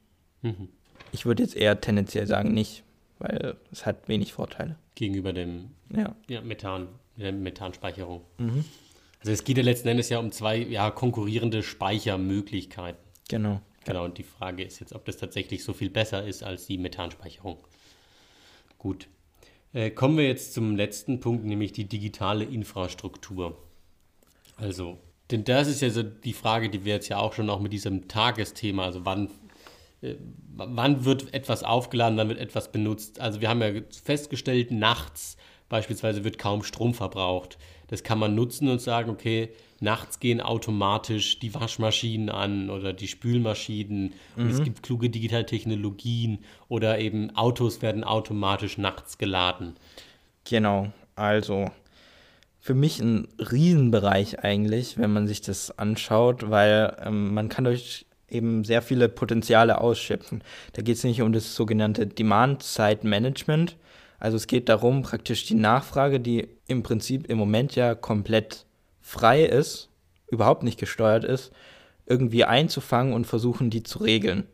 Mhm. 0.41 0.69
Ich 1.11 1.25
würde 1.25 1.43
jetzt 1.43 1.55
eher 1.55 1.81
tendenziell 1.81 2.27
sagen 2.27 2.53
nicht, 2.53 2.83
weil 3.19 3.57
es 3.71 3.85
hat 3.85 4.07
wenig 4.07 4.33
Vorteile. 4.33 4.77
Gegenüber 4.95 5.33
dem 5.33 5.71
ja. 5.95 6.15
Ja, 6.27 6.41
Methan, 6.41 6.87
der 7.17 7.31
Methanspeicherung. 7.31 8.21
Mhm. 8.37 8.65
Also 9.19 9.31
es 9.31 9.43
geht 9.43 9.57
ja 9.57 9.63
letzten 9.63 9.89
Endes 9.89 10.09
ja 10.09 10.19
um 10.19 10.31
zwei 10.31 10.57
ja, 10.57 10.91
konkurrierende 10.91 11.63
Speichermöglichkeiten. 11.63 13.01
Genau. 13.27 13.61
Genau, 13.85 14.05
und 14.05 14.17
die 14.17 14.23
Frage 14.23 14.63
ist 14.63 14.79
jetzt, 14.79 14.93
ob 14.93 15.05
das 15.05 15.17
tatsächlich 15.17 15.63
so 15.63 15.73
viel 15.73 15.89
besser 15.89 16.25
ist 16.25 16.43
als 16.43 16.67
die 16.67 16.77
Methanspeicherung. 16.77 17.57
Gut. 18.77 19.07
Äh, 19.73 19.91
kommen 19.91 20.17
wir 20.17 20.27
jetzt 20.27 20.53
zum 20.53 20.75
letzten 20.75 21.19
Punkt, 21.19 21.45
nämlich 21.45 21.71
die 21.71 21.85
digitale 21.85 22.43
Infrastruktur. 22.43 23.57
Also, 24.57 24.97
denn 25.31 25.43
das 25.43 25.67
ist 25.67 25.81
ja 25.81 25.89
so 25.89 26.03
die 26.03 26.33
Frage, 26.33 26.69
die 26.69 26.85
wir 26.85 26.93
jetzt 26.93 27.07
ja 27.07 27.17
auch 27.17 27.33
schon 27.33 27.49
auch 27.49 27.59
mit 27.59 27.71
diesem 27.71 28.07
Tagesthema, 28.07 28.85
also 28.85 29.05
wann, 29.05 29.29
äh, 30.01 30.15
wann 30.55 31.05
wird 31.05 31.33
etwas 31.33 31.63
aufgeladen, 31.63 32.17
wann 32.17 32.29
wird 32.29 32.39
etwas 32.39 32.71
benutzt. 32.71 33.19
Also 33.19 33.41
wir 33.41 33.49
haben 33.49 33.61
ja 33.61 33.81
festgestellt, 34.03 34.71
nachts 34.71 35.37
beispielsweise 35.69 36.23
wird 36.23 36.37
kaum 36.37 36.63
Strom 36.63 36.93
verbraucht. 36.93 37.57
Das 37.87 38.03
kann 38.03 38.19
man 38.19 38.35
nutzen 38.35 38.67
und 38.67 38.81
sagen, 38.81 39.09
okay, 39.09 39.49
nachts 39.79 40.19
gehen 40.19 40.41
automatisch 40.41 41.39
die 41.39 41.53
Waschmaschinen 41.53 42.29
an 42.29 42.69
oder 42.69 42.93
die 42.93 43.07
Spülmaschinen. 43.07 44.13
Mhm. 44.35 44.43
Und 44.43 44.49
es 44.51 44.59
mhm. 44.59 44.63
gibt 44.65 44.83
kluge 44.83 45.09
digitale 45.09 45.45
Technologien 45.45 46.39
oder 46.67 46.99
eben 46.99 47.35
Autos 47.35 47.81
werden 47.81 48.03
automatisch 48.03 48.77
nachts 48.77 49.17
geladen. 49.17 49.75
Genau, 50.43 50.91
also 51.15 51.71
für 52.59 52.73
mich 52.73 52.99
ein 52.99 53.27
Riesenbereich 53.39 54.43
eigentlich, 54.43 54.97
wenn 54.97 55.13
man 55.13 55.27
sich 55.27 55.41
das 55.41 55.77
anschaut, 55.79 56.49
weil 56.49 56.95
ähm, 57.03 57.33
man 57.33 57.49
kann 57.49 57.63
durch 57.63 58.05
eben 58.29 58.63
sehr 58.63 58.81
viele 58.81 59.09
Potenziale 59.09 59.81
ausschöpfen. 59.81 60.43
Da 60.73 60.81
geht 60.81 60.97
es 60.97 61.03
nicht 61.03 61.21
um 61.21 61.33
das 61.33 61.55
sogenannte 61.55 62.05
Demand-Side-Management. 62.05 63.75
Also 64.19 64.37
es 64.37 64.47
geht 64.47 64.69
darum, 64.69 65.01
praktisch 65.01 65.45
die 65.45 65.55
Nachfrage, 65.55 66.19
die 66.19 66.47
im 66.67 66.83
Prinzip 66.83 67.27
im 67.29 67.37
Moment 67.37 67.75
ja 67.75 67.95
komplett 67.95 68.65
frei 69.01 69.43
ist, 69.43 69.89
überhaupt 70.29 70.63
nicht 70.63 70.79
gesteuert 70.79 71.23
ist, 71.23 71.51
irgendwie 72.05 72.43
einzufangen 72.43 73.13
und 73.13 73.25
versuchen, 73.25 73.69
die 73.69 73.83
zu 73.83 73.99
regeln. 73.99 74.45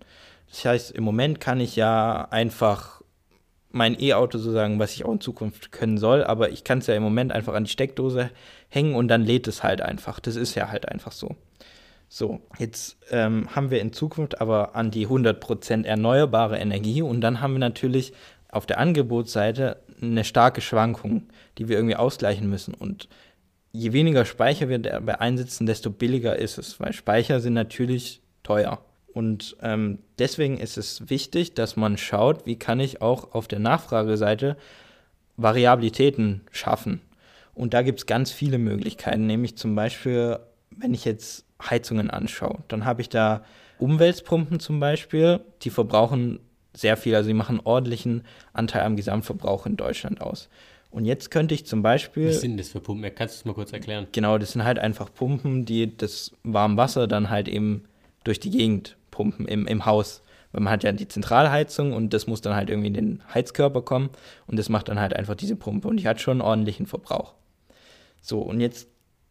Das 0.50 0.66
heißt, 0.66 0.92
im 0.92 1.04
Moment 1.04 1.40
kann 1.40 1.60
ich 1.60 1.76
ja 1.76 2.28
einfach 2.30 3.02
mein 3.72 4.00
E-Auto 4.00 4.38
so 4.38 4.52
sagen, 4.52 4.80
was 4.80 4.94
ich 4.94 5.04
auch 5.04 5.12
in 5.12 5.20
Zukunft 5.20 5.72
können 5.72 5.98
soll, 5.98 6.24
aber 6.24 6.50
ich 6.50 6.64
kann 6.64 6.78
es 6.78 6.88
ja 6.88 6.96
im 6.96 7.04
Moment 7.04 7.34
einfach 7.34 7.54
an 7.54 7.66
die 7.66 7.70
Steckdose 7.70 8.30
hängen 8.70 8.96
und 8.96 9.10
dann 9.10 9.24
lädt 9.24 9.48
es 9.48 9.64
halt 9.64 9.82
einfach. 9.82 10.20
Das 10.22 10.38
ist 10.38 10.56
ja 10.56 10.70
halt 10.70 10.88
einfach 10.88 11.12
so. 11.12 11.36
So, 12.08 12.40
jetzt 12.60 12.98
ähm, 13.12 13.54
haben 13.54 13.72
wir 13.72 13.82
in 13.82 13.92
Zukunft 13.92 14.40
aber 14.40 14.76
an 14.76 14.92
die 14.92 15.08
100% 15.08 15.86
erneuerbare 15.86 16.58
Energie 16.58 17.02
und 17.02 17.20
dann 17.20 17.42
haben 17.42 17.54
wir 17.54 17.60
natürlich 17.60 18.14
auf 18.50 18.66
der 18.66 18.80
Angebotsseite 18.80 19.82
eine 20.02 20.24
starke 20.24 20.62
Schwankung, 20.62 21.28
die 21.58 21.68
wir 21.68 21.78
irgendwie 21.78 21.96
ausgleichen 21.96 22.50
müssen. 22.50 22.74
Und 22.74 23.10
je 23.72 23.94
weniger 23.94 24.26
Speicher 24.26 24.70
wir 24.70 24.80
dabei 24.80 25.20
einsetzen, 25.20 25.66
desto 25.66 25.90
billiger 25.90 26.38
ist 26.38 26.58
es, 26.58 26.80
weil 26.80 26.94
Speicher 26.94 27.40
sind 27.40 27.54
natürlich 27.54 28.22
teuer. 28.44 28.84
Und 29.14 29.56
ähm, 29.62 30.00
deswegen 30.20 30.58
ist 30.58 30.78
es 30.78 31.10
wichtig, 31.10 31.54
dass 31.54 31.76
man 31.76 31.98
schaut, 31.98 32.46
wie 32.46 32.58
kann 32.58 32.80
ich 32.80 33.02
auch 33.02 33.34
auf 33.34 33.48
der 33.48 33.60
Nachfrageseite 33.60 34.58
Variabilitäten 35.38 36.42
schaffen. 36.52 37.02
Und 37.54 37.74
da 37.74 37.82
gibt 37.82 38.00
es 38.00 38.06
ganz 38.06 38.32
viele 38.32 38.58
Möglichkeiten, 38.58 39.26
nämlich 39.26 39.58
zum 39.58 39.76
Beispiel, 39.76 40.40
wenn 40.70 40.94
ich 40.94 41.06
jetzt 41.06 41.46
Heizungen 41.62 42.10
anschaue, 42.10 42.64
dann 42.68 42.84
habe 42.84 43.02
ich 43.02 43.10
da 43.10 43.44
Umweltpumpen 43.80 44.60
zum 44.60 44.80
Beispiel, 44.80 45.40
die 45.62 45.70
verbrauchen 45.70 46.40
sehr 46.76 46.98
viel, 46.98 47.16
also 47.16 47.28
die 47.28 47.34
machen 47.34 47.60
ordentlichen 47.64 48.24
Anteil 48.54 48.84
am 48.84 48.96
Gesamtverbrauch 48.96 49.66
in 49.66 49.78
Deutschland 49.78 50.22
aus. 50.22 50.50
Und 50.92 51.06
jetzt 51.06 51.30
könnte 51.30 51.54
ich 51.54 51.66
zum 51.66 51.82
Beispiel. 51.82 52.30
Was 52.30 52.42
sind 52.42 52.58
das 52.58 52.70
für 52.70 52.80
Pumpen? 52.80 53.14
Kannst 53.14 53.36
du 53.36 53.40
es 53.40 53.46
mal 53.46 53.54
kurz 53.54 53.74
erklären? 53.74 54.08
Genau, 54.14 54.38
das 54.38 54.54
sind 54.54 54.64
halt 54.64 54.80
einfach 54.80 55.14
Pumpen, 55.14 55.66
die 55.66 55.96
das 55.96 56.32
warme 56.44 56.78
Wasser 56.78 57.08
dann 57.08 57.30
halt 57.30 57.48
eben 57.48 57.84
durch 58.24 58.40
die 58.40 58.50
Gegend 58.50 58.96
pumpen 59.12 59.48
im, 59.48 59.68
im 59.68 59.86
Haus. 59.86 60.22
Weil 60.52 60.62
man 60.62 60.72
hat 60.72 60.84
ja 60.84 60.94
die 60.94 61.08
Zentralheizung 61.08 61.92
und 61.92 62.14
das 62.14 62.28
muss 62.28 62.40
dann 62.40 62.56
halt 62.56 62.70
irgendwie 62.70 62.88
in 62.88 62.94
den 62.94 63.22
Heizkörper 63.34 63.82
kommen 63.82 64.10
und 64.48 64.58
das 64.58 64.70
macht 64.70 64.88
dann 64.88 65.00
halt 65.00 65.14
einfach 65.14 65.36
diese 65.36 65.58
Pumpe 65.58 65.90
und 65.90 65.98
die 65.98 66.08
hat 66.08 66.22
schon 66.22 66.40
einen 66.40 66.48
ordentlichen 66.48 66.86
Verbrauch. 66.86 67.34
So, 68.22 68.40
und 68.40 68.62
jetzt 68.62 68.88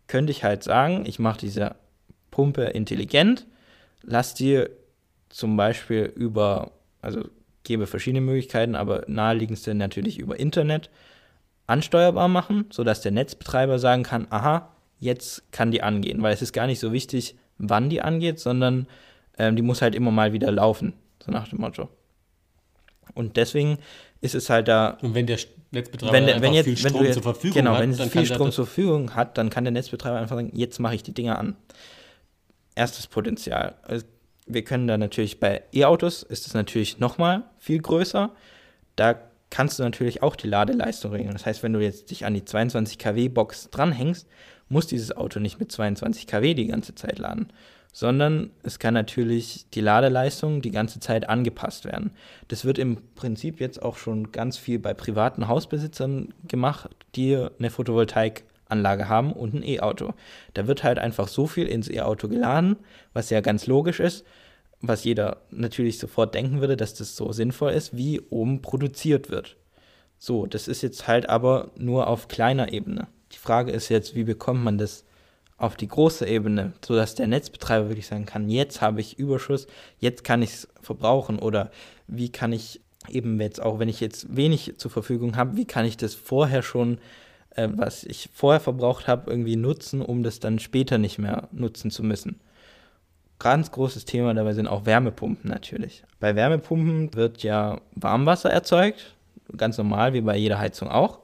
könnte 0.07 0.33
ich 0.33 0.45
halt 0.45 0.63
sagen, 0.63 1.05
ich 1.07 1.19
mache 1.19 1.41
diese 1.41 1.77
Pumpe 2.31 2.65
intelligent, 2.65 3.47
lass 4.03 4.35
die 4.35 4.67
zum 5.31 5.57
Beispiel 5.57 6.13
über, 6.15 6.73
also 7.05 7.29
gebe 7.63 7.87
verschiedene 7.87 8.21
Möglichkeiten, 8.21 8.75
aber 8.75 9.05
naheliegendste 9.07 9.75
natürlich 9.75 10.19
über 10.19 10.39
Internet 10.39 10.91
ansteuerbar 11.67 12.29
machen, 12.29 12.67
sodass 12.71 13.01
der 13.01 13.13
Netzbetreiber 13.13 13.79
sagen 13.79 14.03
kann, 14.03 14.27
aha, 14.31 14.71
jetzt 14.99 15.51
kann 15.53 15.71
die 15.71 15.83
angehen, 15.83 16.23
weil 16.23 16.35
es 16.35 16.43
ist 16.43 16.53
gar 16.53 16.67
nicht 16.67 16.79
so 16.79 16.93
wichtig, 16.93 17.37
wann 17.59 17.89
die 17.89 18.03
angeht, 18.03 18.39
sondern 18.39 18.87
ähm, 19.39 19.57
die 19.57 19.63
muss 19.63 19.83
halt 19.83 19.95
immer 19.95 20.11
mal 20.11 20.33
wieder 20.33 20.51
laufen, 20.53 20.93
so 21.25 21.33
nach 21.33 21.49
dem 21.49 21.61
Motto. 21.61 21.89
Und 23.15 23.37
deswegen 23.37 23.79
ist 24.21 24.35
es 24.35 24.51
halt 24.51 24.69
da. 24.69 24.99
Und 25.03 25.15
wenn 25.15 25.27
der 25.27 25.39
Netzbetreiber 25.71 26.13
wenn, 26.13 26.43
wenn 26.43 26.53
jetzt, 26.55 26.65
viel 26.65 26.77
Strom 26.77 27.01
wenn 27.01 27.07
du, 27.07 27.13
zur 27.13 27.23
Verfügung 27.23 27.55
genau, 27.55 27.73
hat, 27.75 27.81
wenn 27.81 27.91
es 27.91 28.01
viel 28.01 28.27
Strom 28.27 28.51
zur 28.51 28.67
Verfügung 28.67 29.15
hat, 29.15 29.39
dann 29.39 29.51
kann 29.51 29.65
der 29.65 29.73
Netzbetreiber 29.73 30.19
einfach 30.19 30.37
sagen, 30.37 30.51
jetzt 30.55 30.79
mache 30.81 30.95
ich 30.95 31.03
die 31.03 31.13
Dinger 31.13 31.39
an. 31.39 31.57
Erstes 32.75 33.07
Potenzial. 33.07 33.77
Wir 34.47 34.65
können 34.65 34.87
da 34.87 34.99
natürlich 34.99 35.41
bei 35.41 35.63
E-Autos 35.73 36.23
ist 36.23 36.47
es 36.47 36.55
natürlich 36.55 36.99
nochmal 36.99 37.45
viel 37.59 37.81
größer. 37.81 38.31
Da 38.97 39.21
kannst 39.51 39.79
du 39.79 39.83
natürlich 39.83 40.23
auch 40.23 40.37
die 40.37 40.49
Ladeleistung 40.49 41.13
regeln. 41.13 41.33
Das 41.33 41.47
heißt, 41.47 41.63
wenn 41.63 41.73
du 41.73 41.81
jetzt 41.81 42.11
dich 42.11 42.27
an 42.27 42.35
die 42.35 42.45
22 42.45 42.99
kW 42.99 43.29
Box 43.29 43.71
dranhängst, 43.71 44.27
muss 44.69 44.87
dieses 44.87 45.17
Auto 45.17 45.41
nicht 45.41 45.59
mit 45.61 45.71
22 45.71 46.27
kW 46.27 46.55
die 46.55 46.67
ganze 46.67 46.95
Zeit 46.95 47.19
laden, 47.19 47.53
sondern 47.93 48.51
es 48.63 48.79
kann 48.79 48.95
natürlich 48.95 49.67
die 49.73 49.81
Ladeleistung 49.81 50.63
die 50.63 50.71
ganze 50.71 51.01
Zeit 51.01 51.29
angepasst 51.29 51.85
werden. 51.85 52.11
Das 52.49 52.65
wird 52.65 52.79
im 52.79 52.99
Prinzip 53.15 53.61
jetzt 53.61 53.81
auch 53.81 53.97
schon 53.97 54.33
ganz 54.33 54.59
viel 54.59 54.79
bei 54.79 54.95
privaten 54.95 55.49
Hausbesitzern 55.49 56.35
gemacht, 56.49 56.91
die 57.15 57.37
eine 57.37 57.71
Photovoltaikanlage 58.65 59.09
haben 59.09 59.33
und 59.33 59.55
ein 59.55 59.63
E-Auto. 59.63 60.15
Da 60.55 60.67
wird 60.67 60.85
halt 60.85 60.99
einfach 60.99 61.29
so 61.29 61.47
viel 61.47 61.67
ins 61.67 61.91
E-Auto 61.91 62.29
geladen, 62.29 62.77
was 63.13 63.31
ja 63.31 63.41
ganz 63.41 63.67
logisch 63.67 64.01
ist, 64.01 64.25
was 64.81 65.05
jeder 65.05 65.39
natürlich 65.51 65.99
sofort 65.99 66.35
denken 66.35 66.61
würde, 66.61 66.77
dass 66.77 66.95
das 66.95 67.17
so 67.17 67.33
sinnvoll 67.33 67.73
ist, 67.73 67.97
wie 67.97 68.21
oben 68.31 68.63
produziert 68.63 69.31
wird. 69.31 69.57
So, 70.19 70.47
das 70.47 70.69
ist 70.69 70.83
jetzt 70.83 71.07
halt 71.07 71.29
aber 71.29 71.71
nur 71.77 72.07
auf 72.07 72.29
kleiner 72.29 72.73
Ebene. 72.73 73.09
Die 73.33 73.39
Frage 73.39 73.73
ist 73.73 73.89
jetzt, 73.89 74.15
wie 74.15 74.25
bekommt 74.25 74.63
man 74.63 74.79
das 74.79 75.05
auf 75.57 75.77
die 75.77 75.89
große 75.89 76.27
Ebene, 76.27 76.73
sodass 76.85 77.15
der 77.15 77.27
Netzbetreiber 77.27 77.89
wirklich 77.89 78.07
sagen 78.07 78.27
kann, 78.27 78.49
jetzt 78.49 78.81
habe 78.81 79.01
ich 79.01 79.19
Überschuss, 79.19 79.67
jetzt 79.99 80.25
kann 80.25 80.43
ich 80.43 80.51
es 80.51 80.69
verbrauchen 80.81 81.39
oder 81.39 81.71
wie 82.07 82.31
kann 82.31 82.53
ich 82.53 82.81
eben 83.09 83.41
jetzt 83.41 83.63
auch, 83.63 83.79
wenn 83.79 83.89
ich 83.89 84.01
jetzt 84.01 84.35
wenig 84.35 84.75
zur 84.79 84.91
Verfügung 84.91 85.37
habe, 85.37 85.57
wie 85.57 85.67
kann 85.67 85.85
ich 85.85 85.97
das 85.97 86.15
vorher 86.15 86.63
schon, 86.63 86.99
äh, 87.55 87.69
was 87.73 88.05
ich 88.05 88.29
vorher 88.33 88.61
verbraucht 88.61 89.09
habe, 89.09 89.31
irgendwie 89.31 89.57
nutzen, 89.57 90.03
um 90.03 90.23
das 90.23 90.41
dann 90.41 90.59
später 90.59 90.99
nicht 90.99 91.19
mehr 91.19 91.49
nutzen 91.53 91.91
zu 91.91 92.03
müssen. 92.03 92.41
Ganz 93.39 93.73
großes 93.73 94.05
Thema 94.05 94.33
dabei 94.33 94.55
sind 94.55 94.69
auch 94.69 94.87
Wärmepumpen 94.87 95.51
natürlich. 95.51 96.05
Bei 96.21 96.37
Wärmepumpen 96.37 97.15
wird 97.15 97.43
ja 97.43 97.81
Warmwasser 97.95 98.51
erzeugt, 98.51 99.15
ganz 99.57 99.77
normal 99.77 100.13
wie 100.13 100.21
bei 100.21 100.37
jeder 100.37 100.59
Heizung 100.59 100.89
auch. 100.89 101.19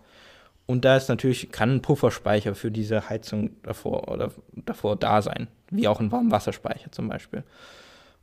Und 0.66 0.84
da 0.84 0.96
ist 0.96 1.08
natürlich, 1.08 1.50
kann 1.50 1.76
ein 1.76 1.82
Pufferspeicher 1.82 2.54
für 2.54 2.70
diese 2.70 3.08
Heizung 3.08 3.50
davor 3.62 4.08
oder 4.08 4.30
davor 4.52 4.96
da 4.96 5.22
sein, 5.22 5.48
wie 5.70 5.88
auch 5.88 5.98
ein 5.98 6.12
Warmwasserspeicher 6.12 6.92
zum 6.92 7.08
Beispiel. 7.08 7.42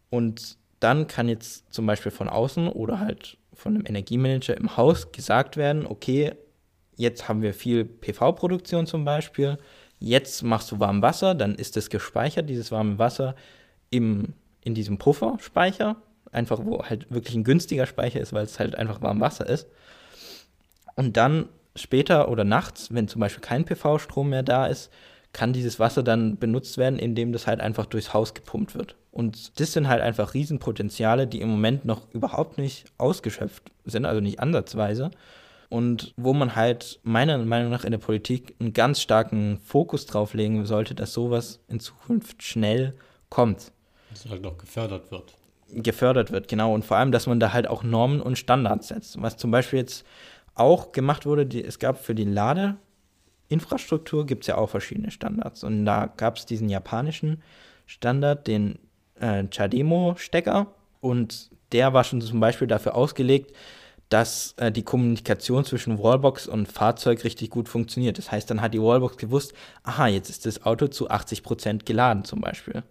Und 0.09 0.57
dann 0.79 1.07
kann 1.07 1.27
jetzt 1.27 1.73
zum 1.73 1.85
Beispiel 1.85 2.11
von 2.11 2.29
außen 2.29 2.69
oder 2.69 2.99
halt 2.99 3.37
von 3.53 3.75
einem 3.75 3.85
Energiemanager 3.85 4.55
im 4.55 4.77
Haus 4.77 5.11
gesagt 5.11 5.57
werden, 5.57 5.85
okay, 5.85 6.35
jetzt 6.97 7.29
haben 7.29 7.41
wir 7.41 7.53
viel 7.53 7.85
PV-Produktion 7.85 8.85
zum 8.85 9.05
Beispiel, 9.05 9.57
jetzt 9.99 10.43
machst 10.43 10.71
du 10.71 10.79
warm 10.79 11.01
Wasser, 11.01 11.33
dann 11.33 11.55
ist 11.55 11.77
es 11.77 11.89
gespeichert, 11.89 12.49
dieses 12.49 12.71
warme 12.71 12.99
Wasser 12.99 13.35
im, 13.89 14.33
in 14.61 14.75
diesem 14.75 14.97
Pufferspeicher, 14.97 15.95
einfach 16.31 16.59
wo 16.63 16.83
halt 16.83 17.09
wirklich 17.09 17.35
ein 17.35 17.43
günstiger 17.43 17.85
Speicher 17.85 18.19
ist, 18.19 18.33
weil 18.33 18.43
es 18.43 18.59
halt 18.59 18.75
einfach 18.75 19.01
warm 19.01 19.21
Wasser 19.21 19.47
ist. 19.47 19.67
Und 20.95 21.15
dann 21.15 21.49
später 21.75 22.29
oder 22.29 22.43
nachts, 22.43 22.93
wenn 22.93 23.07
zum 23.07 23.21
Beispiel 23.21 23.41
kein 23.41 23.65
PV-Strom 23.65 24.29
mehr 24.29 24.43
da 24.43 24.67
ist, 24.67 24.91
kann 25.33 25.53
dieses 25.53 25.79
Wasser 25.79 26.03
dann 26.03 26.37
benutzt 26.37 26.77
werden, 26.77 26.97
indem 26.97 27.31
das 27.31 27.47
halt 27.47 27.59
einfach 27.59 27.85
durchs 27.85 28.13
Haus 28.13 28.33
gepumpt 28.33 28.75
wird. 28.75 28.95
Und 29.11 29.59
das 29.59 29.73
sind 29.73 29.87
halt 29.87 30.01
einfach 30.01 30.33
Riesenpotenziale, 30.33 31.27
die 31.27 31.41
im 31.41 31.49
Moment 31.49 31.85
noch 31.85 32.11
überhaupt 32.13 32.57
nicht 32.57 32.85
ausgeschöpft 32.97 33.71
sind, 33.85 34.05
also 34.05 34.21
nicht 34.21 34.39
ansatzweise. 34.39 35.11
Und 35.69 36.13
wo 36.15 36.33
man 36.33 36.55
halt 36.55 36.99
meiner 37.03 37.37
Meinung 37.39 37.71
nach 37.71 37.83
in 37.83 37.91
der 37.91 37.97
Politik 37.97 38.55
einen 38.59 38.73
ganz 38.73 39.01
starken 39.01 39.59
Fokus 39.59 40.05
drauf 40.05 40.33
legen 40.33 40.65
sollte, 40.65 40.95
dass 40.95 41.13
sowas 41.13 41.59
in 41.67 41.79
Zukunft 41.79 42.41
schnell 42.41 42.93
kommt. 43.29 43.71
Dass 44.09 44.29
halt 44.29 44.43
noch 44.43 44.57
gefördert 44.57 45.11
wird. 45.11 45.35
Gefördert 45.69 46.31
wird, 46.31 46.47
genau. 46.47 46.73
Und 46.73 46.85
vor 46.85 46.95
allem, 46.95 47.11
dass 47.11 47.27
man 47.27 47.41
da 47.41 47.51
halt 47.51 47.67
auch 47.67 47.83
Normen 47.83 48.21
und 48.21 48.37
Standards 48.37 48.87
setzt. 48.87 49.21
Was 49.21 49.35
zum 49.35 49.51
Beispiel 49.51 49.79
jetzt 49.79 50.05
auch 50.55 50.93
gemacht 50.93 51.25
wurde, 51.25 51.45
die, 51.45 51.63
es 51.63 51.79
gab 51.79 51.99
für 51.99 52.15
die 52.15 52.23
Ladeinfrastruktur 52.23 54.25
gibt 54.25 54.43
es 54.43 54.47
ja 54.47 54.57
auch 54.57 54.69
verschiedene 54.69 55.11
Standards. 55.11 55.65
Und 55.65 55.85
da 55.85 56.05
gab 56.05 56.37
es 56.37 56.45
diesen 56.45 56.69
japanischen 56.69 57.43
Standard, 57.85 58.47
den 58.47 58.79
äh, 59.19 59.43
Chademo-Stecker. 59.43 60.67
Und 61.01 61.49
der 61.73 61.93
war 61.93 62.05
schon 62.05 62.21
zum 62.21 62.39
Beispiel 62.39 62.67
dafür 62.67 62.95
ausgelegt, 62.95 63.51
dass 64.09 64.53
äh, 64.57 64.71
die 64.71 64.83
Kommunikation 64.83 65.65
zwischen 65.65 65.99
Wallbox 65.99 66.47
und 66.47 66.71
Fahrzeug 66.71 67.23
richtig 67.23 67.49
gut 67.49 67.67
funktioniert. 67.67 68.17
Das 68.17 68.31
heißt, 68.31 68.49
dann 68.49 68.61
hat 68.61 68.73
die 68.73 68.81
Wallbox 68.81 69.17
gewusst, 69.17 69.53
aha, 69.83 70.07
jetzt 70.07 70.29
ist 70.29 70.45
das 70.45 70.65
Auto 70.65 70.87
zu 70.87 71.09
80% 71.09 71.83
geladen 71.85 72.23
zum 72.23 72.39
Beispiel. 72.39 72.83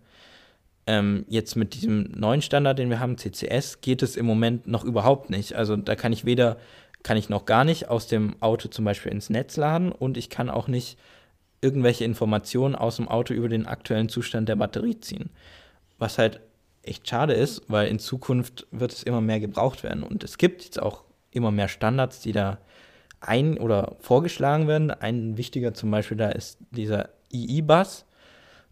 Ähm, 0.86 1.24
jetzt 1.28 1.56
mit 1.56 1.74
diesem 1.74 2.12
neuen 2.14 2.42
Standard, 2.42 2.78
den 2.78 2.90
wir 2.90 3.00
haben, 3.00 3.16
CCS, 3.18 3.80
geht 3.80 4.02
es 4.02 4.16
im 4.16 4.26
Moment 4.26 4.66
noch 4.66 4.84
überhaupt 4.84 5.30
nicht. 5.30 5.54
Also 5.54 5.76
da 5.76 5.96
kann 5.96 6.12
ich 6.12 6.24
weder 6.24 6.58
kann 7.06 7.16
ich 7.16 7.28
noch 7.28 7.44
gar 7.44 7.62
nicht 7.62 7.88
aus 7.88 8.08
dem 8.08 8.34
Auto 8.42 8.66
zum 8.66 8.84
Beispiel 8.84 9.12
ins 9.12 9.30
Netz 9.30 9.56
laden 9.56 9.92
und 9.92 10.16
ich 10.16 10.28
kann 10.28 10.50
auch 10.50 10.66
nicht 10.66 10.98
irgendwelche 11.60 12.04
Informationen 12.04 12.74
aus 12.74 12.96
dem 12.96 13.06
Auto 13.06 13.32
über 13.32 13.48
den 13.48 13.64
aktuellen 13.64 14.08
Zustand 14.08 14.48
der 14.48 14.56
Batterie 14.56 14.98
ziehen. 14.98 15.30
Was 15.98 16.18
halt 16.18 16.40
echt 16.82 17.08
schade 17.08 17.32
ist, 17.32 17.62
weil 17.68 17.86
in 17.86 18.00
Zukunft 18.00 18.66
wird 18.72 18.92
es 18.92 19.04
immer 19.04 19.20
mehr 19.20 19.38
gebraucht 19.38 19.84
werden 19.84 20.02
und 20.02 20.24
es 20.24 20.36
gibt 20.36 20.64
jetzt 20.64 20.82
auch 20.82 21.04
immer 21.36 21.50
mehr 21.50 21.68
Standards, 21.68 22.20
die 22.20 22.32
da 22.32 22.58
ein- 23.20 23.58
oder 23.58 23.96
vorgeschlagen 24.00 24.66
werden. 24.68 24.90
Ein 24.90 25.36
wichtiger 25.36 25.74
zum 25.74 25.90
Beispiel 25.90 26.16
da 26.16 26.30
ist 26.30 26.58
dieser 26.70 27.10
II-Bus. 27.32 28.04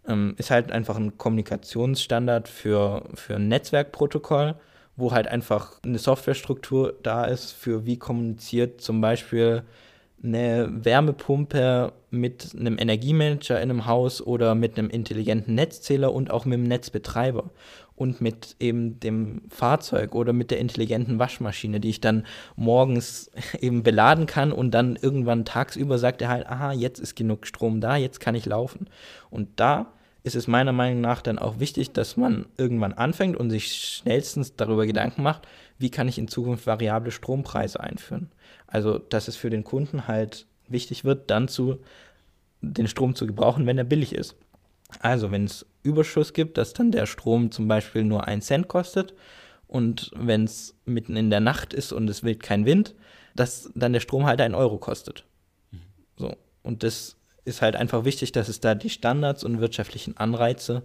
Ähm, 0.07 0.35
ist 0.37 0.51
halt 0.51 0.71
einfach 0.71 0.97
ein 0.97 1.17
Kommunikationsstandard 1.17 2.49
für, 2.49 3.05
für 3.15 3.37
ein 3.37 3.49
Netzwerkprotokoll 3.49 4.57
wo 4.97 5.13
halt 5.13 5.29
einfach 5.29 5.81
eine 5.85 5.99
Softwarestruktur 5.99 6.95
da 7.03 7.25
ist 7.25 7.53
für 7.53 7.85
wie 7.87 7.99
kommuniziert 7.99 8.81
zum 8.81 9.01
Beispiel 9.01 9.63
eine 10.25 10.69
Wärmepumpe 10.85 11.93
mit 12.11 12.57
einem 12.59 12.79
Energiemanager 12.79 13.61
in 13.61 13.71
einem 13.71 13.87
Haus 13.87 14.23
oder 14.23 14.55
mit 14.55 14.79
einem 14.79 14.89
intelligenten 14.89 15.55
Netzzähler 15.55 16.13
und 16.13 16.31
auch 16.31 16.45
mit 16.45 16.59
dem 16.59 16.65
Netzbetreiber 16.65 17.51
und 17.97 18.21
mit 18.21 18.57
eben 18.59 18.99
dem 19.01 19.43
Fahrzeug 19.49 20.15
oder 20.15 20.33
mit 20.33 20.51
der 20.51 20.59
intelligenten 20.59 21.19
Waschmaschine, 21.19 21.79
die 21.79 21.91
ich 21.91 22.01
dann 22.01 22.27
morgens 22.57 23.31
eben 23.61 23.83
beladen 23.83 24.27
kann 24.27 24.53
und 24.53 24.73
dann 24.73 24.97
irgendwann 24.97 25.45
tagsüber 25.45 25.99
sagt 25.99 26.23
er 26.23 26.29
halt, 26.29 26.47
aha, 26.47 26.73
jetzt 26.73 26.99
ist 26.99 27.15
genug 27.15 27.47
Strom 27.47 27.81
da, 27.81 27.97
jetzt 27.97 28.21
kann 28.21 28.35
ich 28.35 28.47
laufen. 28.47 28.89
Und 29.31 29.49
da 29.57 29.93
ist 30.25 30.37
es 30.37 30.49
meiner 30.49 30.73
Meinung 30.73 31.03
nach 31.03 31.21
dann 31.21 31.39
auch 31.39 31.61
wichtig, 31.61 31.93
dass 31.93 32.17
man 32.17 32.47
irgendwann 32.57 32.95
anfängt 32.95 33.37
und 33.37 33.51
sich 33.51 33.73
schnellstens 33.75 34.57
darüber 34.57 34.87
Gedanken 34.87 35.23
macht, 35.23 35.47
wie 35.79 35.91
kann 35.91 36.09
ich 36.09 36.19
in 36.19 36.29
Zukunft 36.29 36.67
variable 36.67 37.11
Strompreise 37.11 37.81
einführen. 37.81 38.31
Also, 38.67 38.99
dass 38.99 39.29
es 39.29 39.37
für 39.37 39.51
den 39.51 39.65
Kunden 39.65 40.07
halt 40.07 40.47
wichtig 40.69 41.05
wird, 41.05 41.31
dann 41.31 41.49
zu 41.49 41.79
den 42.61 42.89
Strom 42.89 43.15
zu 43.15 43.27
gebrauchen, 43.27 43.67
wenn 43.67 43.79
er 43.79 43.85
billig 43.85 44.15
ist. 44.15 44.37
Also, 45.01 45.31
wenn 45.31 45.45
es 45.45 45.67
Überschuss 45.83 46.33
gibt, 46.33 46.57
dass 46.59 46.73
dann 46.73 46.93
der 46.93 47.07
Strom 47.07 47.51
zum 47.51 47.69
Beispiel 47.69 48.05
nur 48.05 48.27
einen 48.27 48.43
Cent 48.43 48.69
kostet 48.69 49.15
und 49.67 50.11
wenn 50.15 50.45
es 50.45 50.75
mitten 50.85 51.17
in 51.17 51.31
der 51.31 51.41
Nacht 51.41 51.75
ist 51.75 51.93
und 51.93 52.09
es 52.09 52.23
weht 52.23 52.43
kein 52.43 52.65
Wind, 52.65 52.95
dass 53.35 53.71
dann 53.75 53.93
der 53.93 54.01
Strom 54.01 54.25
halt 54.27 54.41
einen 54.41 54.55
Euro 54.55 54.79
kostet. 54.79 55.25
Mhm. 55.73 55.81
So. 56.17 56.37
Und 56.63 56.83
das 56.83 57.17
ist 57.45 57.61
halt 57.61 57.77
einfach 57.77 58.05
wichtig, 58.05 58.33
dass 58.33 58.49
es 58.49 58.61
da 58.61 58.75
die 58.75 58.91
Standards 58.91 59.45
und 59.45 59.61
wirtschaftlichen 59.61 60.17
Anreize 60.17 60.83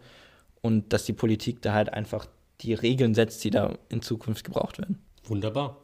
und 0.61 0.91
dass 0.91 1.05
die 1.05 1.13
Politik 1.13 1.61
da 1.61 1.73
halt 1.73 1.93
einfach 1.93 2.27
die 2.61 2.73
Regeln 2.73 3.13
setzt, 3.15 3.43
die 3.43 3.49
da 3.49 3.77
in 3.89 4.01
Zukunft 4.01 4.43
gebraucht 4.43 4.77
werden. 4.79 5.01
Wunderbar. 5.23 5.81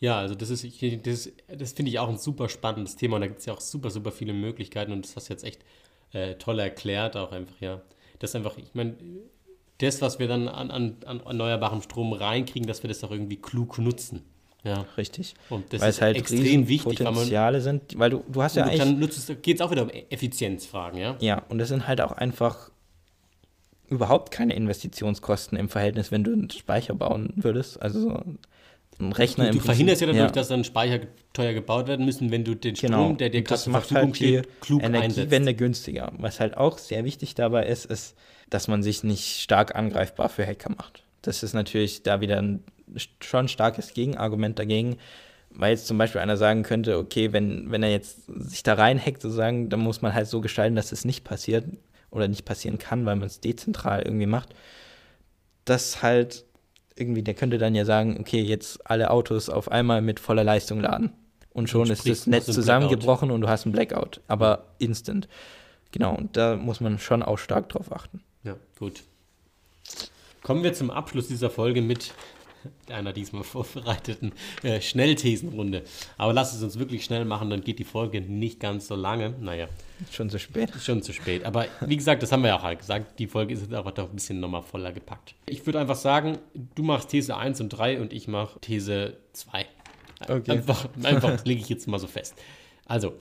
Ja, 0.00 0.18
also 0.18 0.34
das 0.34 0.50
ist, 0.50 0.64
das, 1.06 1.30
das 1.48 1.72
finde 1.72 1.90
ich 1.90 1.98
auch 1.98 2.08
ein 2.08 2.18
super 2.18 2.48
spannendes 2.48 2.96
Thema 2.96 3.16
und 3.16 3.22
da 3.22 3.26
gibt 3.26 3.40
es 3.40 3.46
ja 3.46 3.54
auch 3.54 3.60
super, 3.60 3.90
super 3.90 4.12
viele 4.12 4.32
Möglichkeiten 4.32 4.92
und 4.92 5.04
das 5.04 5.16
hast 5.16 5.28
du 5.28 5.32
jetzt 5.32 5.44
echt 5.44 5.64
äh, 6.12 6.34
toll 6.34 6.58
erklärt, 6.58 7.16
auch 7.16 7.32
einfach, 7.32 7.60
ja. 7.60 7.80
Das 8.18 8.34
einfach, 8.34 8.56
ich 8.58 8.74
meine, 8.74 8.94
das, 9.78 10.00
was 10.00 10.18
wir 10.18 10.28
dann 10.28 10.48
an, 10.48 10.70
an, 10.70 10.96
an 11.04 11.20
erneuerbarem 11.20 11.82
Strom 11.82 12.12
reinkriegen, 12.12 12.66
dass 12.66 12.82
wir 12.82 12.88
das 12.88 13.02
auch 13.02 13.10
irgendwie 13.10 13.36
klug 13.36 13.78
nutzen. 13.78 14.22
Ja, 14.62 14.86
richtig. 14.96 15.34
Und 15.50 15.72
das 15.72 15.82
weil 15.82 15.90
ist 15.90 15.96
es 15.96 16.02
halt 16.02 16.16
extrem 16.16 16.68
wichtig. 16.68 16.98
Potenziale 16.98 17.60
sind, 17.60 17.98
weil 17.98 18.10
du, 18.10 18.24
du 18.28 18.42
hast 18.42 18.56
ja 18.56 18.64
eigentlich. 18.64 19.26
Dann 19.26 19.42
geht 19.42 19.56
es 19.56 19.60
auch 19.60 19.70
wieder 19.70 19.82
um 19.82 19.90
Effizienzfragen, 19.90 20.98
ja? 20.98 21.16
Ja, 21.20 21.42
und 21.48 21.58
das 21.58 21.68
sind 21.68 21.86
halt 21.86 22.00
auch 22.00 22.12
einfach 22.12 22.70
überhaupt 23.88 24.30
keine 24.30 24.54
Investitionskosten 24.54 25.58
im 25.58 25.68
Verhältnis, 25.68 26.10
wenn 26.10 26.24
du 26.24 26.32
einen 26.32 26.50
Speicher 26.50 26.94
bauen 26.94 27.32
würdest. 27.36 27.80
Also 27.80 28.00
so 28.00 28.22
ein 28.98 29.12
Rechner 29.12 29.50
du, 29.50 29.58
du 29.58 29.60
verhinderst 29.60 30.00
ja 30.00 30.06
dadurch, 30.06 30.24
ja. 30.24 30.30
dass 30.30 30.48
dann 30.48 30.64
Speicher 30.64 31.00
teuer 31.32 31.52
gebaut 31.52 31.88
werden 31.88 32.06
müssen, 32.06 32.30
wenn 32.30 32.44
du 32.44 32.54
den 32.54 32.76
Strom, 32.76 32.90
genau. 32.90 33.12
der 33.12 33.30
dir 33.30 33.42
gerade 33.42 33.60
zur 33.60 33.72
Verfügung 33.72 34.04
halt 34.04 34.16
steht, 34.16 34.60
klug 34.60 34.82
Energiewende 34.82 35.36
einsetzt. 35.36 35.58
günstiger. 35.58 36.12
Was 36.18 36.40
halt 36.40 36.56
auch 36.56 36.78
sehr 36.78 37.04
wichtig 37.04 37.34
dabei 37.34 37.66
ist, 37.66 37.86
ist, 37.86 38.14
dass 38.50 38.68
man 38.68 38.82
sich 38.82 39.02
nicht 39.02 39.40
stark 39.40 39.74
angreifbar 39.74 40.28
für 40.28 40.46
Hacker 40.46 40.70
macht. 40.70 41.02
Das 41.22 41.42
ist 41.42 41.54
natürlich 41.54 42.02
da 42.02 42.20
wieder 42.20 42.40
ein 42.40 42.62
schon 43.20 43.48
starkes 43.48 43.94
Gegenargument 43.94 44.58
dagegen, 44.58 44.98
weil 45.50 45.72
jetzt 45.72 45.86
zum 45.86 45.98
Beispiel 45.98 46.20
einer 46.20 46.36
sagen 46.36 46.62
könnte, 46.62 46.98
okay, 46.98 47.32
wenn, 47.32 47.70
wenn 47.70 47.82
er 47.82 47.90
jetzt 47.90 48.26
sich 48.26 48.62
da 48.62 48.74
reinhackt, 48.74 49.22
sozusagen, 49.22 49.70
dann 49.70 49.80
muss 49.80 50.02
man 50.02 50.14
halt 50.14 50.28
so 50.28 50.40
gestalten, 50.40 50.76
dass 50.76 50.92
es 50.92 51.04
nicht 51.04 51.24
passiert 51.24 51.64
oder 52.14 52.28
nicht 52.28 52.46
passieren 52.46 52.78
kann, 52.78 53.04
weil 53.04 53.16
man 53.16 53.26
es 53.26 53.40
dezentral 53.40 54.02
irgendwie 54.02 54.26
macht. 54.26 54.54
dass 55.64 56.02
halt 56.02 56.44
irgendwie, 56.96 57.22
der 57.22 57.34
könnte 57.34 57.58
dann 57.58 57.74
ja 57.74 57.84
sagen, 57.84 58.16
okay, 58.20 58.40
jetzt 58.40 58.88
alle 58.88 59.10
Autos 59.10 59.48
auf 59.48 59.70
einmal 59.70 60.02
mit 60.02 60.20
voller 60.20 60.44
Leistung 60.44 60.80
laden. 60.80 61.12
Und 61.52 61.68
schon 61.70 61.90
ist 61.90 62.08
das 62.08 62.26
Netz 62.26 62.46
zusammengebrochen 62.46 63.30
und 63.30 63.40
du 63.40 63.48
hast 63.48 63.64
einen 63.64 63.72
Blackout, 63.72 64.20
aber 64.26 64.64
instant. 64.78 65.28
Genau, 65.92 66.14
und 66.14 66.36
da 66.36 66.56
muss 66.56 66.80
man 66.80 66.98
schon 66.98 67.22
auch 67.22 67.38
stark 67.38 67.68
drauf 67.68 67.92
achten. 67.92 68.22
Ja, 68.42 68.56
gut. 68.78 69.04
Kommen 70.42 70.62
wir 70.62 70.74
zum 70.74 70.90
Abschluss 70.90 71.28
dieser 71.28 71.50
Folge 71.50 71.80
mit 71.80 72.12
einer 72.90 73.12
diesmal 73.12 73.44
vorbereiteten 73.44 74.32
äh, 74.62 74.80
Schnellthesenrunde. 74.80 75.82
Aber 76.16 76.32
lass 76.32 76.54
es 76.54 76.62
uns 76.62 76.78
wirklich 76.78 77.04
schnell 77.04 77.24
machen, 77.24 77.50
dann 77.50 77.62
geht 77.62 77.78
die 77.78 77.84
Folge 77.84 78.20
nicht 78.20 78.60
ganz 78.60 78.88
so 78.88 78.94
lange. 78.94 79.34
Naja. 79.40 79.68
Schon 80.10 80.28
zu 80.30 80.38
spät. 80.38 80.70
Schon 80.80 81.02
zu 81.02 81.12
spät. 81.12 81.44
Aber 81.44 81.66
wie 81.80 81.96
gesagt, 81.96 82.22
das 82.22 82.32
haben 82.32 82.42
wir 82.42 82.48
ja 82.48 82.58
auch 82.58 82.62
halt 82.62 82.80
gesagt, 82.80 83.18
die 83.18 83.26
Folge 83.26 83.54
ist 83.54 83.62
jetzt 83.62 83.74
aber 83.74 83.92
doch 83.92 84.08
ein 84.10 84.14
bisschen 84.14 84.40
nochmal 84.40 84.62
voller 84.62 84.92
gepackt. 84.92 85.34
Ich 85.46 85.64
würde 85.66 85.80
einfach 85.80 85.96
sagen, 85.96 86.38
du 86.74 86.82
machst 86.82 87.10
These 87.10 87.36
1 87.36 87.60
und 87.60 87.68
3 87.70 88.00
und 88.00 88.12
ich 88.12 88.28
mache 88.28 88.58
These 88.60 89.16
2. 89.32 89.66
Okay. 90.28 90.50
Einfach, 90.50 90.88
einfach 91.02 91.44
lege 91.44 91.60
ich 91.60 91.68
jetzt 91.68 91.86
mal 91.86 91.98
so 91.98 92.06
fest. 92.06 92.34
Also, 92.86 93.14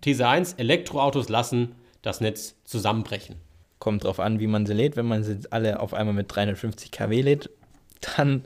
These 0.00 0.26
1, 0.26 0.54
Elektroautos 0.54 1.28
lassen 1.28 1.74
das 2.02 2.20
Netz 2.20 2.54
zusammenbrechen. 2.64 3.36
Kommt 3.78 4.04
drauf 4.04 4.20
an, 4.20 4.40
wie 4.40 4.46
man 4.46 4.64
sie 4.66 4.72
lädt. 4.72 4.96
Wenn 4.96 5.06
man 5.06 5.22
sie 5.22 5.38
alle 5.50 5.80
auf 5.80 5.92
einmal 5.92 6.14
mit 6.14 6.34
350 6.34 6.90
kW 6.90 7.20
lädt, 7.20 7.50
dann 8.00 8.44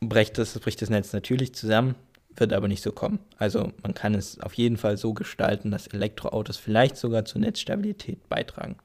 bricht 0.00 0.38
das, 0.38 0.58
bricht 0.58 0.82
das 0.82 0.90
Netz 0.90 1.12
natürlich 1.12 1.54
zusammen, 1.54 1.94
wird 2.36 2.52
aber 2.52 2.68
nicht 2.68 2.82
so 2.82 2.92
kommen. 2.92 3.18
Also 3.38 3.72
man 3.82 3.94
kann 3.94 4.14
es 4.14 4.40
auf 4.40 4.54
jeden 4.54 4.76
Fall 4.76 4.96
so 4.96 5.14
gestalten, 5.14 5.70
dass 5.70 5.86
Elektroautos 5.86 6.56
vielleicht 6.56 6.96
sogar 6.96 7.24
zur 7.24 7.40
Netzstabilität 7.40 8.28
beitragen. 8.28 8.76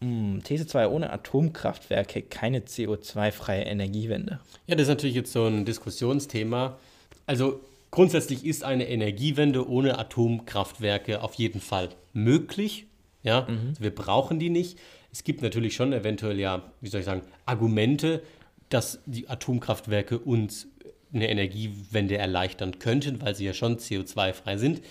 Hm, 0.00 0.42
These 0.44 0.66
2, 0.66 0.88
ohne 0.88 1.10
Atomkraftwerke 1.10 2.22
keine 2.22 2.60
CO2-freie 2.60 3.62
Energiewende. 3.62 4.40
Ja, 4.66 4.74
das 4.74 4.82
ist 4.82 4.88
natürlich 4.88 5.16
jetzt 5.16 5.32
so 5.32 5.46
ein 5.46 5.64
Diskussionsthema. 5.64 6.78
Also 7.24 7.60
grundsätzlich 7.90 8.44
ist 8.44 8.62
eine 8.62 8.88
Energiewende 8.88 9.68
ohne 9.68 9.98
Atomkraftwerke 9.98 11.22
auf 11.22 11.34
jeden 11.34 11.60
Fall 11.60 11.88
möglich. 12.12 12.86
Ja, 13.22 13.46
mhm. 13.48 13.72
wir 13.78 13.94
brauchen 13.94 14.38
die 14.38 14.50
nicht. 14.50 14.78
Es 15.16 15.24
gibt 15.24 15.40
natürlich 15.40 15.74
schon 15.74 15.94
eventuell 15.94 16.38
ja, 16.38 16.62
wie 16.82 16.90
soll 16.90 17.00
ich 17.00 17.06
sagen, 17.06 17.22
Argumente, 17.46 18.22
dass 18.68 19.00
die 19.06 19.30
Atomkraftwerke 19.30 20.18
uns 20.18 20.66
eine 21.10 21.30
Energiewende 21.30 22.18
erleichtern 22.18 22.78
könnten, 22.78 23.22
weil 23.22 23.34
sie 23.34 23.46
ja 23.46 23.54
schon 23.54 23.78
CO2-frei 23.78 24.58
sind. 24.58 24.82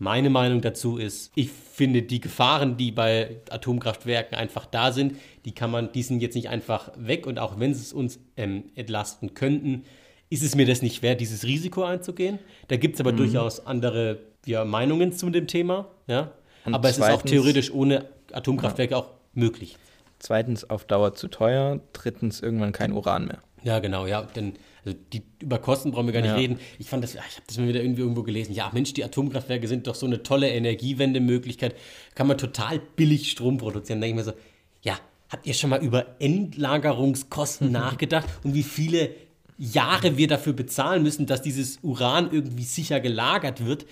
Meine 0.00 0.30
Meinung 0.30 0.62
dazu 0.62 0.96
ist, 0.96 1.30
ich 1.36 1.50
finde 1.52 2.02
die 2.02 2.20
Gefahren, 2.20 2.76
die 2.76 2.90
bei 2.90 3.36
Atomkraftwerken 3.50 4.36
einfach 4.36 4.66
da 4.66 4.90
sind, 4.90 5.14
die 5.44 5.52
kann 5.52 5.70
man, 5.70 5.92
die 5.92 6.02
sind 6.02 6.22
jetzt 6.22 6.34
nicht 6.34 6.48
einfach 6.48 6.90
weg 6.96 7.28
und 7.28 7.38
auch 7.38 7.60
wenn 7.60 7.72
sie 7.72 7.82
es 7.82 7.92
uns 7.92 8.18
ähm, 8.36 8.64
entlasten 8.74 9.34
könnten, 9.34 9.84
ist 10.28 10.42
es 10.42 10.56
mir 10.56 10.66
das 10.66 10.82
nicht 10.82 11.02
wert, 11.02 11.20
dieses 11.20 11.44
Risiko 11.44 11.84
einzugehen. 11.84 12.40
Da 12.66 12.76
gibt 12.78 12.96
es 12.96 13.00
aber 13.00 13.12
mhm. 13.12 13.18
durchaus 13.18 13.64
andere 13.64 14.18
ja, 14.44 14.64
Meinungen 14.64 15.12
zu 15.12 15.30
dem 15.30 15.46
Thema. 15.46 15.86
Ja? 16.08 16.32
aber 16.64 16.88
es 16.88 16.98
ist 16.98 17.04
auch 17.04 17.22
theoretisch 17.22 17.72
ohne 17.72 18.06
Atomkraftwerke 18.32 18.92
ja. 18.92 18.98
auch 18.98 19.17
möglich. 19.38 19.76
Zweitens 20.18 20.68
auf 20.68 20.84
Dauer 20.84 21.14
zu 21.14 21.28
teuer. 21.28 21.80
Drittens 21.92 22.40
irgendwann 22.40 22.72
kein 22.72 22.92
Uran 22.92 23.26
mehr. 23.26 23.38
Ja, 23.62 23.78
genau, 23.78 24.06
ja. 24.06 24.22
Denn 24.22 24.54
also 24.84 24.98
die, 25.12 25.22
über 25.40 25.58
Kosten 25.58 25.90
brauchen 25.90 26.06
wir 26.06 26.12
gar 26.12 26.22
nicht 26.22 26.30
ja. 26.30 26.36
reden. 26.36 26.58
Ich 26.78 26.88
fand 26.88 27.04
das, 27.04 27.14
ich 27.14 27.20
habe 27.20 27.42
das 27.46 27.58
mal 27.58 27.68
wieder 27.68 27.82
irgendwie 27.82 28.02
irgendwo 28.02 28.22
gelesen. 28.22 28.52
Ja, 28.52 28.70
Mensch, 28.72 28.94
die 28.94 29.04
Atomkraftwerke 29.04 29.68
sind 29.68 29.86
doch 29.86 29.94
so 29.94 30.06
eine 30.06 30.22
tolle 30.22 30.48
Energiewendemöglichkeit. 30.50 31.74
Kann 32.14 32.26
man 32.26 32.38
total 32.38 32.80
billig 32.96 33.30
Strom 33.30 33.58
produzieren. 33.58 34.00
Da 34.00 34.06
denke 34.06 34.20
ich 34.20 34.26
mir 34.26 34.32
so, 34.32 34.38
ja, 34.82 34.98
habt 35.28 35.46
ihr 35.46 35.54
schon 35.54 35.70
mal 35.70 35.82
über 35.82 36.20
Endlagerungskosten 36.20 37.70
nachgedacht 37.72 38.28
und 38.44 38.54
wie 38.54 38.62
viele 38.62 39.10
Jahre 39.58 40.16
wir 40.16 40.28
dafür 40.28 40.52
bezahlen 40.52 41.02
müssen, 41.02 41.26
dass 41.26 41.42
dieses 41.42 41.80
Uran 41.82 42.30
irgendwie 42.32 42.62
sicher 42.62 43.00
gelagert 43.00 43.66
wird, 43.66 43.86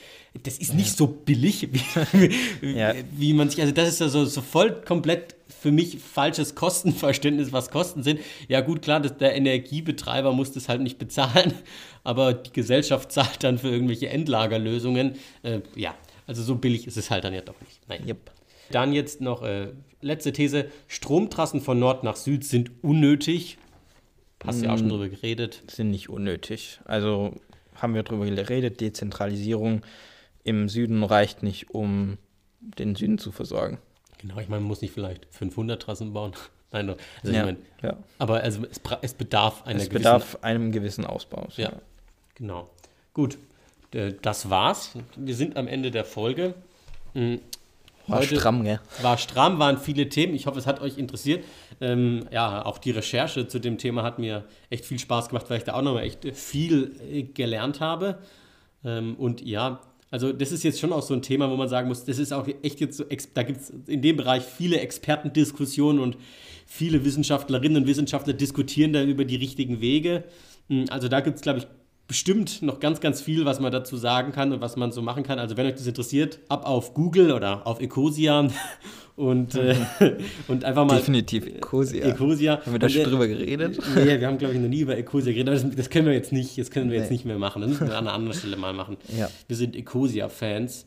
das 0.45 0.59
ist 0.59 0.75
nicht 0.75 0.97
so 0.97 1.09
billig, 1.09 1.69
wie, 1.73 2.79
ja. 2.79 2.95
wie 3.13 3.33
man 3.33 3.51
sich, 3.51 3.61
also 3.61 3.73
das 3.73 3.89
ist 3.89 4.01
ja 4.01 4.09
so, 4.09 4.25
so 4.25 4.43
voll 4.43 4.81
komplett 4.83 5.35
für 5.49 5.73
mich 5.73 5.99
falsches 5.99 6.55
Kostenverständnis, 6.55 7.53
was 7.53 7.71
Kosten 7.71 8.05
sind. 8.05 8.21
Ja 8.47 8.61
gut, 8.61 8.83
klar, 8.83 9.01
das, 9.01 9.17
der 9.17 9.35
Energiebetreiber 9.35 10.33
muss 10.33 10.53
das 10.53 10.69
halt 10.69 10.83
nicht 10.83 10.99
bezahlen, 10.99 11.55
aber 12.05 12.35
die 12.35 12.53
Gesellschaft 12.53 13.11
zahlt 13.11 13.43
dann 13.43 13.59
für 13.59 13.69
irgendwelche 13.69 14.09
Endlagerlösungen. 14.09 15.17
Äh, 15.43 15.61
ja, 15.75 15.95
also 16.27 16.43
so 16.43 16.55
billig 16.55 16.87
ist 16.87 16.97
es 16.97 17.11
halt 17.11 17.25
dann 17.25 17.35
ja 17.35 17.41
doch 17.41 17.61
nicht. 17.61 17.81
Nein. 17.89 18.07
Yep. 18.07 18.31
Dann 18.71 18.93
jetzt 18.93 19.21
noch 19.21 19.43
äh, 19.43 19.69
letzte 20.01 20.33
These. 20.33 20.67
Stromtrassen 20.87 21.61
von 21.61 21.79
Nord 21.79 22.05
nach 22.05 22.17
Süd 22.17 22.45
sind 22.45 22.71
unnötig. 22.83 23.59
Hast 24.47 24.61
du 24.61 24.67
ja 24.67 24.73
auch 24.73 24.79
schon 24.79 24.87
mm, 24.87 24.91
drüber 24.91 25.09
geredet. 25.09 25.63
Sind 25.69 25.91
nicht 25.91 26.09
unnötig. 26.09 26.81
Also 26.85 27.35
haben 27.75 27.95
wir 27.95 28.03
drüber 28.03 28.27
geredet, 28.27 28.81
Dezentralisierung 28.81 29.83
im 30.45 30.69
Süden 30.69 31.03
reicht 31.03 31.43
nicht, 31.43 31.71
um 31.71 32.19
den 32.61 32.95
Süden 32.95 33.19
zu 33.19 33.33
versorgen. 33.33 33.79
Genau, 34.19 34.39
ich 34.39 34.49
meine, 34.49 34.61
man 34.61 34.69
muss 34.69 34.81
nicht 34.81 34.95
vielleicht 34.95 35.27
500 35.31 35.83
Trassen 35.83 36.13
bauen. 36.13 36.33
Nein, 36.73 36.91
also 36.91 36.99
ja, 37.25 37.41
ich 37.41 37.45
meine, 37.47 37.59
ja. 37.83 37.97
aber 38.19 38.43
also 38.43 38.65
es, 38.71 38.81
es 39.03 39.15
bedarf 39.15 39.65
einer 39.67 39.81
es 39.81 39.89
bedarf 39.89 40.39
einem 40.43 40.73
gewissen 40.73 41.05
Ausbau. 41.05 41.47
Ja, 41.57 41.71
ja, 41.71 41.73
genau. 42.35 42.69
Gut, 43.15 43.39
das 44.23 44.51
war's. 44.51 44.93
Wir 45.17 45.35
sind 45.35 45.57
am 45.57 45.69
Ende 45.69 45.91
der 45.91 46.05
Folge. 46.05 46.55
War 48.09 48.21
Heute 48.21 48.37
stramm, 48.37 48.63
gell? 48.63 48.81
War 49.03 49.19
stramm, 49.19 49.59
waren 49.59 49.79
viele 49.79 50.09
Themen. 50.09 50.35
Ich 50.35 50.47
hoffe, 50.47 50.59
es 50.59 50.67
hat 50.67 50.81
euch 50.81 50.97
interessiert. 50.97 51.45
Ähm, 51.81 52.27
ja, 52.31 52.65
auch 52.65 52.79
die 52.79 52.93
Recherche 52.93 53.49
zu 53.49 53.59
dem 53.59 53.79
Thema 53.79 54.03
hat 54.03 54.19
mir 54.19 54.45
echt 54.71 54.85
viel 54.85 54.99
Spaß 54.99 55.29
gemacht, 55.29 55.47
weil 55.49 55.59
ich 55.59 55.65
da 55.65 55.75
auch 55.75 55.83
nochmal 55.83 56.05
echt 56.05 56.25
viel 56.37 56.93
äh, 57.11 57.23
gelernt 57.25 57.81
habe. 57.81 58.19
Ähm, 58.85 59.17
und 59.17 59.45
ja, 59.45 59.81
also 60.11 60.33
das 60.33 60.53
ist 60.53 60.63
jetzt 60.63 60.79
schon 60.79 60.93
auch 60.93 61.03
so 61.03 61.15
ein 61.15 61.23
Thema, 61.23 61.51
wo 61.51 61.57
man 61.57 61.69
sagen 61.69 61.89
muss, 61.89 62.05
das 62.05 62.19
ist 62.19 62.33
auch 62.33 62.47
echt 62.63 62.81
jetzt 62.81 62.97
so, 62.97 63.05
da 63.35 63.43
gibt 63.43 63.61
es 63.61 63.71
in 63.87 64.03
dem 64.03 64.17
Bereich 64.17 64.45
viele 64.45 64.81
Expertendiskussionen 64.81 66.01
und 66.01 66.17
viele 66.65 67.05
Wissenschaftlerinnen 67.05 67.83
und 67.83 67.89
Wissenschaftler 67.89 68.33
diskutieren 68.33 68.93
da 68.93 69.03
über 69.03 69.25
die 69.25 69.37
richtigen 69.37 69.81
Wege. 69.81 70.25
Hm, 70.69 70.87
also 70.91 71.09
da 71.09 71.21
gibt 71.21 71.37
es, 71.37 71.43
glaube 71.43 71.59
ich, 71.59 71.67
bestimmt 72.09 72.63
noch 72.63 72.79
ganz, 72.79 73.01
ganz 73.01 73.21
viel, 73.21 73.45
was 73.45 73.59
man 73.59 73.73
dazu 73.73 73.97
sagen 73.97 74.33
kann 74.33 74.53
und 74.53 74.61
was 74.61 74.77
man 74.77 74.93
so 74.93 75.03
machen 75.03 75.23
kann. 75.23 75.39
Also 75.39 75.57
wenn 75.57 75.67
euch 75.67 75.75
das 75.75 75.87
interessiert, 75.87 76.39
ab 76.49 76.67
auf 76.67 76.95
Google 76.95 77.33
oder 77.33 77.67
auf 77.67 77.81
Ecosia 77.81 78.49
und, 79.17 79.57
äh, 79.57 79.75
und 80.49 80.65
einfach 80.65 80.85
mal. 80.85 80.99
Definitiv 80.99 81.47
Ecosia. 81.47 82.07
Ecosia. 82.07 82.61
Haben 82.65 82.73
wir 82.73 82.79
da 82.79 82.89
schon 82.89 83.03
äh, 83.03 83.05
drüber 83.05 83.27
geredet? 83.27 83.79
Nee, 83.97 84.21
wir 84.21 84.27
haben, 84.27 84.39
glaube 84.39 84.55
ich, 84.55 84.61
noch 84.61 84.69
nie 84.69 84.81
über 84.81 84.97
Ecosia 84.97 85.33
geredet, 85.33 85.49
aber 85.49 85.69
das, 85.69 85.77
das, 85.77 85.91
können 85.91 86.07
wir 86.07 86.13
jetzt 86.13 86.33
nicht, 86.33 86.57
das 86.59 86.71
können 86.71 86.91
wir 86.91 86.97
nee. 86.99 87.03
jetzt 87.03 87.11
nicht 87.11 87.25
mehr 87.25 87.39
machen. 87.39 87.63
Das 87.63 87.71
müssen 87.71 87.89
wir 87.89 87.97
an 87.97 88.07
einer 88.07 88.15
anderen 88.15 88.39
Stelle 88.39 88.57
mal 88.57 88.73
machen. 88.73 88.97
Ja. 89.17 89.29
Wir 89.49 89.57
sind 89.57 89.75
Ecosia-Fans. 89.75 90.87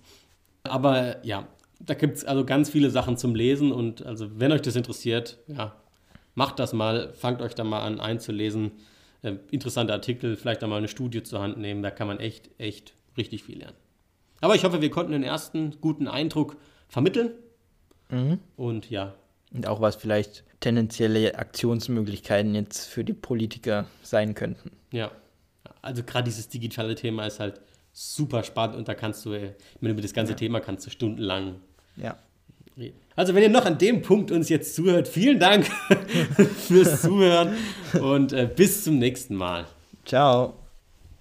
Aber 0.63 1.25
ja, 1.25 1.47
da 1.79 1.93
gibt 1.95 2.17
es 2.17 2.25
also 2.25 2.45
ganz 2.45 2.69
viele 2.69 2.89
Sachen 2.89 3.17
zum 3.17 3.35
Lesen 3.35 3.71
und 3.71 4.05
also 4.05 4.27
wenn 4.39 4.51
euch 4.51 4.61
das 4.61 4.75
interessiert, 4.75 5.37
ja, 5.47 5.75
macht 6.35 6.59
das 6.59 6.73
mal, 6.73 7.11
fangt 7.13 7.41
euch 7.41 7.55
da 7.55 7.63
mal 7.63 7.81
an 7.81 7.99
einzulesen 7.99 8.71
äh, 9.21 9.35
interessante 9.51 9.93
Artikel, 9.93 10.35
vielleicht 10.35 10.63
einmal 10.63 10.77
eine 10.77 10.87
Studie 10.87 11.23
zur 11.23 11.41
Hand 11.41 11.57
nehmen. 11.57 11.83
Da 11.83 11.91
kann 11.91 12.07
man 12.07 12.19
echt, 12.19 12.49
echt 12.57 12.93
richtig 13.17 13.43
viel 13.43 13.59
lernen. 13.59 13.77
Aber 14.41 14.55
ich 14.55 14.63
hoffe, 14.63 14.81
wir 14.81 14.89
konnten 14.89 15.11
den 15.11 15.23
ersten 15.23 15.79
guten 15.81 16.07
Eindruck 16.07 16.57
vermitteln. 16.87 17.31
Mhm. 18.09 18.39
Und 18.55 18.89
ja. 18.89 19.15
Und 19.51 19.67
auch 19.67 19.81
was 19.81 19.95
vielleicht 19.95 20.43
tendenzielle 20.59 21.35
Aktionsmöglichkeiten 21.37 22.53
jetzt 22.55 22.85
für 22.85 23.03
die 23.03 23.13
Politiker 23.13 23.85
sein 24.01 24.35
könnten. 24.35 24.71
Ja. 24.91 25.11
Also 25.81 26.03
gerade 26.03 26.25
dieses 26.25 26.49
digitale 26.49 26.95
Thema 26.95 27.25
ist 27.25 27.39
halt 27.39 27.61
super 27.91 28.43
spannend 28.43 28.77
und 28.77 28.87
da 28.87 28.93
kannst 28.93 29.25
du, 29.25 29.33
äh, 29.33 29.55
ich 29.75 29.81
meine, 29.81 29.93
über 29.93 30.01
das 30.01 30.13
ganze 30.13 30.33
ja. 30.33 30.37
Thema 30.37 30.59
kannst 30.59 30.85
du 30.85 30.89
stundenlang 30.89 31.55
ja. 31.95 32.17
Also, 33.15 33.35
wenn 33.35 33.43
ihr 33.43 33.49
noch 33.49 33.65
an 33.65 33.77
dem 33.77 34.01
Punkt 34.01 34.31
uns 34.31 34.49
jetzt 34.49 34.75
zuhört, 34.75 35.07
vielen 35.07 35.39
Dank 35.39 35.65
fürs 36.67 37.01
Zuhören 37.01 37.55
und 38.01 38.31
äh, 38.33 38.49
bis 38.53 38.83
zum 38.83 38.97
nächsten 38.97 39.35
Mal. 39.35 39.65
Ciao. 40.05 40.53